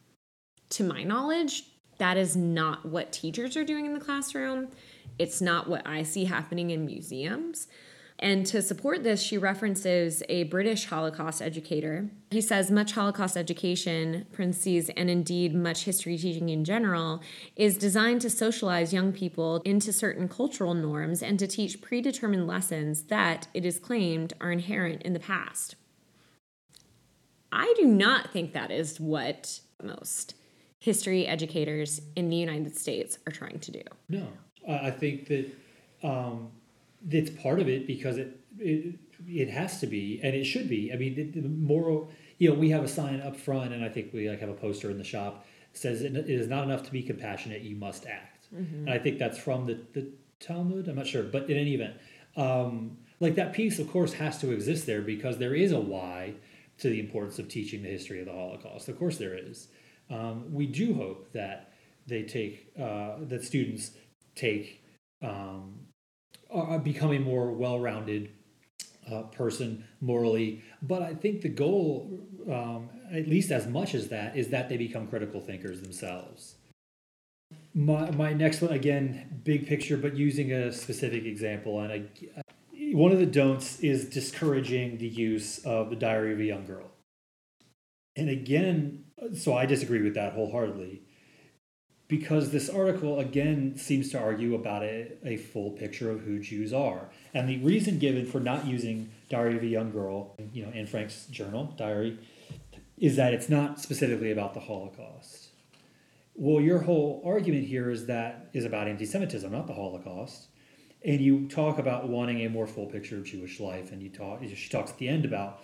To 0.72 0.84
my 0.84 1.04
knowledge, 1.04 1.64
that 1.98 2.18
is 2.18 2.36
not 2.36 2.86
what 2.86 3.12
teachers 3.12 3.56
are 3.58 3.64
doing 3.64 3.86
in 3.86 3.94
the 3.94 4.00
classroom. 4.00 4.70
It's 5.20 5.42
not 5.42 5.70
what 5.70 5.86
I 5.86 6.04
see 6.04 6.26
happening 6.26 6.72
in 6.72 6.86
museums. 6.86 7.68
And 8.22 8.46
to 8.48 8.62
support 8.62 9.04
this, 9.04 9.22
she 9.22 9.38
references 9.38 10.22
a 10.28 10.44
British 10.44 10.88
Holocaust 10.88 11.42
educator. 11.42 12.10
He 12.32 12.42
says 12.42 12.70
much 12.70 12.92
Holocaust 12.92 13.38
education, 13.38 14.26
parentheses, 14.34 14.90
and 14.90 15.10
indeed 15.10 15.56
much 15.56 15.86
history 15.86 16.18
teaching 16.18 16.50
in 16.50 16.66
general, 16.66 17.22
is 17.56 17.78
designed 17.78 18.20
to 18.22 18.30
socialize 18.30 18.92
young 18.94 19.14
people 19.14 19.62
into 19.64 19.94
certain 19.94 20.28
cultural 20.28 20.74
norms 20.74 21.24
and 21.24 21.40
to 21.40 21.48
teach 21.48 21.82
predetermined 21.82 22.46
lessons 22.46 23.04
that, 23.04 23.48
it 23.54 23.64
is 23.64 23.80
claimed, 23.80 24.34
are 24.42 24.52
inherent 24.52 25.02
in 25.04 25.14
the 25.14 25.20
past. 25.20 25.76
I 27.54 27.74
do 27.78 27.86
not 27.86 28.32
think 28.32 28.52
that 28.52 28.70
is 28.70 29.00
what 29.00 29.62
most 29.82 30.36
history 30.80 31.26
educators 31.26 32.02
in 32.18 32.30
the 32.30 32.36
United 32.36 32.78
States 32.78 33.18
are 33.26 33.32
trying 33.32 33.60
to 33.60 33.72
do. 33.72 33.82
No, 34.10 34.28
I 34.68 34.92
think 34.92 35.28
that 35.28 35.46
um, 36.04 36.52
it's 37.10 37.30
part 37.30 37.60
of 37.60 37.68
it 37.68 37.88
because 37.88 38.18
it, 38.18 38.40
it 38.58 38.96
it 39.28 39.50
has 39.50 39.80
to 39.82 39.88
be 39.88 40.20
and 40.24 40.36
it 40.36 40.46
should 40.46 40.70
be. 40.70 40.92
I 40.94 40.98
mean, 40.98 41.16
the, 41.16 41.42
the 41.42 41.50
moral. 41.50 42.12
You 42.38 42.50
know, 42.50 42.56
we 42.56 42.70
have 42.70 42.84
a 42.84 42.88
sign 42.88 43.20
up 43.20 43.36
front, 43.36 43.74
and 43.74 43.84
I 43.84 43.90
think 43.90 44.14
we 44.14 44.30
like 44.30 44.40
have 44.40 44.50
a 44.50 44.54
poster 44.54 44.90
in 44.90 44.98
the 44.98 45.04
shop 45.04 45.46
says 45.74 46.02
it 46.02 46.16
is 46.16 46.48
not 46.48 46.64
enough 46.64 46.84
to 46.84 46.92
be 46.92 47.04
compassionate; 47.04 47.62
you 47.62 47.76
must 47.76 48.06
act. 48.06 48.48
Mm-hmm. 48.54 48.88
And 48.88 48.90
I 48.90 48.98
think 48.98 49.20
that's 49.20 49.38
from 49.38 49.66
the 49.66 49.80
the 49.94 50.12
Talmud. 50.40 50.88
I'm 50.88 50.96
not 50.96 51.08
sure, 51.08 51.24
but 51.24 51.50
in 51.50 51.58
any 51.58 51.76
event, 51.76 51.96
um, 52.36 52.98
like 53.20 53.36
that 53.36 53.54
piece, 53.54 53.80
of 53.80 53.92
course, 53.92 54.14
has 54.14 54.40
to 54.40 54.52
exist 54.52 54.86
there 54.86 55.02
because 55.02 55.38
there 55.38 55.54
is 55.54 55.72
a 55.72 55.80
why 55.80 56.36
to 56.80 56.90
the 56.90 57.00
importance 57.00 57.40
of 57.40 57.50
teaching 57.50 57.84
the 57.84 57.90
history 57.90 58.20
of 58.20 58.26
the 58.26 58.32
Holocaust. 58.32 58.88
Of 58.88 58.98
course, 58.98 59.18
there 59.18 59.38
is. 59.38 59.68
Um, 60.10 60.54
we 60.54 60.66
do 60.66 60.94
hope 60.94 61.32
that 61.34 61.74
they 62.08 62.24
take 62.24 62.72
uh, 62.80 63.18
that 63.22 63.44
students 63.44 63.92
take 64.36 64.84
um, 65.22 65.80
are 66.52 66.80
become 66.80 67.14
a 67.14 67.20
more 67.20 67.52
well-rounded 67.52 68.30
uh, 69.12 69.24
person 69.24 69.86
morally. 70.02 70.64
But 70.82 71.02
I 71.02 71.14
think 71.14 71.42
the 71.42 71.50
goal, 71.50 72.20
um, 72.48 72.90
at 73.12 73.28
least 73.28 73.52
as 73.52 73.68
much 73.68 73.94
as 73.94 74.10
that, 74.10 74.36
is 74.36 74.50
that 74.50 74.70
they 74.70 74.78
become 74.78 75.08
critical 75.08 75.42
thinkers 75.42 75.82
themselves. 75.82 76.56
My, 77.74 78.12
my 78.12 78.34
next 78.34 78.62
one 78.62 78.72
again, 78.72 79.42
big 79.44 79.68
picture, 79.68 79.98
but 79.98 80.16
using 80.16 80.52
a 80.52 80.72
specific 80.72 81.26
example, 81.26 81.80
and 81.82 81.94
I, 81.94 82.04
one 82.94 83.12
of 83.12 83.20
the 83.20 83.26
don'ts 83.26 83.80
is 83.80 84.06
discouraging 84.06 84.98
the 84.98 85.08
use 85.08 85.60
of 85.60 85.90
the 85.90 85.96
Diary 85.96 86.34
of 86.34 86.40
a 86.40 86.44
Young 86.44 86.66
Girl. 86.66 86.92
And 88.16 88.30
again, 88.30 89.06
so 89.34 89.56
I 89.56 89.66
disagree 89.66 90.02
with 90.02 90.16
that 90.16 90.34
wholeheartedly 90.34 91.04
because 92.10 92.52
this 92.52 92.70
article 92.70 93.20
again 93.20 93.78
seems 93.78 94.12
to 94.12 94.20
argue 94.20 94.56
about 94.56 94.84
a, 94.84 95.14
a 95.24 95.38
full 95.38 95.72
picture 95.72 96.12
of 96.12 96.22
who 96.22 96.40
Jews 96.40 96.74
are. 96.74 97.10
And 97.34 97.48
the 97.48 97.60
reason 97.60 98.00
given 98.00 98.26
for 98.26 98.42
not 98.42 98.66
using 98.66 99.10
Diary 99.30 99.56
of 99.56 99.64
a 99.64 99.68
Young 99.68 99.92
Girl, 99.92 100.36
you 100.52 100.66
know, 100.66 100.72
Anne 100.72 100.88
Frank's 100.88 101.28
journal, 101.28 101.74
diary, 101.78 102.20
is 102.98 103.16
that 103.16 103.34
it's 103.34 103.48
not 103.48 103.80
specifically 103.80 104.32
about 104.32 104.54
the 104.54 104.60
Holocaust. 104.60 105.48
Well, 106.36 106.62
your 106.62 106.80
whole 106.80 107.22
argument 107.26 107.68
here 107.68 107.90
is 107.90 108.08
that 108.08 108.50
is 108.52 108.66
about 108.66 108.90
anti-Semitism, 108.90 109.50
not 109.50 109.68
the 109.68 109.74
Holocaust 109.74 110.50
and 111.04 111.22
you 111.22 111.48
talk 111.48 111.80
about 111.80 112.10
wanting 112.10 112.42
a 112.46 112.50
more 112.50 112.68
full 112.68 112.86
picture 112.86 113.18
of 113.18 113.24
Jewish 113.24 113.60
life, 113.60 113.92
and 113.92 114.04
you 114.04 114.10
talk. 114.10 114.42
She 114.54 114.70
talks 114.70 114.92
at 114.92 114.98
the 114.98 115.08
end 115.08 115.26
about 115.26 115.64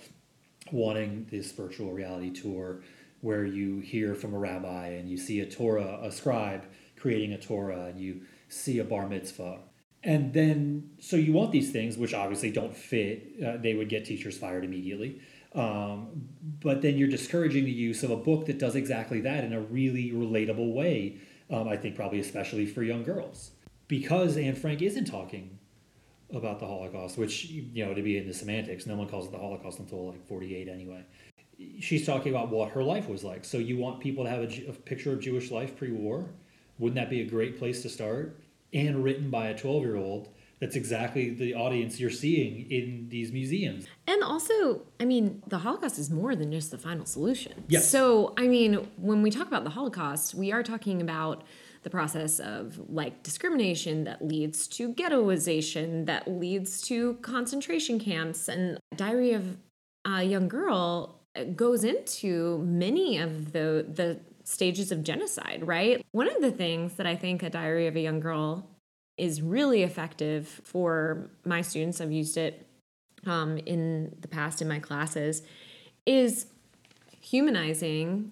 wanting 0.72 1.28
this 1.30 1.52
virtual 1.52 1.92
reality 1.92 2.32
tour 2.32 2.82
where 3.26 3.44
you 3.44 3.80
hear 3.80 4.14
from 4.14 4.36
a 4.36 4.38
rabbi 4.38 4.90
and 4.90 5.10
you 5.10 5.18
see 5.18 5.40
a 5.40 5.46
Torah, 5.46 6.00
a 6.04 6.12
scribe 6.12 6.64
creating 6.96 7.34
a 7.34 7.40
Torah, 7.40 7.86
and 7.86 8.00
you 8.00 8.22
see 8.50 8.78
a 8.78 8.84
bar 8.84 9.08
mitzvah. 9.08 9.60
And 10.04 10.32
then, 10.32 10.92
so 11.00 11.16
you 11.16 11.34
want 11.34 11.52
these 11.52 11.72
things, 11.72 11.98
which 11.98 12.14
obviously 12.14 12.52
don't 12.52 12.76
fit. 12.76 13.44
Uh, 13.44 13.58
they 13.58 13.74
would 13.74 13.90
get 13.90 14.06
teachers 14.06 14.38
fired 14.38 14.64
immediately. 14.64 15.22
Um, 15.56 16.28
but 16.60 16.84
then 16.84 16.98
you're 16.98 17.08
discouraging 17.10 17.66
the 17.66 17.72
use 17.72 18.04
of 18.04 18.12
a 18.12 18.16
book 18.16 18.46
that 18.46 18.60
does 18.60 18.76
exactly 18.76 19.22
that 19.22 19.44
in 19.44 19.54
a 19.54 19.62
really 19.62 20.12
relatable 20.12 20.74
way. 20.74 21.18
Um, 21.50 21.68
I 21.68 21.78
think 21.78 21.96
probably 21.96 22.20
especially 22.20 22.68
for 22.68 22.84
young 22.84 23.04
girls 23.04 23.52
because 23.88 24.38
Anne 24.38 24.56
Frank 24.56 24.82
isn't 24.82 25.06
talking 25.06 25.58
about 26.34 26.60
the 26.60 26.66
Holocaust, 26.66 27.18
which 27.18 27.46
you 27.46 27.86
know 27.86 27.94
to 27.94 28.02
be 28.02 28.18
in 28.18 28.28
the 28.28 28.34
semantics, 28.34 28.86
no 28.86 28.96
one 28.96 29.08
calls 29.08 29.28
it 29.28 29.32
the 29.32 29.38
Holocaust 29.38 29.80
until 29.80 30.12
like 30.12 30.28
forty 30.28 30.56
eight 30.56 30.68
anyway. 30.68 31.04
She's 31.80 32.06
talking 32.06 32.34
about 32.34 32.50
what 32.50 32.72
her 32.72 32.84
life 32.84 33.08
was 33.08 33.24
like. 33.24 33.46
So 33.46 33.58
you 33.58 33.78
want 33.78 34.00
people 34.00 34.24
to 34.24 34.30
have 34.30 34.42
a, 34.42 34.70
a 34.70 34.74
picture 34.74 35.14
of 35.14 35.20
Jewish 35.20 35.52
life 35.52 35.76
pre 35.78 35.92
war? 35.92 36.30
Wouldn't 36.80 36.96
that 36.96 37.10
be 37.10 37.22
a 37.22 37.26
great 37.26 37.58
place 37.58 37.82
to 37.84 37.90
start? 37.90 38.40
And 38.74 39.04
written 39.04 39.30
by 39.30 39.48
a 39.48 39.58
twelve 39.58 39.84
year 39.84 39.96
old. 39.96 40.30
That's 40.62 40.78
exactly 40.78 41.32
the 41.32 41.54
audience 41.54 42.00
you're 42.00 42.10
seeing 42.10 42.72
in 42.72 43.08
these 43.10 43.32
museums. 43.32 43.86
And 44.08 44.24
also, 44.24 44.84
I 45.02 45.06
mean, 45.06 45.44
the 45.48 45.58
Holocaust 45.58 46.00
is 46.00 46.10
more 46.10 46.34
than 46.34 46.52
just 46.52 46.72
the 46.72 46.78
final 46.78 47.06
solution. 47.06 47.66
Yes. 47.68 47.90
So, 47.90 48.34
I 48.38 48.48
mean, 48.48 48.88
when 48.98 49.22
we 49.22 49.32
talk 49.32 49.48
about 49.48 49.66
the 49.66 49.70
Holocaust, 49.70 50.34
we 50.34 50.54
are 50.54 50.64
talking 50.64 51.02
about 51.02 51.44
the 51.84 51.90
process 51.90 52.40
of 52.40 52.80
like 52.90 53.22
discrimination 53.22 54.06
that 54.06 54.26
leads 54.26 54.68
to 54.70 54.94
ghettoization, 54.94 56.06
that 56.06 56.28
leads 56.28 56.82
to 56.84 57.16
concentration 57.16 58.00
camps. 58.00 58.48
And 58.48 58.80
Diary 58.96 59.34
of 59.34 59.58
a 60.06 60.24
Young 60.24 60.48
Girl 60.48 61.15
goes 61.56 61.84
into 61.84 62.60
many 62.60 63.18
of 63.18 63.52
the, 63.52 63.86
the 63.92 64.20
stages 64.44 64.92
of 64.92 65.04
genocide, 65.04 65.66
right? 65.66 66.06
One 66.12 66.30
of 66.30 66.42
the 66.42 66.52
things 66.52 66.94
that 66.96 67.06
I 67.06 67.16
think 67.16 67.44
a 67.44 67.50
Diary 67.50 67.88
of 67.88 67.96
a 67.96 68.00
Young 68.00 68.20
Girl 68.20 68.68
is 69.18 69.42
really 69.42 69.84
effective 69.84 70.62
for 70.64 71.30
my 71.46 71.62
students, 71.62 72.02
I've 72.02 72.12
used 72.12 72.38
it 72.38 72.66
um, 73.26 73.58
in 73.60 74.16
the 74.22 74.28
past 74.28 74.62
in 74.62 74.68
my 74.68 74.80
classes, 74.80 75.42
is 76.06 76.48
humanizing 77.22 78.32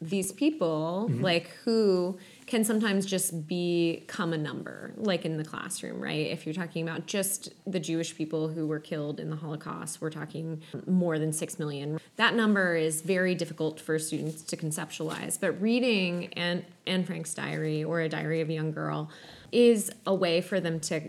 these 0.00 0.32
people 0.32 1.08
mm-hmm. 1.10 1.22
like 1.22 1.48
who 1.64 2.18
can 2.50 2.64
sometimes 2.64 3.06
just 3.06 3.46
become 3.46 4.32
a 4.32 4.36
number, 4.36 4.92
like 4.96 5.24
in 5.24 5.36
the 5.36 5.44
classroom, 5.44 6.00
right? 6.00 6.26
If 6.26 6.44
you're 6.44 6.54
talking 6.54 6.86
about 6.86 7.06
just 7.06 7.52
the 7.64 7.78
Jewish 7.78 8.16
people 8.16 8.48
who 8.48 8.66
were 8.66 8.80
killed 8.80 9.20
in 9.20 9.30
the 9.30 9.36
Holocaust, 9.36 10.00
we're 10.00 10.10
talking 10.10 10.60
more 10.84 11.16
than 11.16 11.32
six 11.32 11.60
million. 11.60 12.00
That 12.16 12.34
number 12.34 12.74
is 12.74 13.02
very 13.02 13.36
difficult 13.36 13.78
for 13.78 14.00
students 14.00 14.42
to 14.42 14.56
conceptualize. 14.56 15.38
But 15.40 15.62
reading 15.62 16.32
Anne, 16.34 16.64
Anne 16.88 17.04
Frank's 17.04 17.32
diary 17.34 17.84
or 17.84 18.00
a 18.00 18.08
diary 18.08 18.40
of 18.40 18.48
a 18.48 18.52
young 18.52 18.72
girl 18.72 19.10
is 19.52 19.92
a 20.04 20.14
way 20.14 20.40
for 20.40 20.58
them 20.58 20.80
to 20.80 21.02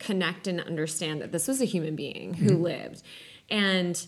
connect 0.00 0.48
and 0.48 0.60
understand 0.60 1.22
that 1.22 1.30
this 1.30 1.46
was 1.46 1.60
a 1.60 1.66
human 1.66 1.94
being 1.94 2.34
who 2.34 2.50
mm-hmm. 2.50 2.62
lived. 2.62 3.02
And 3.48 4.04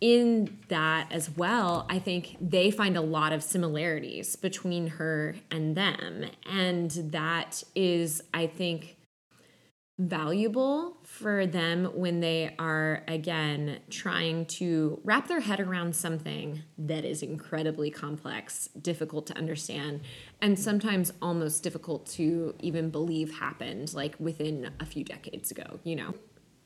in 0.00 0.58
that 0.68 1.12
as 1.12 1.30
well, 1.36 1.86
I 1.88 1.98
think 1.98 2.36
they 2.40 2.70
find 2.70 2.96
a 2.96 3.02
lot 3.02 3.32
of 3.32 3.42
similarities 3.42 4.34
between 4.36 4.86
her 4.88 5.36
and 5.50 5.76
them. 5.76 6.24
And 6.50 6.90
that 6.90 7.62
is, 7.74 8.22
I 8.32 8.46
think, 8.46 8.96
valuable 9.98 10.96
for 11.02 11.46
them 11.46 11.84
when 11.94 12.20
they 12.20 12.54
are, 12.58 13.04
again, 13.06 13.80
trying 13.90 14.46
to 14.46 14.98
wrap 15.04 15.28
their 15.28 15.40
head 15.40 15.60
around 15.60 15.94
something 15.94 16.62
that 16.78 17.04
is 17.04 17.22
incredibly 17.22 17.90
complex, 17.90 18.70
difficult 18.80 19.26
to 19.26 19.36
understand, 19.36 20.00
and 20.40 20.58
sometimes 20.58 21.12
almost 21.20 21.62
difficult 21.62 22.06
to 22.06 22.54
even 22.60 22.88
believe 22.88 23.38
happened 23.40 23.92
like 23.92 24.16
within 24.18 24.70
a 24.80 24.86
few 24.86 25.04
decades 25.04 25.50
ago, 25.50 25.78
you 25.84 25.96
know? 25.96 26.14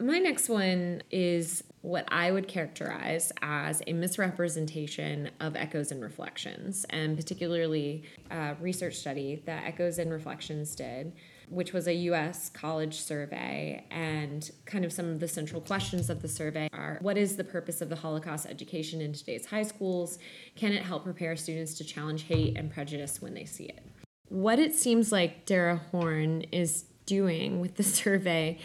My 0.01 0.19
next 0.19 0.49
one 0.49 1.03
is 1.11 1.63
what 1.83 2.07
I 2.09 2.33
would 2.33 2.49
characterize 2.49 3.31
as 3.43 3.81
a 3.87 3.93
misrepresentation 3.93 5.31
of 5.39 5.55
echoes 5.55 5.93
and 5.93 6.03
reflections, 6.03 6.85
and 6.91 7.17
particularly 7.17 8.05
a 8.31 8.57
research 8.61 8.97
study 8.97 9.43
that 9.47 9.65
Echoes 9.65 9.99
and 9.99 10.11
Reflections 10.11 10.75
did, 10.75 11.13
which 11.49 11.73
was 11.73 11.87
a 11.87 11.95
US 11.95 12.49
college 12.49 12.99
survey. 13.01 13.85
And 13.91 14.51
kind 14.65 14.85
of 14.85 14.93
some 14.93 15.11
of 15.11 15.21
the 15.21 15.29
central 15.29 15.61
questions 15.61 16.11
of 16.11 16.23
the 16.23 16.29
survey 16.29 16.69
are 16.73 16.99
What 17.01 17.17
is 17.17 17.37
the 17.37 17.45
purpose 17.45 17.81
of 17.81 17.89
the 17.89 17.97
Holocaust 17.97 18.47
education 18.47 19.01
in 19.01 19.13
today's 19.13 19.47
high 19.47 19.63
schools? 19.63 20.19
Can 20.57 20.73
it 20.73 20.83
help 20.83 21.05
prepare 21.05 21.37
students 21.37 21.75
to 21.75 21.85
challenge 21.85 22.25
hate 22.25 22.57
and 22.57 22.71
prejudice 22.71 23.23
when 23.23 23.35
they 23.35 23.45
see 23.45 23.65
it? 23.67 23.83
What 24.29 24.59
it 24.59 24.75
seems 24.75 25.13
like 25.13 25.47
Dara 25.47 25.77
Horn 25.93 26.43
is 26.51 26.87
doing 27.07 27.61
with 27.61 27.77
the 27.77 27.83
survey 27.83 28.59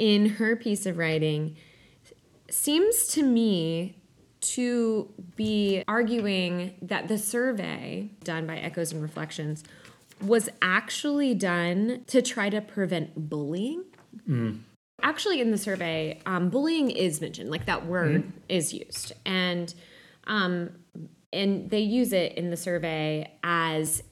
in 0.00 0.26
her 0.30 0.56
piece 0.56 0.86
of 0.86 0.96
writing 0.96 1.54
seems 2.48 3.06
to 3.08 3.22
me 3.22 3.98
to 4.40 5.12
be 5.36 5.84
arguing 5.86 6.74
that 6.80 7.06
the 7.06 7.18
survey 7.18 8.10
done 8.24 8.46
by 8.46 8.56
Echoes 8.56 8.92
and 8.92 9.02
Reflections 9.02 9.62
was 10.22 10.48
actually 10.62 11.34
done 11.34 12.02
to 12.06 12.22
try 12.22 12.48
to 12.48 12.62
prevent 12.62 13.28
bullying. 13.28 13.84
Mm. 14.26 14.60
Actually, 15.02 15.42
in 15.42 15.50
the 15.50 15.58
survey, 15.58 16.18
um, 16.24 16.48
bullying 16.48 16.90
is 16.90 17.20
mentioned, 17.20 17.50
like 17.50 17.66
that 17.66 17.84
word 17.84 18.22
mm. 18.22 18.32
is 18.48 18.72
used, 18.72 19.12
and 19.26 19.74
um, 20.26 20.70
and 21.32 21.68
they 21.70 21.80
use 21.80 22.12
it 22.14 22.32
in 22.34 22.50
the 22.50 22.56
survey 22.56 23.30
as 23.42 24.02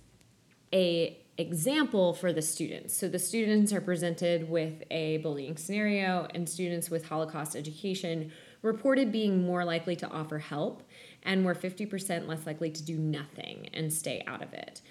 a 0.72 1.18
example 1.38 2.12
for 2.12 2.32
the 2.32 2.42
students. 2.42 2.96
So 2.96 3.08
the 3.08 3.18
students 3.18 3.72
are 3.72 3.80
presented 3.80 4.50
with 4.50 4.82
a 4.90 5.18
bullying 5.18 5.56
scenario, 5.56 6.26
and 6.34 6.48
students 6.48 6.90
with 6.90 7.06
Holocaust 7.06 7.54
education 7.54 8.32
reported 8.60 9.12
being 9.12 9.46
more 9.46 9.64
likely 9.64 9.94
to 9.96 10.08
offer 10.08 10.38
help 10.38 10.82
and 11.22 11.44
were 11.44 11.54
50% 11.54 12.26
less 12.26 12.44
likely 12.44 12.70
to 12.70 12.82
do 12.82 12.98
nothing 12.98 13.68
and 13.72 13.92
stay 13.92 14.24
out 14.26 14.42
of 14.42 14.52
it. 14.52 14.82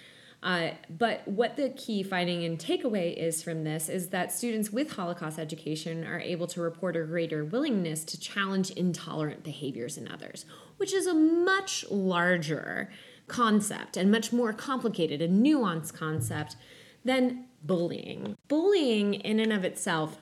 Uh, 0.42 0.70
but 0.88 1.26
what 1.26 1.56
the 1.56 1.68
key 1.70 2.02
finding 2.02 2.44
and 2.44 2.58
takeaway 2.58 3.12
is 3.14 3.42
from 3.42 3.64
this 3.64 3.88
is 3.88 4.08
that 4.08 4.32
students 4.32 4.70
with 4.70 4.92
Holocaust 4.92 5.38
education 5.38 6.06
are 6.06 6.20
able 6.20 6.46
to 6.46 6.60
report 6.60 6.96
a 6.96 7.02
greater 7.02 7.44
willingness 7.44 8.04
to 8.04 8.18
challenge 8.18 8.70
intolerant 8.70 9.42
behaviors 9.42 9.98
in 9.98 10.06
others, 10.08 10.46
which 10.76 10.94
is 10.94 11.06
a 11.06 11.14
much 11.14 11.84
larger 11.90 12.88
concept 13.28 13.96
and 13.96 14.10
much 14.10 14.32
more 14.32 14.52
complicated 14.52 15.22
and 15.22 15.44
nuanced 15.44 15.94
concept 15.94 16.56
than 17.04 17.44
bullying. 17.62 18.36
Bullying, 18.48 19.14
in 19.14 19.40
and 19.40 19.52
of 19.52 19.64
itself, 19.64 20.18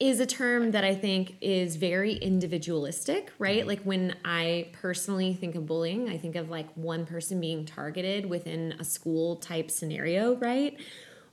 is 0.00 0.20
a 0.20 0.26
term 0.26 0.72
that 0.72 0.84
I 0.84 0.94
think 0.94 1.36
is 1.40 1.76
very 1.76 2.14
individualistic, 2.14 3.32
right? 3.38 3.60
Mm-hmm. 3.60 3.68
Like 3.68 3.82
when 3.82 4.16
I 4.24 4.70
personally 4.72 5.34
think 5.34 5.54
of 5.54 5.66
bullying, 5.66 6.08
I 6.08 6.18
think 6.18 6.36
of 6.36 6.50
like 6.50 6.68
one 6.74 7.06
person 7.06 7.40
being 7.40 7.64
targeted 7.64 8.26
within 8.26 8.74
a 8.78 8.84
school 8.84 9.36
type 9.36 9.70
scenario, 9.70 10.36
right? 10.36 10.76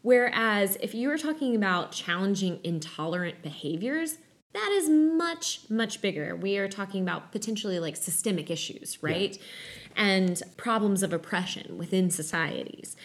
Whereas 0.03 0.77
if 0.79 0.93
you 0.93 1.11
are 1.11 1.17
talking 1.17 1.55
about 1.55 1.91
challenging 1.91 2.59
intolerant 2.63 3.41
behaviors, 3.41 4.17
that 4.53 4.71
is 4.73 4.89
much, 4.89 5.61
much 5.69 6.01
bigger. 6.01 6.36
We 6.36 6.57
are 6.57 6.67
talking 6.67 7.01
about 7.01 7.32
potentially 7.32 7.79
like 7.79 7.95
systemic 7.95 8.49
issues, 8.49 9.01
right? 9.01 9.36
Yeah 9.36 9.43
and 9.95 10.41
problems 10.57 11.03
of 11.03 11.13
oppression 11.13 11.77
within 11.77 12.09
societies. 12.09 12.95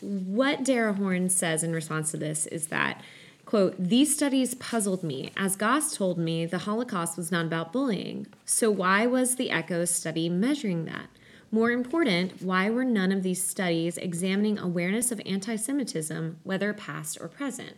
What 0.00 0.64
Dara 0.64 0.94
Horn 0.94 1.28
says 1.28 1.62
in 1.62 1.72
response 1.72 2.10
to 2.10 2.16
this 2.16 2.46
is 2.46 2.68
that, 2.68 3.02
quote, 3.44 3.74
these 3.78 4.14
studies 4.14 4.54
puzzled 4.54 5.02
me. 5.02 5.30
As 5.36 5.56
Goss 5.56 5.96
told 5.96 6.18
me, 6.18 6.46
the 6.46 6.58
Holocaust 6.58 7.16
was 7.16 7.30
not 7.30 7.46
about 7.46 7.72
bullying. 7.72 8.26
So 8.44 8.70
why 8.70 9.06
was 9.06 9.36
the 9.36 9.50
ECHOES 9.50 9.90
study 9.90 10.28
measuring 10.28 10.86
that? 10.86 11.08
More 11.52 11.72
important, 11.72 12.40
why 12.42 12.70
were 12.70 12.84
none 12.84 13.10
of 13.10 13.24
these 13.24 13.42
studies 13.42 13.98
examining 13.98 14.56
awareness 14.58 15.10
of 15.10 15.20
anti 15.26 15.56
Semitism, 15.56 16.38
whether 16.44 16.72
past 16.72 17.18
or 17.20 17.26
present? 17.26 17.76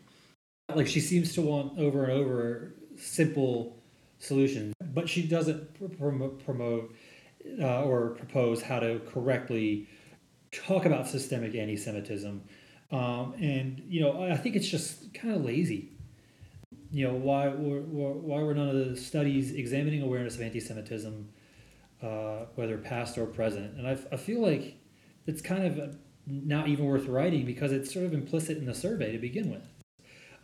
Like 0.75 0.87
she 0.87 1.01
seems 1.01 1.35
to 1.35 1.43
want 1.43 1.79
over 1.79 2.05
and 2.05 2.13
over 2.13 2.75
simple 2.97 3.77
solutions, 4.19 4.75
but 4.93 5.09
she 5.09 5.23
doesn't 5.27 5.99
promote 5.99 6.93
uh, 7.61 7.83
or 7.83 8.11
propose 8.11 8.63
how 8.63 8.79
to 8.79 9.01
correctly 9.07 9.89
talk 10.51 10.85
about 10.85 11.09
systemic 11.09 11.55
anti-Semitism. 11.55 12.43
Um, 12.91 13.35
and 13.41 13.83
you 13.89 14.01
know, 14.01 14.23
I 14.23 14.37
think 14.37 14.55
it's 14.55 14.69
just 14.69 15.15
kind 15.15 15.35
of 15.35 15.45
lazy. 15.45 15.93
You 16.91 17.09
know, 17.09 17.15
why 17.15 17.49
were 17.49 17.81
why 17.81 18.43
were 18.43 18.55
none 18.55 18.69
of 18.69 18.77
the 18.77 18.97
studies 18.97 19.53
examining 19.53 20.03
awareness 20.03 20.35
of 20.35 20.43
anti-Semitism, 20.43 21.29
uh, 22.03 22.45
whether 22.55 22.77
past 22.77 23.17
or 23.17 23.25
present? 23.25 23.79
And 23.79 23.87
I, 23.89 23.97
I 24.13 24.17
feel 24.17 24.41
like 24.41 24.77
it's 25.27 25.41
kind 25.41 25.65
of 25.65 25.97
not 26.27 26.69
even 26.69 26.85
worth 26.85 27.07
writing 27.07 27.47
because 27.47 27.73
it's 27.73 27.93
sort 27.93 28.05
of 28.05 28.13
implicit 28.13 28.59
in 28.59 28.67
the 28.67 28.75
survey 28.75 29.13
to 29.13 29.19
begin 29.19 29.51
with. 29.51 29.67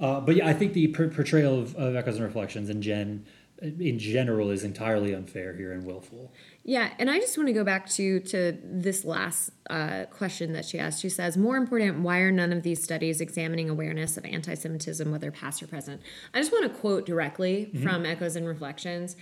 Uh, 0.00 0.20
but 0.20 0.36
yeah, 0.36 0.46
I 0.46 0.54
think 0.54 0.72
the 0.72 0.88
portrayal 0.88 1.58
of, 1.58 1.74
of 1.76 1.96
echoes 1.96 2.16
and 2.16 2.24
reflections 2.24 2.68
and 2.70 2.82
Jen 2.82 3.26
in 3.60 3.98
general 3.98 4.50
is 4.50 4.62
entirely 4.62 5.12
unfair 5.14 5.54
here 5.54 5.72
and 5.72 5.84
willful. 5.84 6.32
Yeah, 6.68 6.90
and 6.98 7.08
I 7.08 7.18
just 7.18 7.38
want 7.38 7.46
to 7.46 7.54
go 7.54 7.64
back 7.64 7.88
to 7.92 8.20
to 8.20 8.58
this 8.62 9.02
last 9.02 9.52
uh, 9.70 10.04
question 10.10 10.52
that 10.52 10.66
she 10.66 10.78
asked. 10.78 11.00
She 11.00 11.08
says, 11.08 11.34
"More 11.34 11.56
important, 11.56 12.00
why 12.00 12.18
are 12.18 12.30
none 12.30 12.52
of 12.52 12.62
these 12.62 12.84
studies 12.84 13.22
examining 13.22 13.70
awareness 13.70 14.18
of 14.18 14.26
anti-Semitism, 14.26 15.10
whether 15.10 15.30
past 15.30 15.62
or 15.62 15.66
present?" 15.66 16.02
I 16.34 16.40
just 16.40 16.52
want 16.52 16.70
to 16.70 16.78
quote 16.78 17.06
directly 17.06 17.70
mm-hmm. 17.72 17.82
from 17.82 18.04
Echoes 18.04 18.36
and 18.36 18.46
Reflections. 18.46 19.16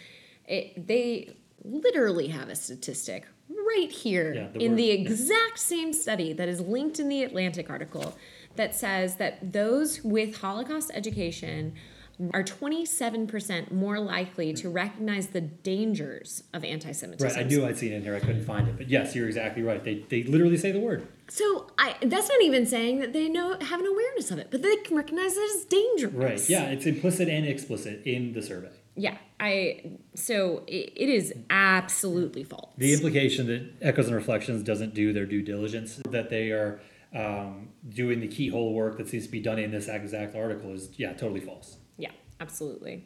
It, 0.49 0.88
they 0.88 1.36
literally 1.62 2.26
have 2.26 2.49
a 2.49 2.57
statistic 2.57 3.28
right 3.49 3.92
here 3.92 4.34
yeah, 4.34 4.49
the 4.53 4.64
in 4.64 4.72
word, 4.72 4.78
the 4.78 4.90
exact 4.90 5.30
yeah. 5.30 5.55
same 5.55 5.92
study 5.92 6.32
that 6.32 6.49
is 6.49 6.61
linked 6.61 6.99
in 6.99 7.09
the 7.09 7.22
Atlantic 7.22 7.70
article 7.70 8.16
that 8.57 8.74
says 8.74 9.16
that 9.16 9.53
those 9.53 10.03
with 10.03 10.38
Holocaust 10.38 10.90
education 10.94 11.74
are 12.33 12.43
27% 12.43 13.71
more 13.71 13.99
likely 14.01 14.53
to 14.55 14.71
recognize 14.71 15.29
the 15.29 15.41
dangers 15.41 16.45
of 16.55 16.64
anti 16.64 16.93
Semitism. 16.93 17.29
Right, 17.29 17.45
I 17.45 17.49
knew 17.49 17.67
I'd 17.67 17.77
seen 17.77 17.93
it 17.93 17.97
in 17.97 18.03
here. 18.03 18.17
I 18.17 18.21
couldn't 18.21 18.45
find 18.45 18.69
it. 18.69 18.77
But 18.77 18.89
yes, 18.89 19.14
you're 19.14 19.27
exactly 19.27 19.62
right. 19.62 19.83
They, 19.83 20.05
they 20.09 20.23
literally 20.23 20.57
say 20.57 20.73
the 20.73 20.81
word. 20.81 21.07
So 21.29 21.71
I, 21.79 21.97
that's 22.03 22.29
not 22.29 22.41
even 22.43 22.67
saying 22.67 23.01
that 23.01 23.12
they 23.12 23.29
know 23.29 23.59
have 23.61 23.81
an 23.81 23.87
awareness 23.87 24.31
of 24.31 24.39
it, 24.39 24.49
but 24.51 24.62
they 24.62 24.77
can 24.77 24.97
recognize 24.97 25.37
it 25.37 25.57
as 25.57 25.64
dangerous. 25.64 26.14
Right, 26.14 26.49
yeah, 26.49 26.64
it's 26.64 26.87
implicit 26.87 27.29
and 27.29 27.47
explicit 27.47 28.03
in 28.05 28.33
the 28.33 28.43
survey. 28.43 28.71
Yeah, 28.95 29.19
I 29.39 29.99
so 30.14 30.62
it, 30.67 30.93
it 30.97 31.09
is 31.11 31.35
absolutely 31.51 32.45
false. 32.45 32.71
The 32.79 32.95
implication 32.95 33.47
that 33.49 33.73
Echoes 33.83 34.07
and 34.07 34.17
Reflections 34.17 34.62
doesn't 34.62 34.95
do 34.95 35.12
their 35.12 35.27
due 35.27 35.43
diligence, 35.43 36.01
that 36.11 36.31
they 36.31 36.51
are 36.51 36.81
um, 37.14 37.69
doing 37.89 38.21
the 38.21 38.29
keyhole 38.29 38.73
work 38.73 38.99
that 38.99 39.09
seems 39.09 39.27
to 39.27 39.31
be 39.31 39.41
done 39.41 39.59
in 39.59 39.71
this 39.71 39.89
exact 39.89 40.35
article 40.35 40.73
is, 40.73 40.91
yeah, 40.97 41.12
totally 41.12 41.41
false. 41.41 41.79
Absolutely. 42.41 43.05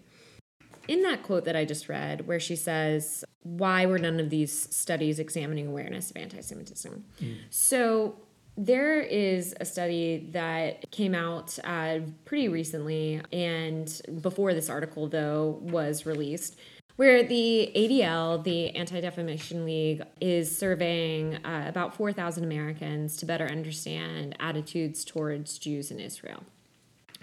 In 0.88 1.02
that 1.02 1.22
quote 1.22 1.44
that 1.44 1.54
I 1.54 1.64
just 1.64 1.88
read, 1.88 2.26
where 2.26 2.40
she 2.40 2.56
says, 2.56 3.24
Why 3.42 3.86
were 3.86 3.98
none 3.98 4.18
of 4.18 4.30
these 4.30 4.52
studies 4.74 5.18
examining 5.18 5.66
awareness 5.66 6.10
of 6.10 6.16
anti 6.16 6.40
Semitism? 6.40 7.04
Mm. 7.20 7.36
So, 7.50 8.16
there 8.56 9.00
is 9.00 9.54
a 9.60 9.64
study 9.64 10.28
that 10.32 10.90
came 10.90 11.14
out 11.14 11.58
uh, 11.64 12.00
pretty 12.24 12.48
recently, 12.48 13.20
and 13.32 14.00
before 14.20 14.52
this 14.52 14.68
article, 14.68 15.08
though, 15.08 15.58
was 15.62 16.04
released, 16.04 16.58
where 16.96 17.22
the 17.22 17.72
ADL, 17.74 18.44
the 18.44 18.76
Anti 18.76 19.00
Defamation 19.00 19.64
League, 19.64 20.02
is 20.20 20.54
surveying 20.54 21.36
uh, 21.36 21.64
about 21.68 21.94
4,000 21.94 22.44
Americans 22.44 23.16
to 23.16 23.26
better 23.26 23.46
understand 23.46 24.36
attitudes 24.40 25.04
towards 25.04 25.58
Jews 25.58 25.90
in 25.90 25.98
Israel. 25.98 26.42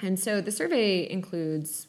And 0.02 0.20
so 0.20 0.42
the 0.42 0.52
survey 0.52 1.08
includes 1.08 1.88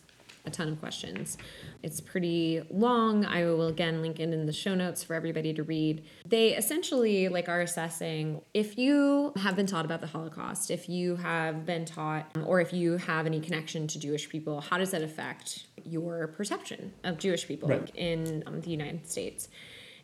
a 0.48 0.50
ton 0.50 0.68
of 0.68 0.80
questions. 0.80 1.38
It's 1.82 2.00
pretty 2.00 2.62
long. 2.70 3.24
I 3.24 3.44
will 3.44 3.68
again 3.68 4.02
link 4.02 4.18
it 4.18 4.32
in 4.32 4.46
the 4.46 4.52
show 4.52 4.74
notes 4.74 5.04
for 5.04 5.14
everybody 5.14 5.54
to 5.54 5.62
read. 5.62 6.02
They 6.26 6.56
essentially 6.56 7.28
like 7.28 7.48
are 7.48 7.60
assessing 7.60 8.40
if 8.54 8.76
you 8.76 9.32
have 9.36 9.54
been 9.54 9.66
taught 9.66 9.84
about 9.84 10.00
the 10.00 10.06
Holocaust, 10.08 10.70
if 10.70 10.88
you 10.88 11.16
have 11.16 11.64
been 11.64 11.84
taught 11.84 12.34
or 12.44 12.60
if 12.60 12.72
you 12.72 12.96
have 12.96 13.26
any 13.26 13.40
connection 13.40 13.86
to 13.88 14.00
Jewish 14.00 14.28
people, 14.28 14.60
how 14.60 14.78
does 14.78 14.90
that 14.90 15.02
affect 15.02 15.66
your 15.84 16.28
perception 16.28 16.92
of 17.04 17.18
Jewish 17.18 17.46
people 17.46 17.68
Right. 17.68 17.90
in 17.94 18.42
um, 18.46 18.60
the 18.62 18.70
United 18.70 19.06
States? 19.08 19.48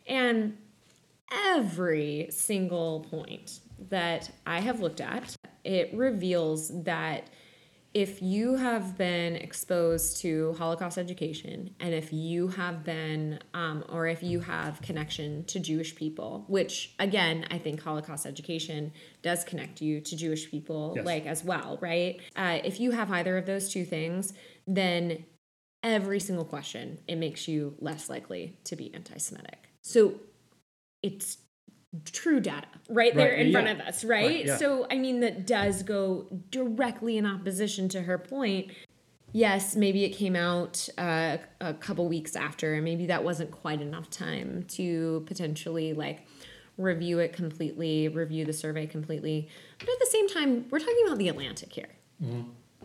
And 0.07 0.57
every 1.31 2.27
single 2.29 3.01
point 3.09 3.59
that 3.89 4.29
I 4.45 4.59
have 4.61 4.79
looked 4.79 5.01
at, 5.01 5.35
it 5.63 5.91
reveals 5.93 6.83
that 6.83 7.29
if 7.95 8.21
you 8.21 8.55
have 8.55 8.97
been 8.97 9.37
exposed 9.37 10.17
to 10.17 10.53
Holocaust 10.57 10.97
education 10.97 11.73
and 11.79 11.93
if 11.93 12.11
you 12.11 12.49
have 12.49 12.83
been, 12.83 13.39
um, 13.53 13.85
or 13.87 14.05
if 14.05 14.21
you 14.21 14.41
have 14.41 14.81
connection 14.81 15.45
to 15.45 15.61
Jewish 15.61 15.95
people, 15.95 16.43
which 16.49 16.93
again, 16.99 17.45
I 17.49 17.57
think 17.57 17.81
Holocaust 17.81 18.25
education 18.25 18.91
does 19.21 19.45
connect 19.45 19.79
you 19.79 20.01
to 20.01 20.15
Jewish 20.17 20.51
people, 20.51 20.91
Yes. 20.97 21.05
like 21.05 21.25
as 21.25 21.45
well, 21.45 21.77
right? 21.79 22.19
Uh, 22.35 22.59
if 22.65 22.81
you 22.81 22.91
have 22.91 23.09
either 23.13 23.37
of 23.37 23.45
those 23.45 23.71
two 23.71 23.85
things, 23.85 24.33
then 24.67 25.23
every 25.81 26.19
single 26.19 26.45
question, 26.45 26.99
it 27.07 27.15
makes 27.15 27.47
you 27.47 27.75
less 27.79 28.09
likely 28.09 28.57
to 28.65 28.75
be 28.75 28.93
anti 28.93 29.17
Semitic. 29.17 29.69
So 29.83 30.15
it's 31.01 31.37
true 32.11 32.39
data 32.39 32.67
right 32.89 33.13
there 33.15 33.31
Right, 33.31 33.45
in 33.45 33.51
front 33.51 33.67
of 33.67 33.79
us, 33.79 34.03
right? 34.03 34.25
Right, 34.25 34.45
yeah. 34.45 34.57
So, 34.57 34.87
I 34.91 34.97
mean, 34.97 35.19
that 35.21 35.47
does 35.47 35.83
go 35.83 36.27
directly 36.51 37.17
in 37.17 37.25
opposition 37.25 37.89
to 37.89 38.01
her 38.01 38.17
point. 38.17 38.71
Yes, 39.31 39.75
maybe 39.75 40.05
it 40.05 40.11
came 40.11 40.35
out 40.35 40.87
uh, 40.97 41.37
a 41.59 41.73
couple 41.73 42.07
weeks 42.07 42.35
after, 42.35 42.75
and 42.75 42.85
maybe 42.85 43.07
that 43.07 43.23
wasn't 43.23 43.51
quite 43.51 43.81
enough 43.81 44.09
time 44.09 44.63
to 44.69 45.23
potentially 45.27 45.93
like 45.93 46.25
review 46.77 47.19
it 47.19 47.33
completely, 47.33 48.07
review 48.07 48.45
the 48.45 48.53
survey 48.53 48.85
completely. 48.87 49.49
But 49.79 49.89
at 49.89 49.99
the 49.99 50.07
same 50.09 50.29
time, 50.29 50.65
we're 50.69 50.79
talking 50.79 51.03
about 51.05 51.17
the 51.17 51.29
Atlantic 51.29 51.73
here. 51.73 51.89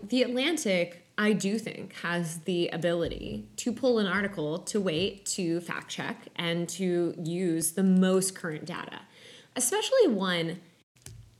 The 0.08 0.22
Atlantic, 0.22 1.06
I 1.20 1.34
do 1.34 1.58
think, 1.58 1.92
has 1.96 2.38
the 2.38 2.68
ability 2.68 3.46
to 3.56 3.74
pull 3.74 3.98
an 3.98 4.06
article 4.06 4.60
to 4.60 4.80
wait, 4.80 5.26
to 5.26 5.60
fact 5.60 5.90
check, 5.90 6.28
and 6.34 6.66
to 6.70 7.14
use 7.22 7.72
the 7.72 7.82
most 7.82 8.34
current 8.34 8.64
data, 8.64 9.00
especially 9.54 10.08
one. 10.08 10.60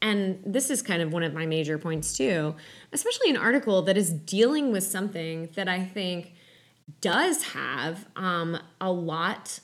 And 0.03 0.43
this 0.45 0.69
is 0.69 0.83
kind 0.83 1.01
of 1.01 1.15
one 1.15 1.23
of 1.23 1.33
my 1.33 1.47
major 1.47 1.79
points 1.79 2.15
too, 2.15 2.57
especially 2.93 3.31
an 3.31 3.39
article 3.39 3.81
that 3.83 3.97
is 3.97 4.11
dealing 4.13 4.71
with 4.71 4.85
something 4.85 5.49
that 5.55 5.67
I 5.67 5.83
think 5.83 6.35
does 7.01 7.43
have 7.45 8.07
um, 8.17 8.59
a 8.83 8.93
lot 8.93 9.61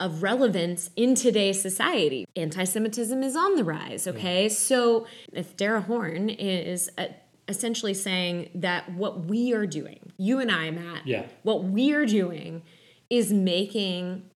of 0.00 0.24
relevance 0.24 0.90
in 0.96 1.14
today's 1.14 1.62
society. 1.62 2.24
Anti 2.34 2.64
Semitism 2.64 3.22
is 3.22 3.36
on 3.36 3.54
the 3.54 3.62
rise, 3.62 4.08
okay? 4.08 4.48
So 4.48 5.06
if 5.32 5.56
Dara 5.56 5.82
Horn 5.82 6.28
is 6.28 6.90
uh, 6.98 7.04
essentially 7.50 7.92
saying 7.92 8.50
that 8.54 8.90
what 8.92 9.26
we 9.26 9.52
are 9.52 9.66
doing, 9.66 10.12
you 10.16 10.38
and 10.38 10.50
I, 10.50 10.70
Matt, 10.70 11.06
Yeah. 11.06 11.26
what 11.42 11.64
we 11.64 11.92
are 11.92 12.06
doing 12.06 12.62
is 13.10 13.32
making 13.32 14.30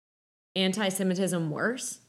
anti 0.57 0.89
Semitism 0.89 1.51
worse, 1.51 2.01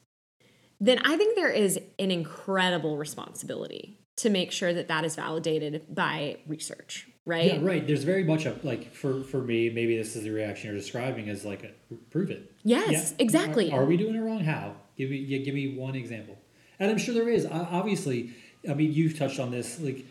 then 0.80 0.98
I 1.04 1.16
think 1.16 1.36
there 1.36 1.50
is 1.50 1.80
an 1.98 2.10
incredible 2.10 2.98
responsibility 2.98 3.98
to 4.16 4.30
make 4.30 4.50
sure 4.52 4.72
that 4.74 4.88
that 4.88 5.04
is 5.04 5.14
validated 5.16 5.94
by 5.94 6.38
research, 6.46 7.08
right? 7.24 7.54
Yeah, 7.54 7.60
right. 7.62 7.86
There's 7.86 8.04
very 8.04 8.24
much 8.24 8.46
a 8.46 8.56
like 8.62 8.94
for 8.94 9.22
for 9.22 9.40
me. 9.42 9.70
Maybe 9.70 9.96
this 9.96 10.16
is 10.16 10.24
the 10.24 10.30
reaction 10.30 10.68
you're 10.70 10.78
describing 10.78 11.28
as 11.28 11.44
like 11.44 11.64
a, 11.64 11.94
prove 12.10 12.30
it. 12.30 12.52
Yes, 12.64 13.14
exactly. 13.18 13.70
Are, 13.72 13.82
are 13.82 13.84
we 13.84 13.96
doing 13.96 14.14
it 14.14 14.20
wrong? 14.20 14.40
How? 14.40 14.74
Give 14.96 15.10
me 15.10 15.16
yeah, 15.16 15.38
give 15.38 15.54
me 15.54 15.76
one 15.76 15.94
example. 15.94 16.36
And 16.78 16.90
I'm 16.90 16.98
sure 16.98 17.14
there 17.14 17.28
is. 17.28 17.46
Obviously, 17.46 18.30
I 18.68 18.74
mean 18.74 18.92
you've 18.92 19.18
touched 19.18 19.38
on 19.40 19.50
this. 19.50 19.80
Like 19.80 20.04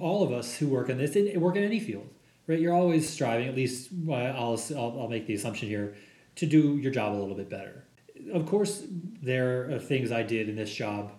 all 0.00 0.22
of 0.22 0.32
us 0.32 0.56
who 0.56 0.68
work 0.68 0.88
in 0.88 0.98
this, 0.98 1.14
work 1.36 1.56
in 1.56 1.64
any 1.64 1.80
field, 1.80 2.08
right? 2.46 2.58
You're 2.58 2.74
always 2.74 3.08
striving. 3.08 3.48
At 3.48 3.56
least 3.56 3.90
I'll, 4.08 4.58
I'll 4.76 5.00
I'll 5.00 5.08
make 5.08 5.26
the 5.26 5.34
assumption 5.34 5.68
here 5.68 5.94
to 6.36 6.46
do 6.46 6.76
your 6.76 6.92
job 6.92 7.14
a 7.14 7.18
little 7.18 7.34
bit 7.34 7.48
better. 7.48 7.84
Of 8.32 8.46
course, 8.46 8.84
there 9.22 9.70
are 9.72 9.78
things 9.78 10.12
I 10.12 10.22
did 10.22 10.48
in 10.48 10.56
this 10.56 10.72
job 10.72 11.12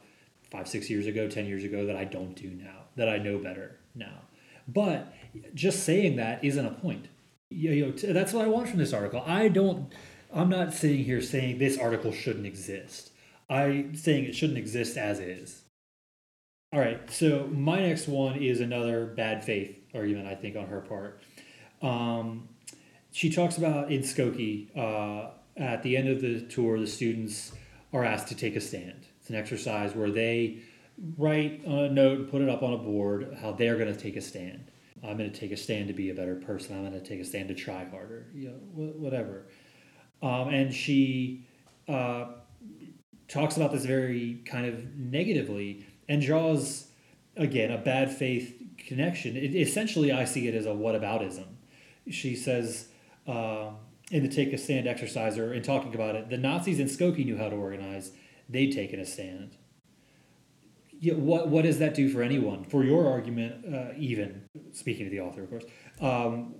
five, 0.51 0.67
six 0.67 0.89
years 0.89 1.07
ago, 1.07 1.27
ten 1.27 1.45
years 1.45 1.63
ago 1.63 1.85
that 1.85 1.95
I 1.95 2.03
don't 2.03 2.35
do 2.35 2.49
now. 2.49 2.83
That 2.95 3.09
I 3.09 3.17
know 3.17 3.37
better 3.37 3.79
now. 3.95 4.21
But 4.67 5.13
just 5.53 5.83
saying 5.83 6.17
that 6.17 6.43
isn't 6.43 6.65
a 6.65 6.71
point. 6.71 7.07
You 7.49 7.87
know, 7.87 7.91
that's 7.91 8.33
what 8.33 8.45
I 8.45 8.47
want 8.47 8.69
from 8.69 8.79
this 8.79 8.93
article. 8.93 9.23
I 9.25 9.47
don't. 9.47 9.91
I'm 10.33 10.49
not 10.49 10.73
sitting 10.73 11.03
here 11.03 11.21
saying 11.21 11.57
this 11.57 11.77
article 11.77 12.11
shouldn't 12.11 12.45
exist. 12.45 13.11
I'm 13.49 13.95
saying 13.95 14.25
it 14.25 14.35
shouldn't 14.35 14.57
exist 14.57 14.97
as 14.97 15.19
is. 15.19 15.60
All 16.73 16.79
right. 16.79 17.11
So 17.11 17.47
my 17.51 17.81
next 17.81 18.07
one 18.07 18.37
is 18.37 18.61
another 18.61 19.05
bad 19.05 19.43
faith 19.43 19.77
argument. 19.93 20.27
I 20.27 20.35
think 20.35 20.55
on 20.55 20.67
her 20.67 20.79
part. 20.79 21.21
Um, 21.81 22.47
she 23.11 23.29
talks 23.29 23.57
about 23.57 23.91
in 23.91 24.01
Skokie 24.01 24.69
uh, 24.77 25.31
at 25.57 25.83
the 25.83 25.97
end 25.97 26.07
of 26.07 26.21
the 26.21 26.41
tour, 26.41 26.79
the 26.79 26.87
students 26.87 27.51
are 27.91 28.05
asked 28.05 28.29
to 28.29 28.35
take 28.35 28.55
a 28.55 28.61
stand. 28.61 29.05
It's 29.19 29.29
an 29.29 29.35
exercise 29.35 29.93
where 29.93 30.09
they 30.09 30.59
write 31.17 31.61
a 31.65 31.89
note 31.89 32.19
and 32.19 32.31
put 32.31 32.41
it 32.41 32.47
up 32.47 32.63
on 32.63 32.73
a 32.73 32.77
board 32.77 33.37
how 33.41 33.51
they're 33.51 33.77
going 33.77 33.93
to 33.93 33.99
take 33.99 34.15
a 34.15 34.21
stand. 34.21 34.71
I'm 35.03 35.17
going 35.17 35.31
to 35.31 35.37
take 35.37 35.51
a 35.51 35.57
stand 35.57 35.87
to 35.87 35.93
be 35.93 36.09
a 36.09 36.13
better 36.13 36.35
person. 36.35 36.75
I'm 36.75 36.87
going 36.87 37.01
to 37.01 37.05
take 37.05 37.19
a 37.19 37.25
stand 37.25 37.49
to 37.49 37.55
try 37.55 37.85
harder. 37.85 38.27
You 38.33 38.49
know, 38.49 38.53
whatever. 38.73 39.47
Um, 40.21 40.49
and 40.49 40.73
she 40.73 41.47
uh, 41.89 42.27
talks 43.27 43.57
about 43.57 43.71
this 43.71 43.83
very 43.83 44.41
kind 44.45 44.67
of 44.67 44.95
negatively 44.95 45.85
and 46.11 46.21
draws 46.21 46.87
again 47.37 47.71
a 47.71 47.77
bad 47.77 48.11
faith 48.11 48.61
connection. 48.77 49.37
It, 49.37 49.55
essentially, 49.55 50.11
I 50.11 50.25
see 50.25 50.49
it 50.49 50.55
as 50.55 50.65
a 50.65 50.69
whataboutism. 50.69 51.47
She 52.09 52.35
says 52.35 52.89
um 53.25 53.77
in 54.11 54.23
the 54.23 54.29
take 54.29 54.51
a 54.51 54.57
stand 54.57 54.87
exercise 54.87 55.37
or 55.37 55.53
in 55.53 55.63
talking 55.63 55.95
about 55.95 56.15
it, 56.15 56.29
the 56.29 56.37
Nazis 56.37 56.81
in 56.81 56.87
Skokie 56.87 57.23
knew 57.23 57.37
how 57.37 57.47
to 57.47 57.55
organize. 57.55 58.11
They'd 58.49 58.73
taken 58.73 58.99
a 58.99 59.05
stand. 59.05 59.55
Yeah, 60.99 61.13
what 61.13 61.47
what 61.47 61.63
does 61.63 61.79
that 61.79 61.93
do 61.93 62.09
for 62.09 62.21
anyone? 62.21 62.65
For 62.65 62.83
your 62.83 63.07
argument, 63.09 63.73
uh, 63.73 63.93
even 63.97 64.43
speaking 64.73 65.05
to 65.05 65.09
the 65.09 65.21
author, 65.21 65.43
of 65.43 65.49
course. 65.49 65.63
Um, 66.01 66.55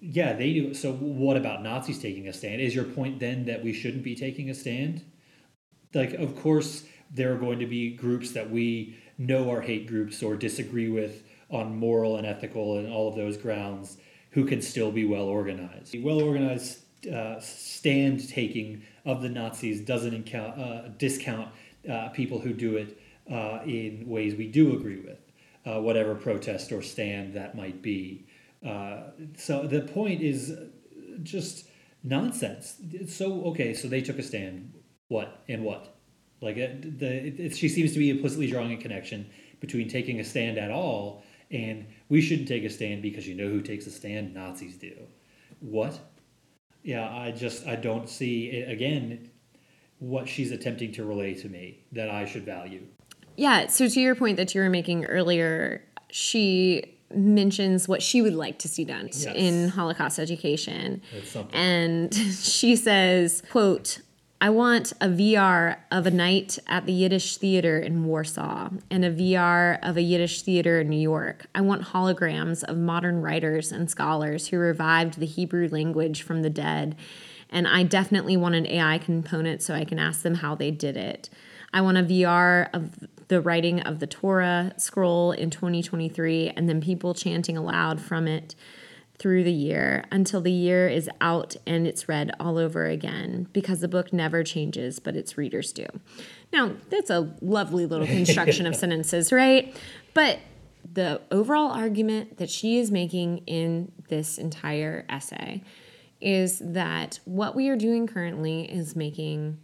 yeah, 0.00 0.34
they 0.34 0.52
do. 0.52 0.74
So, 0.74 0.92
what 0.92 1.38
about 1.38 1.62
Nazis 1.62 1.98
taking 1.98 2.28
a 2.28 2.32
stand? 2.32 2.60
Is 2.60 2.74
your 2.74 2.84
point 2.84 3.20
then 3.20 3.46
that 3.46 3.64
we 3.64 3.72
shouldn't 3.72 4.02
be 4.02 4.14
taking 4.14 4.50
a 4.50 4.54
stand? 4.54 5.02
Like, 5.94 6.12
of 6.14 6.36
course, 6.36 6.84
there 7.12 7.32
are 7.32 7.38
going 7.38 7.58
to 7.58 7.66
be 7.66 7.94
groups 7.94 8.32
that 8.32 8.50
we 8.50 8.98
know 9.18 9.50
are 9.50 9.60
hate 9.60 9.86
groups 9.86 10.22
or 10.22 10.36
disagree 10.36 10.88
with 10.88 11.22
on 11.50 11.76
moral 11.76 12.16
and 12.16 12.26
ethical 12.26 12.78
and 12.78 12.90
all 12.90 13.08
of 13.08 13.14
those 13.14 13.36
grounds 13.36 13.98
who 14.30 14.44
can 14.44 14.62
still 14.62 14.90
be 14.90 15.04
well 15.04 15.26
organized. 15.26 15.92
The 15.92 16.02
well 16.02 16.22
organized 16.22 16.78
uh, 17.06 17.38
stand 17.40 18.28
taking 18.28 18.82
of 19.04 19.22
the 19.22 19.28
Nazis 19.28 19.80
doesn't 19.80 20.14
incount, 20.14 20.58
uh, 20.58 20.88
discount 20.98 21.50
uh, 21.90 22.08
people 22.08 22.38
who 22.38 22.52
do 22.52 22.76
it 22.76 22.98
uh, 23.30 23.60
in 23.64 24.04
ways 24.08 24.34
we 24.34 24.46
do 24.46 24.74
agree 24.74 25.00
with, 25.00 25.18
uh, 25.66 25.80
whatever 25.80 26.14
protest 26.14 26.72
or 26.72 26.82
stand 26.82 27.34
that 27.34 27.54
might 27.54 27.82
be. 27.82 28.26
Uh, 28.66 29.02
so 29.36 29.66
the 29.66 29.80
point 29.80 30.22
is 30.22 30.56
just 31.22 31.66
nonsense. 32.02 32.76
So 33.08 33.42
okay, 33.46 33.74
so 33.74 33.88
they 33.88 34.00
took 34.00 34.18
a 34.18 34.22
stand. 34.22 34.72
What 35.08 35.42
and 35.48 35.64
what? 35.64 35.91
Like 36.42 36.56
it, 36.56 36.98
the 36.98 37.26
it, 37.26 37.40
it- 37.40 37.56
she 37.56 37.68
seems 37.68 37.92
to 37.92 37.98
be 37.98 38.10
implicitly 38.10 38.50
drawing 38.50 38.72
a 38.72 38.76
connection 38.76 39.30
between 39.60 39.88
taking 39.88 40.20
a 40.20 40.24
stand 40.24 40.58
at 40.58 40.70
all 40.70 41.22
and 41.50 41.86
we 42.08 42.20
shouldn't 42.20 42.48
take 42.48 42.64
a 42.64 42.70
stand 42.70 43.00
because 43.02 43.26
you 43.28 43.34
know 43.34 43.48
who 43.48 43.60
takes 43.60 43.86
a 43.86 43.90
stand? 43.90 44.34
Nazis 44.34 44.76
do. 44.76 44.92
What? 45.60 45.98
Yeah, 46.82 47.08
I 47.08 47.30
just 47.30 47.66
I 47.66 47.76
don't 47.76 48.08
see 48.08 48.46
it, 48.48 48.70
again 48.70 49.30
what 50.00 50.28
she's 50.28 50.50
attempting 50.50 50.90
to 50.90 51.04
relay 51.04 51.32
to 51.32 51.48
me 51.48 51.78
that 51.92 52.10
I 52.10 52.24
should 52.24 52.44
value. 52.44 52.84
Yeah. 53.36 53.68
So 53.68 53.88
to 53.88 54.00
your 54.00 54.16
point 54.16 54.36
that 54.36 54.52
you 54.52 54.60
were 54.60 54.68
making 54.68 55.04
earlier, 55.04 55.84
she 56.10 56.96
mentions 57.14 57.86
what 57.86 58.02
she 58.02 58.20
would 58.20 58.34
like 58.34 58.58
to 58.58 58.68
see 58.68 58.84
done 58.84 59.10
in 59.34 59.68
Holocaust 59.68 60.18
education. 60.18 61.02
And 61.52 62.12
she 62.42 62.74
says, 62.74 63.44
quote, 63.50 64.00
I 64.42 64.50
want 64.50 64.90
a 65.00 65.06
VR 65.06 65.76
of 65.92 66.04
a 66.04 66.10
night 66.10 66.58
at 66.66 66.84
the 66.84 66.92
Yiddish 66.92 67.36
theater 67.36 67.78
in 67.78 68.04
Warsaw 68.06 68.70
and 68.90 69.04
a 69.04 69.12
VR 69.12 69.78
of 69.88 69.96
a 69.96 70.02
Yiddish 70.02 70.42
theater 70.42 70.80
in 70.80 70.88
New 70.88 70.98
York. 70.98 71.46
I 71.54 71.60
want 71.60 71.82
holograms 71.82 72.64
of 72.64 72.76
modern 72.76 73.22
writers 73.22 73.70
and 73.70 73.88
scholars 73.88 74.48
who 74.48 74.58
revived 74.58 75.20
the 75.20 75.26
Hebrew 75.26 75.68
language 75.68 76.22
from 76.22 76.42
the 76.42 76.50
dead. 76.50 76.96
And 77.50 77.68
I 77.68 77.84
definitely 77.84 78.36
want 78.36 78.56
an 78.56 78.66
AI 78.66 78.98
component 78.98 79.62
so 79.62 79.74
I 79.74 79.84
can 79.84 80.00
ask 80.00 80.22
them 80.22 80.34
how 80.34 80.56
they 80.56 80.72
did 80.72 80.96
it. 80.96 81.30
I 81.72 81.80
want 81.80 81.98
a 81.98 82.02
VR 82.02 82.68
of 82.72 83.06
the 83.28 83.40
writing 83.40 83.78
of 83.82 84.00
the 84.00 84.08
Torah 84.08 84.72
scroll 84.76 85.30
in 85.30 85.50
2023 85.50 86.50
and 86.56 86.68
then 86.68 86.80
people 86.80 87.14
chanting 87.14 87.56
aloud 87.56 88.00
from 88.00 88.26
it 88.26 88.56
through 89.18 89.44
the 89.44 89.52
year 89.52 90.04
until 90.10 90.40
the 90.40 90.52
year 90.52 90.88
is 90.88 91.08
out 91.20 91.54
and 91.66 91.86
it's 91.86 92.08
read 92.08 92.32
all 92.40 92.58
over 92.58 92.86
again 92.86 93.46
because 93.52 93.80
the 93.80 93.88
book 93.88 94.12
never 94.12 94.42
changes, 94.42 94.98
but 94.98 95.14
its 95.14 95.38
readers 95.38 95.72
do. 95.72 95.86
Now, 96.52 96.72
that's 96.90 97.10
a 97.10 97.34
lovely 97.40 97.86
little 97.86 98.06
construction 98.06 98.66
of 98.66 98.74
sentences, 98.82 99.32
right? 99.32 99.76
But 100.14 100.40
the 100.90 101.20
overall 101.30 101.70
argument 101.70 102.38
that 102.38 102.50
she 102.50 102.78
is 102.78 102.90
making 102.90 103.38
in 103.46 103.92
this 104.08 104.38
entire 104.38 105.04
essay 105.08 105.62
is 106.20 106.60
that 106.64 107.20
what 107.24 107.54
we 107.54 107.68
are 107.68 107.76
doing 107.76 108.06
currently 108.06 108.70
is 108.70 108.94
making 108.96 109.58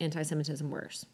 anti 0.00 0.22
Semitism 0.22 0.68
worse. 0.70 1.06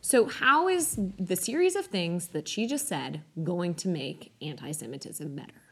So, 0.00 0.26
how 0.26 0.68
is 0.68 0.98
the 1.18 1.36
series 1.36 1.76
of 1.76 1.86
things 1.86 2.28
that 2.28 2.48
she 2.48 2.66
just 2.66 2.86
said 2.86 3.22
going 3.42 3.74
to 3.76 3.88
make 3.88 4.32
anti 4.40 4.70
Semitism 4.72 5.34
better? 5.34 5.67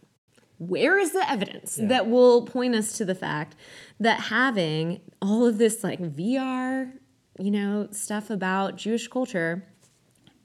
Where 0.58 0.98
is 0.98 1.12
the 1.12 1.28
evidence 1.30 1.78
yeah. 1.78 1.88
that 1.88 2.08
will 2.08 2.46
point 2.46 2.74
us 2.74 2.96
to 2.98 3.04
the 3.04 3.14
fact 3.14 3.56
that 4.00 4.20
having 4.20 5.00
all 5.20 5.46
of 5.46 5.58
this 5.58 5.84
like 5.84 6.00
VR, 6.00 6.92
you 7.38 7.50
know, 7.50 7.88
stuff 7.90 8.30
about 8.30 8.76
Jewish 8.76 9.08
culture, 9.08 9.66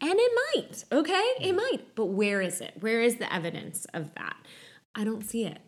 and 0.01 0.13
it 0.15 0.31
might, 0.55 0.83
okay? 0.91 1.33
It 1.39 1.55
might, 1.55 1.95
but 1.95 2.07
where 2.07 2.41
is 2.41 2.59
it? 2.59 2.73
Where 2.79 3.01
is 3.01 3.17
the 3.17 3.31
evidence 3.31 3.85
of 3.93 4.13
that? 4.15 4.35
I 4.95 5.03
don't 5.03 5.23
see 5.23 5.45
it. 5.45 5.59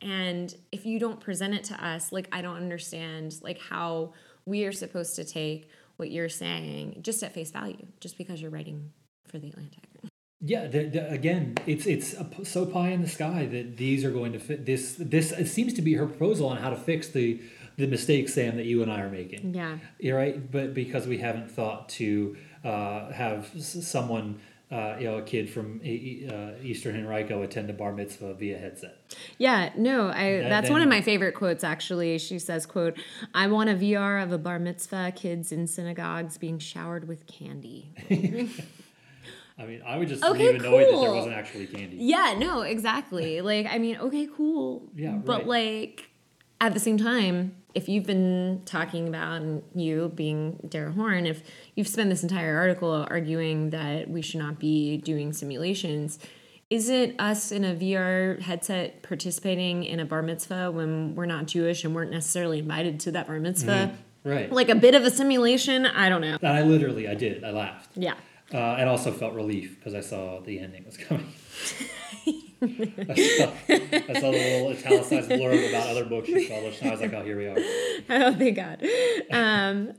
And 0.00 0.52
if 0.72 0.86
you 0.86 0.98
don't 0.98 1.20
present 1.20 1.54
it 1.54 1.64
to 1.64 1.84
us, 1.84 2.10
like 2.10 2.28
I 2.32 2.42
don't 2.42 2.56
understand 2.56 3.36
like 3.42 3.60
how 3.60 4.14
we 4.46 4.64
are 4.64 4.72
supposed 4.72 5.14
to 5.16 5.24
take 5.24 5.68
what 5.96 6.10
you're 6.10 6.28
saying 6.28 7.00
just 7.02 7.22
at 7.22 7.32
face 7.32 7.50
value, 7.50 7.86
just 8.00 8.18
because 8.18 8.42
you're 8.42 8.50
writing 8.50 8.90
for 9.28 9.38
the 9.38 9.48
Atlantic. 9.48 9.84
Yeah, 10.44 10.66
the, 10.66 10.84
the, 10.84 11.08
again, 11.08 11.54
it's 11.66 11.86
it's 11.86 12.16
so 12.42 12.66
pie 12.66 12.88
in 12.88 13.00
the 13.00 13.08
sky 13.08 13.46
that 13.46 13.76
these 13.76 14.04
are 14.04 14.10
going 14.10 14.32
to 14.32 14.40
fit 14.40 14.66
this. 14.66 14.96
This 14.98 15.30
it 15.30 15.46
seems 15.46 15.72
to 15.74 15.82
be 15.82 15.94
her 15.94 16.06
proposal 16.06 16.48
on 16.48 16.56
how 16.56 16.70
to 16.70 16.76
fix 16.76 17.08
the 17.08 17.40
the 17.76 17.86
mistakes, 17.86 18.34
Sam, 18.34 18.56
that 18.56 18.66
you 18.66 18.82
and 18.82 18.90
I 18.90 19.00
are 19.02 19.08
making. 19.08 19.54
Yeah, 19.54 19.78
you're 20.00 20.16
right. 20.16 20.50
But 20.50 20.74
because 20.74 21.06
we 21.06 21.18
haven't 21.18 21.50
thought 21.50 21.88
to 21.90 22.36
uh, 22.64 23.12
have 23.12 23.50
someone 23.56 24.40
uh, 24.72 24.96
you 24.98 25.04
know, 25.04 25.18
a 25.18 25.22
kid 25.22 25.50
from 25.50 25.80
uh, 25.82 26.62
Eastern 26.62 26.96
Henrico 26.96 27.42
attend 27.42 27.68
a 27.68 27.74
bar 27.74 27.92
mitzvah 27.92 28.32
via 28.34 28.56
headset. 28.56 28.96
Yeah, 29.36 29.70
no, 29.76 30.08
I 30.08 30.38
that's 30.48 30.64
then, 30.66 30.72
one 30.72 30.82
of 30.82 30.88
my 30.88 31.02
favorite 31.02 31.34
quotes 31.34 31.62
actually. 31.62 32.18
She 32.18 32.38
says, 32.38 32.64
"quote 32.64 32.98
I 33.34 33.48
want 33.48 33.68
a 33.68 33.74
VR 33.74 34.22
of 34.22 34.32
a 34.32 34.38
bar 34.38 34.58
mitzvah, 34.58 35.12
kids 35.14 35.52
in 35.52 35.66
synagogues 35.66 36.38
being 36.38 36.58
showered 36.58 37.06
with 37.06 37.26
candy." 37.26 37.90
I 39.62 39.66
mean, 39.66 39.82
I 39.86 39.96
would 39.96 40.08
just 40.08 40.24
okay, 40.24 40.52
leave 40.52 40.62
cool. 40.62 40.78
that 40.78 41.00
there 41.00 41.14
wasn't 41.14 41.34
actually 41.34 41.66
candy. 41.66 41.96
Yeah, 42.00 42.34
no, 42.36 42.62
exactly. 42.62 43.40
like, 43.52 43.66
I 43.66 43.78
mean, 43.78 43.96
okay, 43.98 44.28
cool. 44.34 44.82
Yeah, 44.96 45.12
but 45.12 45.38
right. 45.38 45.46
like 45.46 46.10
at 46.60 46.74
the 46.74 46.80
same 46.80 46.98
time, 46.98 47.54
if 47.74 47.88
you've 47.88 48.06
been 48.06 48.62
talking 48.64 49.06
about 49.08 49.40
and 49.40 49.62
you 49.74 50.10
being 50.14 50.58
Dara 50.68 50.90
Horn, 50.90 51.26
if 51.26 51.42
you've 51.76 51.88
spent 51.88 52.10
this 52.10 52.22
entire 52.22 52.56
article 52.56 53.06
arguing 53.08 53.70
that 53.70 54.10
we 54.10 54.20
should 54.20 54.40
not 54.40 54.58
be 54.58 54.96
doing 54.98 55.32
simulations, 55.32 56.18
is 56.68 56.88
it 56.88 57.14
us 57.18 57.52
in 57.52 57.64
a 57.64 57.74
VR 57.74 58.40
headset 58.40 59.02
participating 59.02 59.84
in 59.84 60.00
a 60.00 60.04
bar 60.04 60.22
mitzvah 60.22 60.70
when 60.72 61.14
we're 61.14 61.26
not 61.26 61.46
Jewish 61.46 61.84
and 61.84 61.94
weren't 61.94 62.10
necessarily 62.10 62.58
invited 62.58 62.98
to 63.00 63.12
that 63.12 63.26
bar 63.28 63.38
mitzvah? 63.38 63.92
Mm, 64.24 64.30
right. 64.30 64.52
Like 64.52 64.70
a 64.70 64.74
bit 64.74 64.94
of 64.94 65.04
a 65.04 65.10
simulation? 65.10 65.86
I 65.86 66.08
don't 66.08 66.20
know. 66.20 66.38
I 66.42 66.62
literally, 66.62 67.08
I 67.08 67.14
did. 67.14 67.44
I 67.44 67.50
laughed. 67.50 67.90
Yeah. 67.94 68.14
Uh, 68.54 68.76
and 68.78 68.88
also 68.88 69.10
felt 69.10 69.34
relief 69.34 69.78
because 69.78 69.94
I 69.94 70.00
saw 70.00 70.40
the 70.40 70.58
ending 70.58 70.84
was 70.84 70.96
coming. 71.08 71.32
I, 72.62 72.66
saw, 72.66 73.52
I 73.68 74.20
saw 74.20 74.30
the 74.30 74.38
little 74.38 74.68
italicized 74.70 75.30
blurb 75.30 75.68
about 75.68 75.88
other 75.88 76.04
books 76.04 76.28
she 76.28 76.48
published, 76.48 76.80
and 76.80 76.90
I 76.90 76.92
was 76.92 77.00
like, 77.00 77.12
"Oh, 77.12 77.24
here 77.24 77.36
we 77.36 77.46
are." 77.46 77.56
Oh, 78.10 78.34
thank 78.34 78.56
God. 78.56 78.84
Um, 79.32 79.92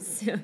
so, 0.00 0.38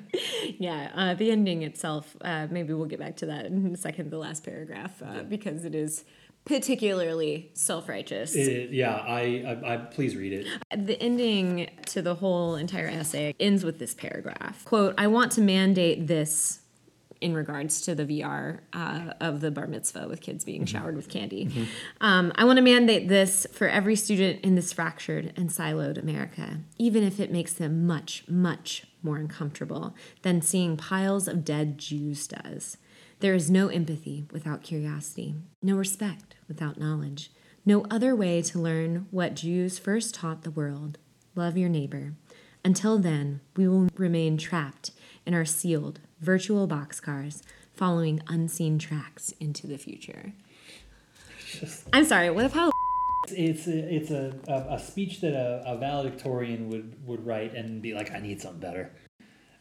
yeah, 0.57 0.91
uh, 0.95 1.13
the 1.13 1.29
ending 1.31 1.61
itself. 1.63 2.15
Uh, 2.21 2.47
maybe 2.49 2.73
we'll 2.73 2.85
get 2.87 2.99
back 2.99 3.17
to 3.17 3.25
that 3.27 3.45
in 3.45 3.73
a 3.73 3.77
second. 3.77 4.11
The 4.11 4.17
last 4.17 4.43
paragraph, 4.43 5.01
uh, 5.03 5.23
because 5.23 5.65
it 5.65 5.75
is 5.75 6.03
particularly 6.45 7.49
self-righteous. 7.53 8.35
yeah, 8.35 8.95
I, 8.95 9.59
I, 9.65 9.73
I 9.73 9.77
please 9.77 10.15
read 10.15 10.33
it. 10.33 10.47
The 10.85 11.01
ending 11.01 11.69
to 11.87 12.01
the 12.01 12.15
whole 12.15 12.55
entire 12.55 12.87
essay 12.87 13.35
ends 13.39 13.63
with 13.63 13.79
this 13.79 13.93
paragraph. 13.93 14.63
Quote, 14.65 14.93
I 14.97 15.07
want 15.07 15.31
to 15.33 15.41
mandate 15.41 16.07
this 16.07 16.59
in 17.21 17.33
regards 17.33 17.81
to 17.81 17.95
the 17.95 18.05
VR 18.05 18.59
uh, 18.73 19.13
of 19.19 19.41
the 19.41 19.51
bar 19.51 19.67
mitzvah 19.67 20.07
with 20.07 20.21
kids 20.21 20.43
being 20.43 20.65
mm-hmm. 20.65 20.77
showered 20.77 20.95
with 20.95 21.09
candy. 21.09 21.45
Mm-hmm. 21.45 21.63
Um, 22.01 22.31
I 22.35 22.43
want 22.45 22.57
to 22.57 22.61
mandate 22.61 23.07
this 23.07 23.47
for 23.51 23.67
every 23.67 23.95
student 23.95 24.41
in 24.41 24.55
this 24.55 24.73
fractured 24.73 25.33
and 25.35 25.49
siloed 25.49 25.97
America, 25.97 26.59
even 26.77 27.03
if 27.03 27.19
it 27.19 27.31
makes 27.31 27.53
them 27.53 27.87
much, 27.87 28.23
much 28.27 28.85
more 29.01 29.17
uncomfortable 29.17 29.95
than 30.23 30.41
seeing 30.41 30.77
piles 30.77 31.27
of 31.27 31.45
dead 31.45 31.77
Jews 31.77 32.27
does. 32.27 32.77
There 33.19 33.33
is 33.33 33.49
no 33.49 33.69
empathy 33.69 34.25
without 34.31 34.61
curiosity, 34.61 35.35
no 35.61 35.77
respect 35.77 36.35
without 36.47 36.79
knowledge, 36.79 37.31
no 37.65 37.85
other 37.89 38.15
way 38.15 38.41
to 38.41 38.59
learn 38.59 39.07
what 39.09 39.35
Jews 39.35 39.79
first 39.79 40.13
taught 40.13 40.43
the 40.43 40.51
world 40.51 40.97
love 41.35 41.57
your 41.57 41.69
neighbor. 41.69 42.13
Until 42.63 42.97
then, 42.97 43.41
we 43.55 43.67
will 43.67 43.89
remain 43.95 44.37
trapped 44.37 44.91
in 45.25 45.33
our 45.33 45.45
sealed, 45.45 45.99
virtual 46.19 46.67
boxcars 46.67 47.41
following 47.73 48.21
unseen 48.27 48.79
tracks 48.79 49.33
into 49.39 49.67
the 49.67 49.77
future. 49.77 50.33
Just, 51.51 51.87
I'm 51.93 52.05
sorry, 52.05 52.29
what 52.29 52.51
how 52.51 52.71
it's 53.27 53.67
a, 53.67 53.95
it's 53.95 54.11
a, 54.11 54.33
a, 54.47 54.75
a 54.75 54.79
speech 54.79 55.21
that 55.21 55.33
a, 55.33 55.63
a, 55.65 55.77
valedictorian 55.77 56.69
would, 56.69 56.95
would 57.07 57.25
write 57.25 57.55
and 57.55 57.81
be 57.81 57.93
like, 57.93 58.11
I 58.11 58.19
need 58.19 58.41
something 58.41 58.59
better. 58.59 58.91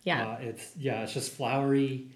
Yeah. 0.03 0.29
Uh, 0.29 0.37
it's 0.41 0.73
yeah, 0.77 1.03
it's 1.03 1.15
just 1.15 1.33
flowery 1.33 2.09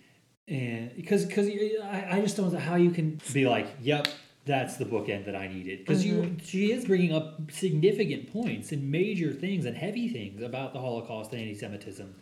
and 0.47 0.95
because 0.95 1.25
because 1.25 1.49
I, 1.49 2.07
I 2.13 2.21
just 2.21 2.37
don't 2.37 2.53
know 2.53 2.59
how 2.59 2.77
you 2.77 2.91
can 2.91 3.21
be 3.33 3.47
like, 3.47 3.67
yep, 3.81 4.09
that's 4.47 4.77
the 4.77 4.85
bookend 4.85 5.27
that 5.27 5.37
I 5.37 5.49
needed 5.49 5.81
because 5.81 6.05
mm-hmm. 6.05 6.23
you 6.23 6.37
she 6.43 6.73
is 6.73 6.85
bringing 6.85 7.15
up 7.15 7.51
significant 7.51 8.33
points 8.33 8.73
and 8.73 8.91
major 8.91 9.33
things 9.33 9.67
and 9.67 9.77
heavy 9.77 10.09
things 10.09 10.43
about 10.43 10.73
the 10.73 10.81
Holocaust 10.81 11.33
and 11.33 11.43
anti-Semitism, 11.43 12.15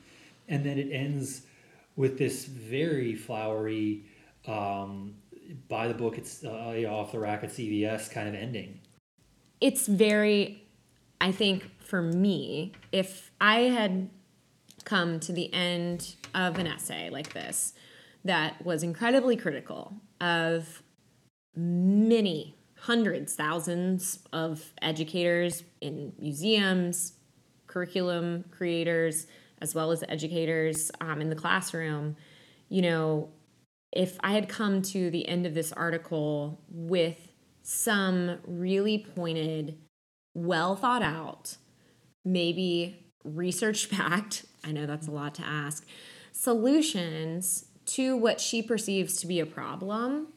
and 0.48 0.64
then 0.64 0.78
it 0.78 0.90
ends 0.92 1.42
with 1.96 2.18
this 2.18 2.44
very 2.44 3.14
flowery, 3.14 4.04
um, 4.46 5.14
by 5.68 5.88
the 5.88 5.94
book, 5.94 6.18
it's 6.18 6.44
uh, 6.44 6.84
off 6.88 7.12
the 7.12 7.18
rack 7.18 7.42
at 7.44 7.50
CVS 7.50 8.10
kind 8.10 8.28
of 8.28 8.34
ending. 8.34 8.80
It's 9.60 9.86
very, 9.86 10.62
I 11.20 11.32
think 11.32 11.70
for 11.78 12.02
me, 12.02 12.72
if 12.92 13.30
I 13.40 13.60
had 13.60 14.10
come 14.84 15.18
to 15.20 15.32
the 15.32 15.52
end 15.52 16.14
of 16.34 16.58
an 16.58 16.66
essay 16.66 17.10
like 17.10 17.32
this 17.32 17.74
that 18.24 18.64
was 18.64 18.82
incredibly 18.82 19.36
critical 19.36 19.94
of 20.20 20.82
many 21.54 22.56
hundreds, 22.78 23.34
thousands 23.34 24.20
of 24.32 24.72
educators 24.82 25.64
in 25.80 26.12
museums, 26.18 27.14
curriculum 27.66 28.44
creators, 28.50 29.26
as 29.60 29.74
well 29.74 29.90
as 29.90 30.04
educators 30.08 30.90
um, 31.00 31.20
in 31.20 31.30
the 31.30 31.36
classroom, 31.36 32.16
you 32.68 32.82
know, 32.82 33.30
if 33.92 34.16
I 34.20 34.32
had 34.32 34.48
come 34.48 34.82
to 34.82 35.10
the 35.10 35.26
end 35.26 35.46
of 35.46 35.54
this 35.54 35.72
article 35.72 36.60
with 36.68 37.32
some 37.62 38.38
really 38.46 39.06
pointed, 39.14 39.78
well 40.34 40.76
thought 40.76 41.02
out, 41.02 41.56
maybe 42.24 43.06
research 43.24 43.90
backed, 43.90 44.44
I 44.64 44.72
know 44.72 44.86
that's 44.86 45.08
a 45.08 45.12
lot 45.12 45.34
to 45.36 45.42
ask, 45.42 45.86
solutions 46.32 47.66
to 47.86 48.16
what 48.16 48.40
she 48.40 48.62
perceives 48.62 49.16
to 49.18 49.26
be 49.26 49.40
a 49.40 49.46
problem, 49.46 50.28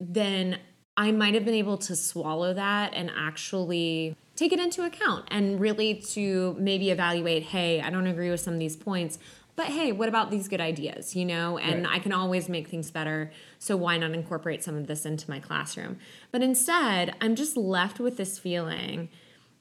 then 0.00 0.58
I 0.96 1.12
might 1.12 1.34
have 1.34 1.44
been 1.44 1.54
able 1.54 1.78
to 1.78 1.96
swallow 1.96 2.54
that 2.54 2.94
and 2.94 3.10
actually 3.16 4.16
take 4.36 4.52
it 4.52 4.60
into 4.60 4.84
account 4.84 5.26
and 5.30 5.60
really 5.60 5.94
to 5.94 6.56
maybe 6.58 6.90
evaluate 6.90 7.44
hey, 7.44 7.80
I 7.80 7.90
don't 7.90 8.06
agree 8.06 8.30
with 8.30 8.40
some 8.40 8.54
of 8.54 8.60
these 8.60 8.76
points, 8.76 9.18
but 9.54 9.66
hey, 9.66 9.92
what 9.92 10.08
about 10.08 10.30
these 10.30 10.48
good 10.48 10.60
ideas, 10.60 11.14
you 11.14 11.24
know? 11.24 11.58
And 11.58 11.84
right. 11.84 11.96
I 11.96 11.98
can 11.98 12.12
always 12.12 12.48
make 12.48 12.68
things 12.68 12.90
better. 12.90 13.30
So 13.58 13.76
why 13.76 13.98
not 13.98 14.12
incorporate 14.12 14.64
some 14.64 14.76
of 14.76 14.86
this 14.86 15.04
into 15.04 15.28
my 15.28 15.40
classroom? 15.40 15.98
But 16.30 16.42
instead, 16.42 17.14
I'm 17.20 17.34
just 17.34 17.56
left 17.56 18.00
with 18.00 18.16
this 18.16 18.38
feeling 18.38 19.10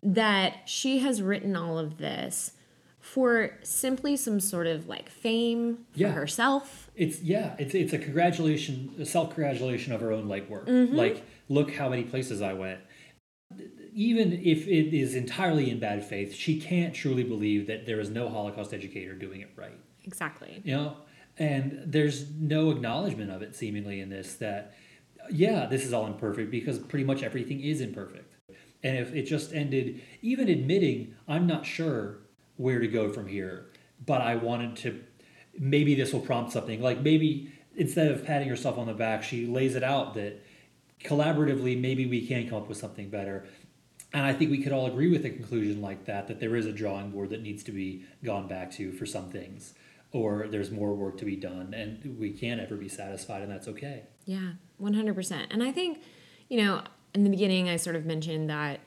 that 0.02 0.58
she 0.66 1.00
has 1.00 1.22
written 1.22 1.56
all 1.56 1.78
of 1.78 1.98
this 1.98 2.54
for 3.00 3.58
simply 3.64 4.16
some 4.16 4.40
sort 4.40 4.68
of 4.68 4.88
like 4.88 5.10
fame 5.10 5.80
for 5.92 6.00
yeah. 6.00 6.12
herself. 6.12 6.90
It's 6.96 7.22
yeah, 7.22 7.56
it's 7.60 7.74
it's 7.74 7.94
a 7.94 7.98
congratulation, 7.98 8.94
a 9.00 9.06
self 9.06 9.34
congratulation 9.34 9.92
of 9.92 10.02
her 10.02 10.12
own 10.12 10.28
light 10.28 10.50
work. 10.50 10.68
Mm-hmm. 10.68 10.96
Like, 10.96 11.26
look 11.50 11.74
how 11.74 11.90
many 11.90 12.04
places 12.04 12.42
I 12.42 12.54
went 12.54 12.80
even 13.94 14.34
if 14.34 14.68
it 14.68 14.96
is 14.96 15.16
entirely 15.16 15.70
in 15.70 15.80
bad 15.80 16.04
faith, 16.04 16.34
she 16.34 16.60
can't 16.60 16.94
truly 16.94 17.24
believe 17.24 17.68
that 17.68 17.86
there 17.86 18.00
is 18.00 18.10
no 18.10 18.30
Holocaust 18.30 18.74
educator 18.74 19.14
doing 19.14 19.42
it 19.42 19.52
right. 19.56 19.78
Exactly. 20.04 20.62
You 20.64 20.76
know, 20.76 20.98
and 21.38 21.84
there's 21.86 22.30
no 22.32 22.72
acknowledgement 22.72 23.32
of 23.32 23.42
it 23.42 23.56
seemingly 23.56 24.00
in 24.00 24.10
this 24.10 24.36
that, 24.36 24.74
yeah, 25.30 25.66
this 25.66 25.86
is 25.86 25.94
all 25.94 26.08
imperfect 26.08 26.52
because 26.52 26.80
pretty 26.80 27.06
much 27.06 27.24
everything 27.24 27.62
is 27.62 27.82
imperfect. 27.82 28.34
And 28.84 28.98
if 28.98 29.14
it 29.14 29.24
just 29.24 29.54
ended, 29.54 30.02
even 30.22 30.50
admitting, 30.50 31.16
I'm 31.28 31.46
not 31.46 31.66
sure 31.66 32.20
where 32.58 32.80
to 32.80 32.88
go 32.88 33.12
from 33.12 33.28
here, 33.28 33.68
but 34.06 34.22
I 34.22 34.36
wanted 34.36 34.76
to, 34.78 35.04
maybe 35.58 35.96
this 35.96 36.14
will 36.14 36.22
prompt 36.22 36.52
something. 36.52 36.82
Like 36.82 37.02
maybe 37.02 37.52
instead 37.76 38.12
of 38.12 38.26
patting 38.26 38.50
herself 38.50 38.78
on 38.78 38.88
the 38.88 38.94
back, 38.94 39.24
she 39.24 39.46
lays 39.46 39.76
it 39.76 39.84
out 39.84 40.16
that 40.16 40.42
collaboratively, 41.04 41.80
maybe 41.80 42.06
we 42.06 42.26
can 42.26 42.48
come 42.48 42.60
up 42.60 42.68
with 42.68 42.78
something 42.78 43.10
better. 43.10 43.46
And 44.14 44.26
I 44.26 44.34
think 44.34 44.52
we 44.52 44.62
could 44.62 44.74
all 44.74 44.88
agree 44.88 45.10
with 45.10 45.26
a 45.26 45.30
conclusion 45.30 45.82
like 45.82 46.06
that, 46.06 46.28
that 46.28 46.40
there 46.40 46.56
is 46.56 46.66
a 46.66 46.74
drawing 46.74 47.12
board 47.12 47.30
that 47.30 47.42
needs 47.42 47.64
to 47.64 47.72
be 47.72 48.06
gone 48.24 48.48
back 48.48 48.72
to 48.72 48.92
for 48.92 49.06
some 49.06 49.30
things, 49.30 49.74
or 50.12 50.48
there's 50.50 50.70
more 50.70 50.94
work 50.94 51.18
to 51.20 51.26
be 51.26 51.38
done, 51.38 51.74
and 51.74 52.18
we 52.20 52.32
can't 52.32 52.60
ever 52.60 52.76
be 52.76 52.90
satisfied, 52.90 53.42
and 53.42 53.52
that's 53.52 53.68
okay. 53.70 54.04
Yeah, 54.26 54.54
100%. 54.82 55.48
And 55.50 55.64
I 55.64 55.72
think, 55.72 56.04
you 56.50 56.58
know, 56.62 56.82
in 57.14 57.24
the 57.24 57.30
beginning, 57.30 57.70
I 57.70 57.78
sort 57.78 57.96
of 57.96 58.06
mentioned 58.06 58.50
that, 58.50 58.82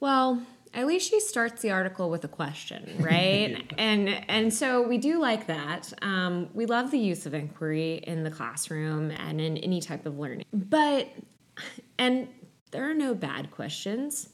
well, 0.00 0.42
at 0.74 0.86
least 0.86 1.10
she 1.10 1.20
starts 1.20 1.62
the 1.62 1.70
article 1.70 2.10
with 2.10 2.24
a 2.24 2.28
question, 2.28 2.96
right? 3.00 3.50
yeah. 3.50 3.60
And 3.78 4.08
and 4.28 4.52
so 4.52 4.86
we 4.86 4.98
do 4.98 5.20
like 5.20 5.46
that. 5.46 5.92
Um, 6.02 6.48
we 6.54 6.66
love 6.66 6.90
the 6.90 6.98
use 6.98 7.26
of 7.26 7.34
inquiry 7.34 8.00
in 8.06 8.22
the 8.22 8.30
classroom 8.30 9.10
and 9.10 9.40
in 9.40 9.56
any 9.58 9.80
type 9.80 10.06
of 10.06 10.18
learning. 10.18 10.44
But 10.52 11.08
and 11.98 12.28
there 12.70 12.88
are 12.88 12.94
no 12.94 13.14
bad 13.14 13.50
questions, 13.50 14.28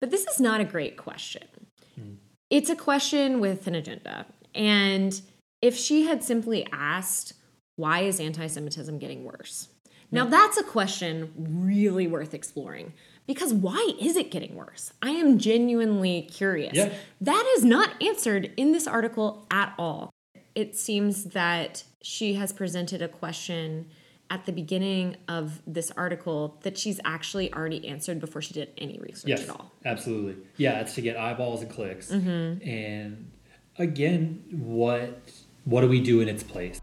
but 0.00 0.10
this 0.10 0.26
is 0.26 0.40
not 0.40 0.60
a 0.60 0.64
great 0.64 0.96
question. 0.96 1.46
Hmm. 1.94 2.14
It's 2.50 2.70
a 2.70 2.76
question 2.76 3.40
with 3.40 3.66
an 3.66 3.74
agenda. 3.74 4.26
And 4.54 5.20
if 5.60 5.76
she 5.76 6.04
had 6.04 6.22
simply 6.22 6.66
asked, 6.72 7.34
why 7.76 8.00
is 8.00 8.20
anti 8.20 8.46
Semitism 8.46 8.98
getting 8.98 9.24
worse? 9.24 9.68
Now, 10.10 10.24
that's 10.24 10.56
a 10.56 10.62
question 10.62 11.32
really 11.36 12.06
worth 12.06 12.32
exploring 12.32 12.94
because 13.26 13.52
why 13.52 13.92
is 14.00 14.16
it 14.16 14.30
getting 14.30 14.54
worse? 14.54 14.92
I 15.02 15.10
am 15.10 15.38
genuinely 15.38 16.22
curious. 16.22 16.74
Yeah. 16.74 16.92
That 17.20 17.44
is 17.56 17.64
not 17.64 18.02
answered 18.02 18.52
in 18.56 18.72
this 18.72 18.86
article 18.86 19.46
at 19.50 19.74
all. 19.78 20.10
It 20.54 20.76
seems 20.76 21.24
that 21.24 21.84
she 22.02 22.34
has 22.34 22.52
presented 22.52 23.02
a 23.02 23.08
question 23.08 23.90
at 24.30 24.44
the 24.44 24.52
beginning 24.52 25.16
of 25.26 25.62
this 25.66 25.90
article 25.92 26.58
that 26.62 26.76
she's 26.76 27.00
actually 27.04 27.52
already 27.52 27.86
answered 27.88 28.20
before 28.20 28.42
she 28.42 28.52
did 28.52 28.70
any 28.76 28.98
research 28.98 29.28
yes, 29.28 29.42
at 29.42 29.50
all. 29.50 29.72
Absolutely. 29.84 30.36
Yeah, 30.56 30.80
it's 30.80 30.94
to 30.96 31.00
get 31.00 31.16
eyeballs 31.16 31.62
and 31.62 31.70
clicks. 31.70 32.10
Mm-hmm. 32.10 32.68
And 32.68 33.30
again, 33.78 34.44
what 34.50 35.30
what 35.64 35.80
do 35.80 35.88
we 35.88 36.00
do 36.00 36.20
in 36.20 36.28
its 36.28 36.42
place? 36.42 36.80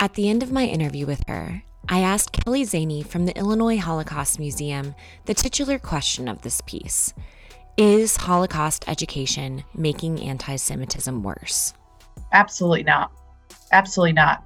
At 0.00 0.14
the 0.14 0.28
end 0.28 0.44
of 0.44 0.52
my 0.52 0.64
interview 0.64 1.06
with 1.06 1.24
her, 1.26 1.64
I 1.90 2.00
asked 2.00 2.32
Kelley 2.32 2.64
Szany 2.64 3.06
from 3.06 3.24
the 3.24 3.36
Illinois 3.38 3.78
Holocaust 3.78 4.38
Museum 4.38 4.94
the 5.24 5.32
titular 5.32 5.78
question 5.78 6.28
of 6.28 6.42
this 6.42 6.60
piece 6.66 7.14
Is 7.78 8.14
Holocaust 8.14 8.86
education 8.86 9.64
making 9.74 10.20
anti 10.20 10.56
Semitism 10.56 11.22
worse? 11.22 11.72
Absolutely 12.32 12.82
not. 12.82 13.10
Absolutely 13.72 14.12
not. 14.12 14.44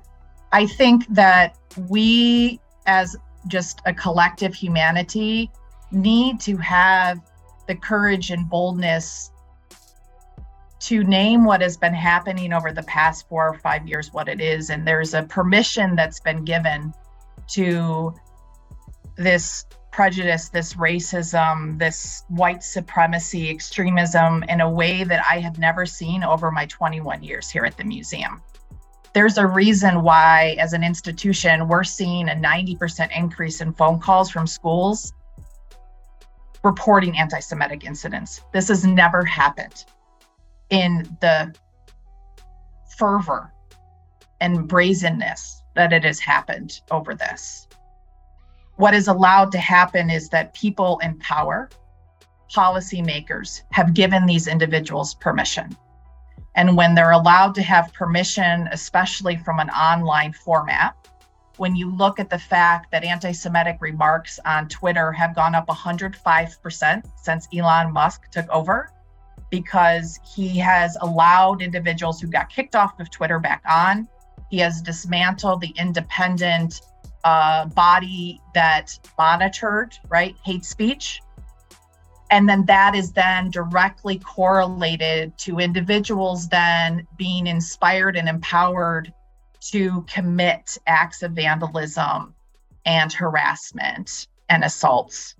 I 0.52 0.66
think 0.66 1.04
that 1.08 1.56
we, 1.88 2.60
as 2.86 3.16
just 3.48 3.80
a 3.86 3.92
collective 3.92 4.54
humanity, 4.54 5.50
need 5.90 6.38
to 6.42 6.56
have 6.58 7.20
the 7.66 7.74
courage 7.74 8.30
and 8.30 8.48
boldness 8.48 9.32
to 10.78 11.02
name 11.02 11.44
what 11.44 11.60
has 11.60 11.76
been 11.76 11.94
happening 11.94 12.52
over 12.52 12.72
the 12.72 12.82
past 12.84 13.28
four 13.28 13.48
or 13.48 13.58
five 13.58 13.86
years 13.88 14.12
what 14.12 14.28
it 14.28 14.40
is 14.40 14.70
and 14.70 14.86
there's 14.86 15.14
a 15.14 15.22
permission 15.22 15.94
that's 15.94 16.18
been 16.18 16.44
given 16.44 16.92
to 17.48 18.14
this 19.16 19.66
prejudice 19.90 20.48
this 20.48 20.74
racism 20.74 21.78
this 21.78 22.24
white 22.28 22.62
supremacy 22.62 23.50
extremism 23.50 24.42
in 24.48 24.62
a 24.62 24.70
way 24.70 25.04
that 25.04 25.22
i 25.30 25.38
have 25.38 25.58
never 25.58 25.84
seen 25.84 26.24
over 26.24 26.50
my 26.50 26.64
21 26.66 27.22
years 27.22 27.50
here 27.50 27.64
at 27.64 27.76
the 27.76 27.84
museum. 27.84 28.42
There's 29.14 29.36
a 29.36 29.46
reason 29.46 30.02
why 30.02 30.56
as 30.58 30.72
an 30.72 30.82
institution 30.82 31.68
we're 31.68 31.84
seeing 31.84 32.30
a 32.30 32.32
90% 32.32 33.10
increase 33.14 33.60
in 33.60 33.74
phone 33.74 33.98
calls 33.98 34.30
from 34.30 34.46
schools 34.46 35.12
reporting 36.64 37.18
anti-semitic 37.18 37.84
incidents. 37.84 38.40
This 38.52 38.68
has 38.68 38.86
never 38.86 39.24
happened. 39.24 39.84
In 40.70 41.16
the 41.20 41.54
fervor 42.96 43.52
and 44.40 44.66
brazenness 44.66 45.61
that 45.74 45.92
it 45.92 46.04
has 46.04 46.20
happened 46.20 46.80
over 46.90 47.14
this. 47.14 47.66
What 48.76 48.94
is 48.94 49.08
allowed 49.08 49.52
to 49.52 49.58
happen 49.58 50.10
is 50.10 50.28
that 50.30 50.54
people 50.54 50.98
in 51.02 51.18
power, 51.18 51.70
policymakers, 52.54 53.62
have 53.70 53.94
given 53.94 54.26
these 54.26 54.48
individuals 54.48 55.14
permission. 55.14 55.76
And 56.54 56.76
when 56.76 56.94
they're 56.94 57.12
allowed 57.12 57.54
to 57.56 57.62
have 57.62 57.92
permission, 57.94 58.68
especially 58.72 59.36
from 59.36 59.58
an 59.58 59.70
online 59.70 60.32
format, 60.32 60.96
when 61.56 61.76
you 61.76 61.94
look 61.94 62.18
at 62.18 62.30
the 62.30 62.38
fact 62.38 62.90
that 62.90 63.04
anti 63.04 63.32
Semitic 63.32 63.78
remarks 63.80 64.38
on 64.44 64.68
Twitter 64.68 65.12
have 65.12 65.34
gone 65.34 65.54
up 65.54 65.66
105% 65.68 67.02
since 67.16 67.48
Elon 67.54 67.92
Musk 67.92 68.30
took 68.30 68.48
over, 68.48 68.90
because 69.50 70.18
he 70.34 70.58
has 70.58 70.96
allowed 71.02 71.60
individuals 71.62 72.20
who 72.20 72.26
got 72.26 72.48
kicked 72.48 72.74
off 72.74 72.98
of 72.98 73.10
Twitter 73.10 73.38
back 73.38 73.62
on. 73.68 74.08
He 74.52 74.58
has 74.58 74.82
dismantled 74.82 75.62
the 75.62 75.72
independent 75.78 76.82
uh, 77.24 77.64
body 77.68 78.38
that 78.52 78.98
monitored, 79.18 79.96
right, 80.10 80.36
hate 80.44 80.66
speech. 80.66 81.22
And 82.30 82.46
then 82.46 82.66
that 82.66 82.94
is 82.94 83.12
then 83.12 83.50
directly 83.50 84.18
correlated 84.18 85.38
to 85.38 85.58
individuals 85.58 86.50
then 86.50 87.06
being 87.16 87.46
inspired 87.46 88.14
and 88.14 88.28
empowered 88.28 89.10
to 89.70 90.02
commit 90.02 90.76
acts 90.86 91.22
of 91.22 91.32
vandalism 91.32 92.34
and 92.84 93.10
harassment 93.10 94.28
and 94.50 94.64
assaults 94.64 95.34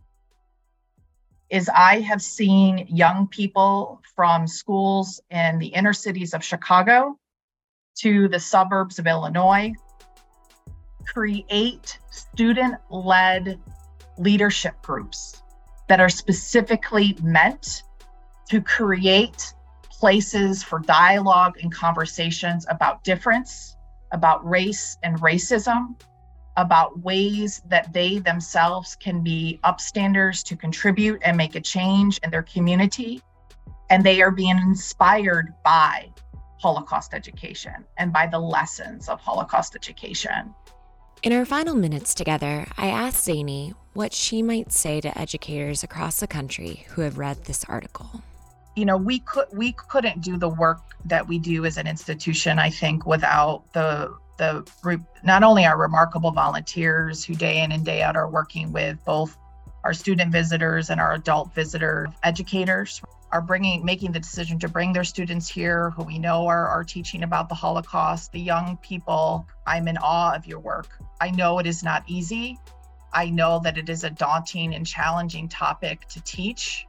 is 1.51 1.69
I 1.69 2.01
have 2.01 2.23
seen 2.23 2.87
young 2.89 3.29
people 3.29 4.01
from 4.17 4.47
schools 4.47 5.21
in 5.29 5.59
the 5.59 5.67
inner 5.67 5.93
cities 5.93 6.33
of 6.33 6.43
Chicago 6.43 7.19
to 7.97 8.29
the 8.29 8.41
suburbs 8.41 8.99
of 8.99 9.07
Illinois 9.07 9.73
create 11.07 11.99
student 12.11 12.77
led 12.91 13.61
leadership 14.19 14.81
groups 14.83 15.43
that 15.89 16.01
are 16.01 16.09
specifically 16.09 17.17
meant 17.23 17.83
to 18.49 18.61
create 18.61 19.53
places 19.91 20.63
for 20.63 20.79
dialogue 20.81 21.55
and 21.63 21.73
conversations 21.73 22.67
about 22.69 23.05
difference, 23.05 23.77
about 24.13 24.47
race 24.49 24.97
and 25.03 25.21
racism, 25.21 25.95
about 26.57 26.99
ways 27.01 27.63
that 27.67 27.93
they 27.93 28.19
themselves 28.19 28.97
can 28.97 29.23
be 29.23 29.59
upstanders 29.65 30.43
to 30.45 30.57
contribute 30.57 31.21
and 31.25 31.37
make 31.37 31.55
a 31.55 31.61
change 31.61 32.19
in 32.23 32.31
their 32.31 32.43
community. 32.43 33.23
And 33.91 34.05
they 34.05 34.21
are 34.23 34.31
being 34.31 34.59
inspired 34.59 35.55
by 35.65 36.11
Holocaust 36.63 37.13
education 37.13 37.85
and 37.99 38.13
by 38.13 38.27
the 38.27 38.39
lessons 38.39 39.09
of 39.09 39.21
Holocaust 39.21 39.75
education. 39.75 40.55
In 41.23 41.33
our 41.33 41.45
final 41.45 41.75
minutes 41.75 42.15
together, 42.15 42.67
I 42.79 42.87
asked 42.87 43.27
Szany 43.27 43.75
what 43.95 44.13
she 44.13 44.43
might 44.43 44.73
say 44.73 45.01
to 45.01 45.19
educators 45.19 45.83
across 45.83 46.21
the 46.21 46.27
country 46.27 46.87
who 46.91 47.03
have 47.03 47.19
read 47.19 47.45
this 47.45 47.65
article. 47.65 48.23
You 48.77 48.85
know, 48.87 48.97
we 48.97 49.19
could 49.19 49.47
we 49.53 49.73
couldn't 49.73 50.23
do 50.23 50.39
the 50.39 50.49
work 50.49 50.81
that 51.05 51.27
we 51.29 51.39
do 51.39 51.65
as 51.67 51.77
an 51.77 51.87
institution, 51.87 52.59
I 52.59 52.71
think, 52.71 53.07
without 53.07 53.65
the 53.73 54.17
the 54.39 54.65
not 55.23 55.43
only 55.43 55.67
our 55.67 55.79
remarkable 55.79 56.31
volunteers 56.31 57.25
who 57.25 57.35
day 57.35 57.63
in 57.63 57.73
and 57.73 57.85
day 57.85 58.03
out 58.03 58.17
are 58.17 58.31
working 58.31 58.73
with 58.73 59.05
both 59.05 59.37
our 59.85 59.93
student 59.93 60.33
visitors 60.33 60.91
and 60.91 61.01
our 61.01 61.13
adult 61.15 61.55
visitor 61.55 62.09
educators 62.23 63.03
are 63.33 63.41
bringing 63.41 63.85
making 63.85 64.13
the 64.13 64.21
decision 64.21 64.59
to 64.59 64.69
bring 64.69 64.93
their 64.93 65.05
students 65.05 65.49
here 65.49 65.91
who 65.91 66.05
we 66.05 66.19
know 66.19 66.47
are, 66.47 66.69
are 66.69 66.85
teaching 66.85 67.23
about 67.23 67.49
the 67.49 67.55
holocaust 67.55 68.31
the 68.33 68.41
young 68.41 68.77
people 68.83 69.47
i'm 69.67 69.89
in 69.89 69.97
awe 69.99 70.35
of 70.35 70.47
your 70.47 70.61
work. 70.61 70.99
I 71.21 71.31
know 71.31 71.59
it 71.59 71.67
is 71.67 71.83
not 71.83 72.03
easy. 72.09 72.59
I 73.13 73.31
know 73.31 73.61
that 73.63 73.79
it 73.79 73.89
is 73.89 74.05
a 74.05 74.11
daunting 74.11 74.75
and 74.75 74.87
challenging 74.87 75.49
topic 75.49 76.07
to 76.09 76.21
teach 76.23 76.87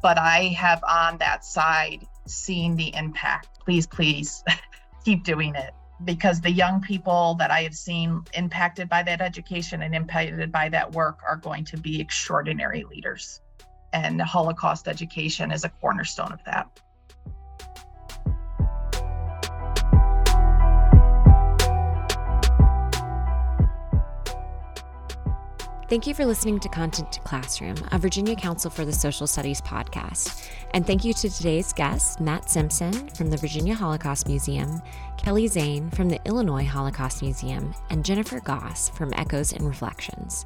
but 0.00 0.18
i 0.18 0.44
have 0.56 0.82
on 0.88 1.18
that 1.18 1.44
side 1.44 2.06
seen 2.26 2.76
the 2.76 2.94
impact. 2.94 3.48
Please 3.64 3.86
please 3.86 4.44
keep 5.04 5.24
doing 5.24 5.54
it 5.54 5.72
because 6.04 6.40
the 6.40 6.50
young 6.50 6.80
people 6.80 7.34
that 7.38 7.50
I 7.50 7.62
have 7.62 7.74
seen 7.74 8.22
impacted 8.34 8.88
by 8.88 9.02
that 9.02 9.20
education 9.20 9.82
and 9.82 9.94
impacted 9.94 10.52
by 10.52 10.68
that 10.68 10.92
work 10.92 11.18
are 11.26 11.36
going 11.36 11.64
to 11.66 11.76
be 11.76 12.00
extraordinary 12.00 12.84
leaders 12.84 13.40
and 13.92 14.20
Holocaust 14.20 14.88
education 14.88 15.50
is 15.50 15.64
a 15.64 15.68
cornerstone 15.68 16.32
of 16.32 16.42
that. 16.44 16.68
Thank 25.88 26.06
you 26.06 26.12
for 26.12 26.26
listening 26.26 26.60
to 26.60 26.68
Content 26.68 27.10
to 27.12 27.20
Classroom, 27.20 27.76
a 27.92 27.98
Virginia 27.98 28.36
Council 28.36 28.70
for 28.70 28.84
the 28.84 28.92
Social 28.92 29.26
Studies 29.26 29.62
podcast. 29.62 30.46
And 30.74 30.86
thank 30.86 31.02
you 31.02 31.14
to 31.14 31.30
today's 31.30 31.72
guests, 31.72 32.20
Matt 32.20 32.50
Simpson 32.50 33.08
from 33.08 33.30
the 33.30 33.38
Virginia 33.38 33.74
Holocaust 33.74 34.28
Museum, 34.28 34.82
Kelley 35.16 35.48
Szany 35.48 35.90
from 35.94 36.10
the 36.10 36.20
Illinois 36.26 36.66
Holocaust 36.66 37.22
Museum, 37.22 37.74
and 37.88 38.04
Jennifer 38.04 38.38
Goss 38.40 38.90
from 38.90 39.14
Echoes 39.14 39.54
and 39.54 39.66
Reflections. 39.66 40.44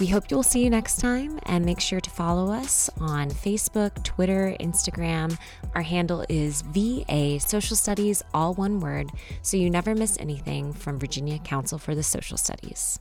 We 0.00 0.06
hope 0.06 0.30
you'll 0.30 0.42
see 0.42 0.64
you 0.64 0.70
next 0.70 1.00
time 1.00 1.38
and 1.44 1.64
make 1.64 1.78
sure 1.80 2.00
to 2.00 2.10
follow 2.10 2.50
us 2.50 2.90
on 2.98 3.30
Facebook, 3.30 4.02
Twitter, 4.02 4.56
Instagram. 4.58 5.38
Our 5.74 5.82
handle 5.82 6.24
is 6.28 6.62
VA 6.62 7.38
Social 7.38 7.76
Studies, 7.76 8.22
all 8.34 8.54
one 8.54 8.80
word, 8.80 9.10
so 9.42 9.56
you 9.56 9.70
never 9.70 9.94
miss 9.94 10.18
anything 10.18 10.72
from 10.72 10.98
Virginia 10.98 11.38
Council 11.38 11.78
for 11.78 11.94
the 11.94 12.02
Social 12.02 12.36
Studies. 12.36 12.98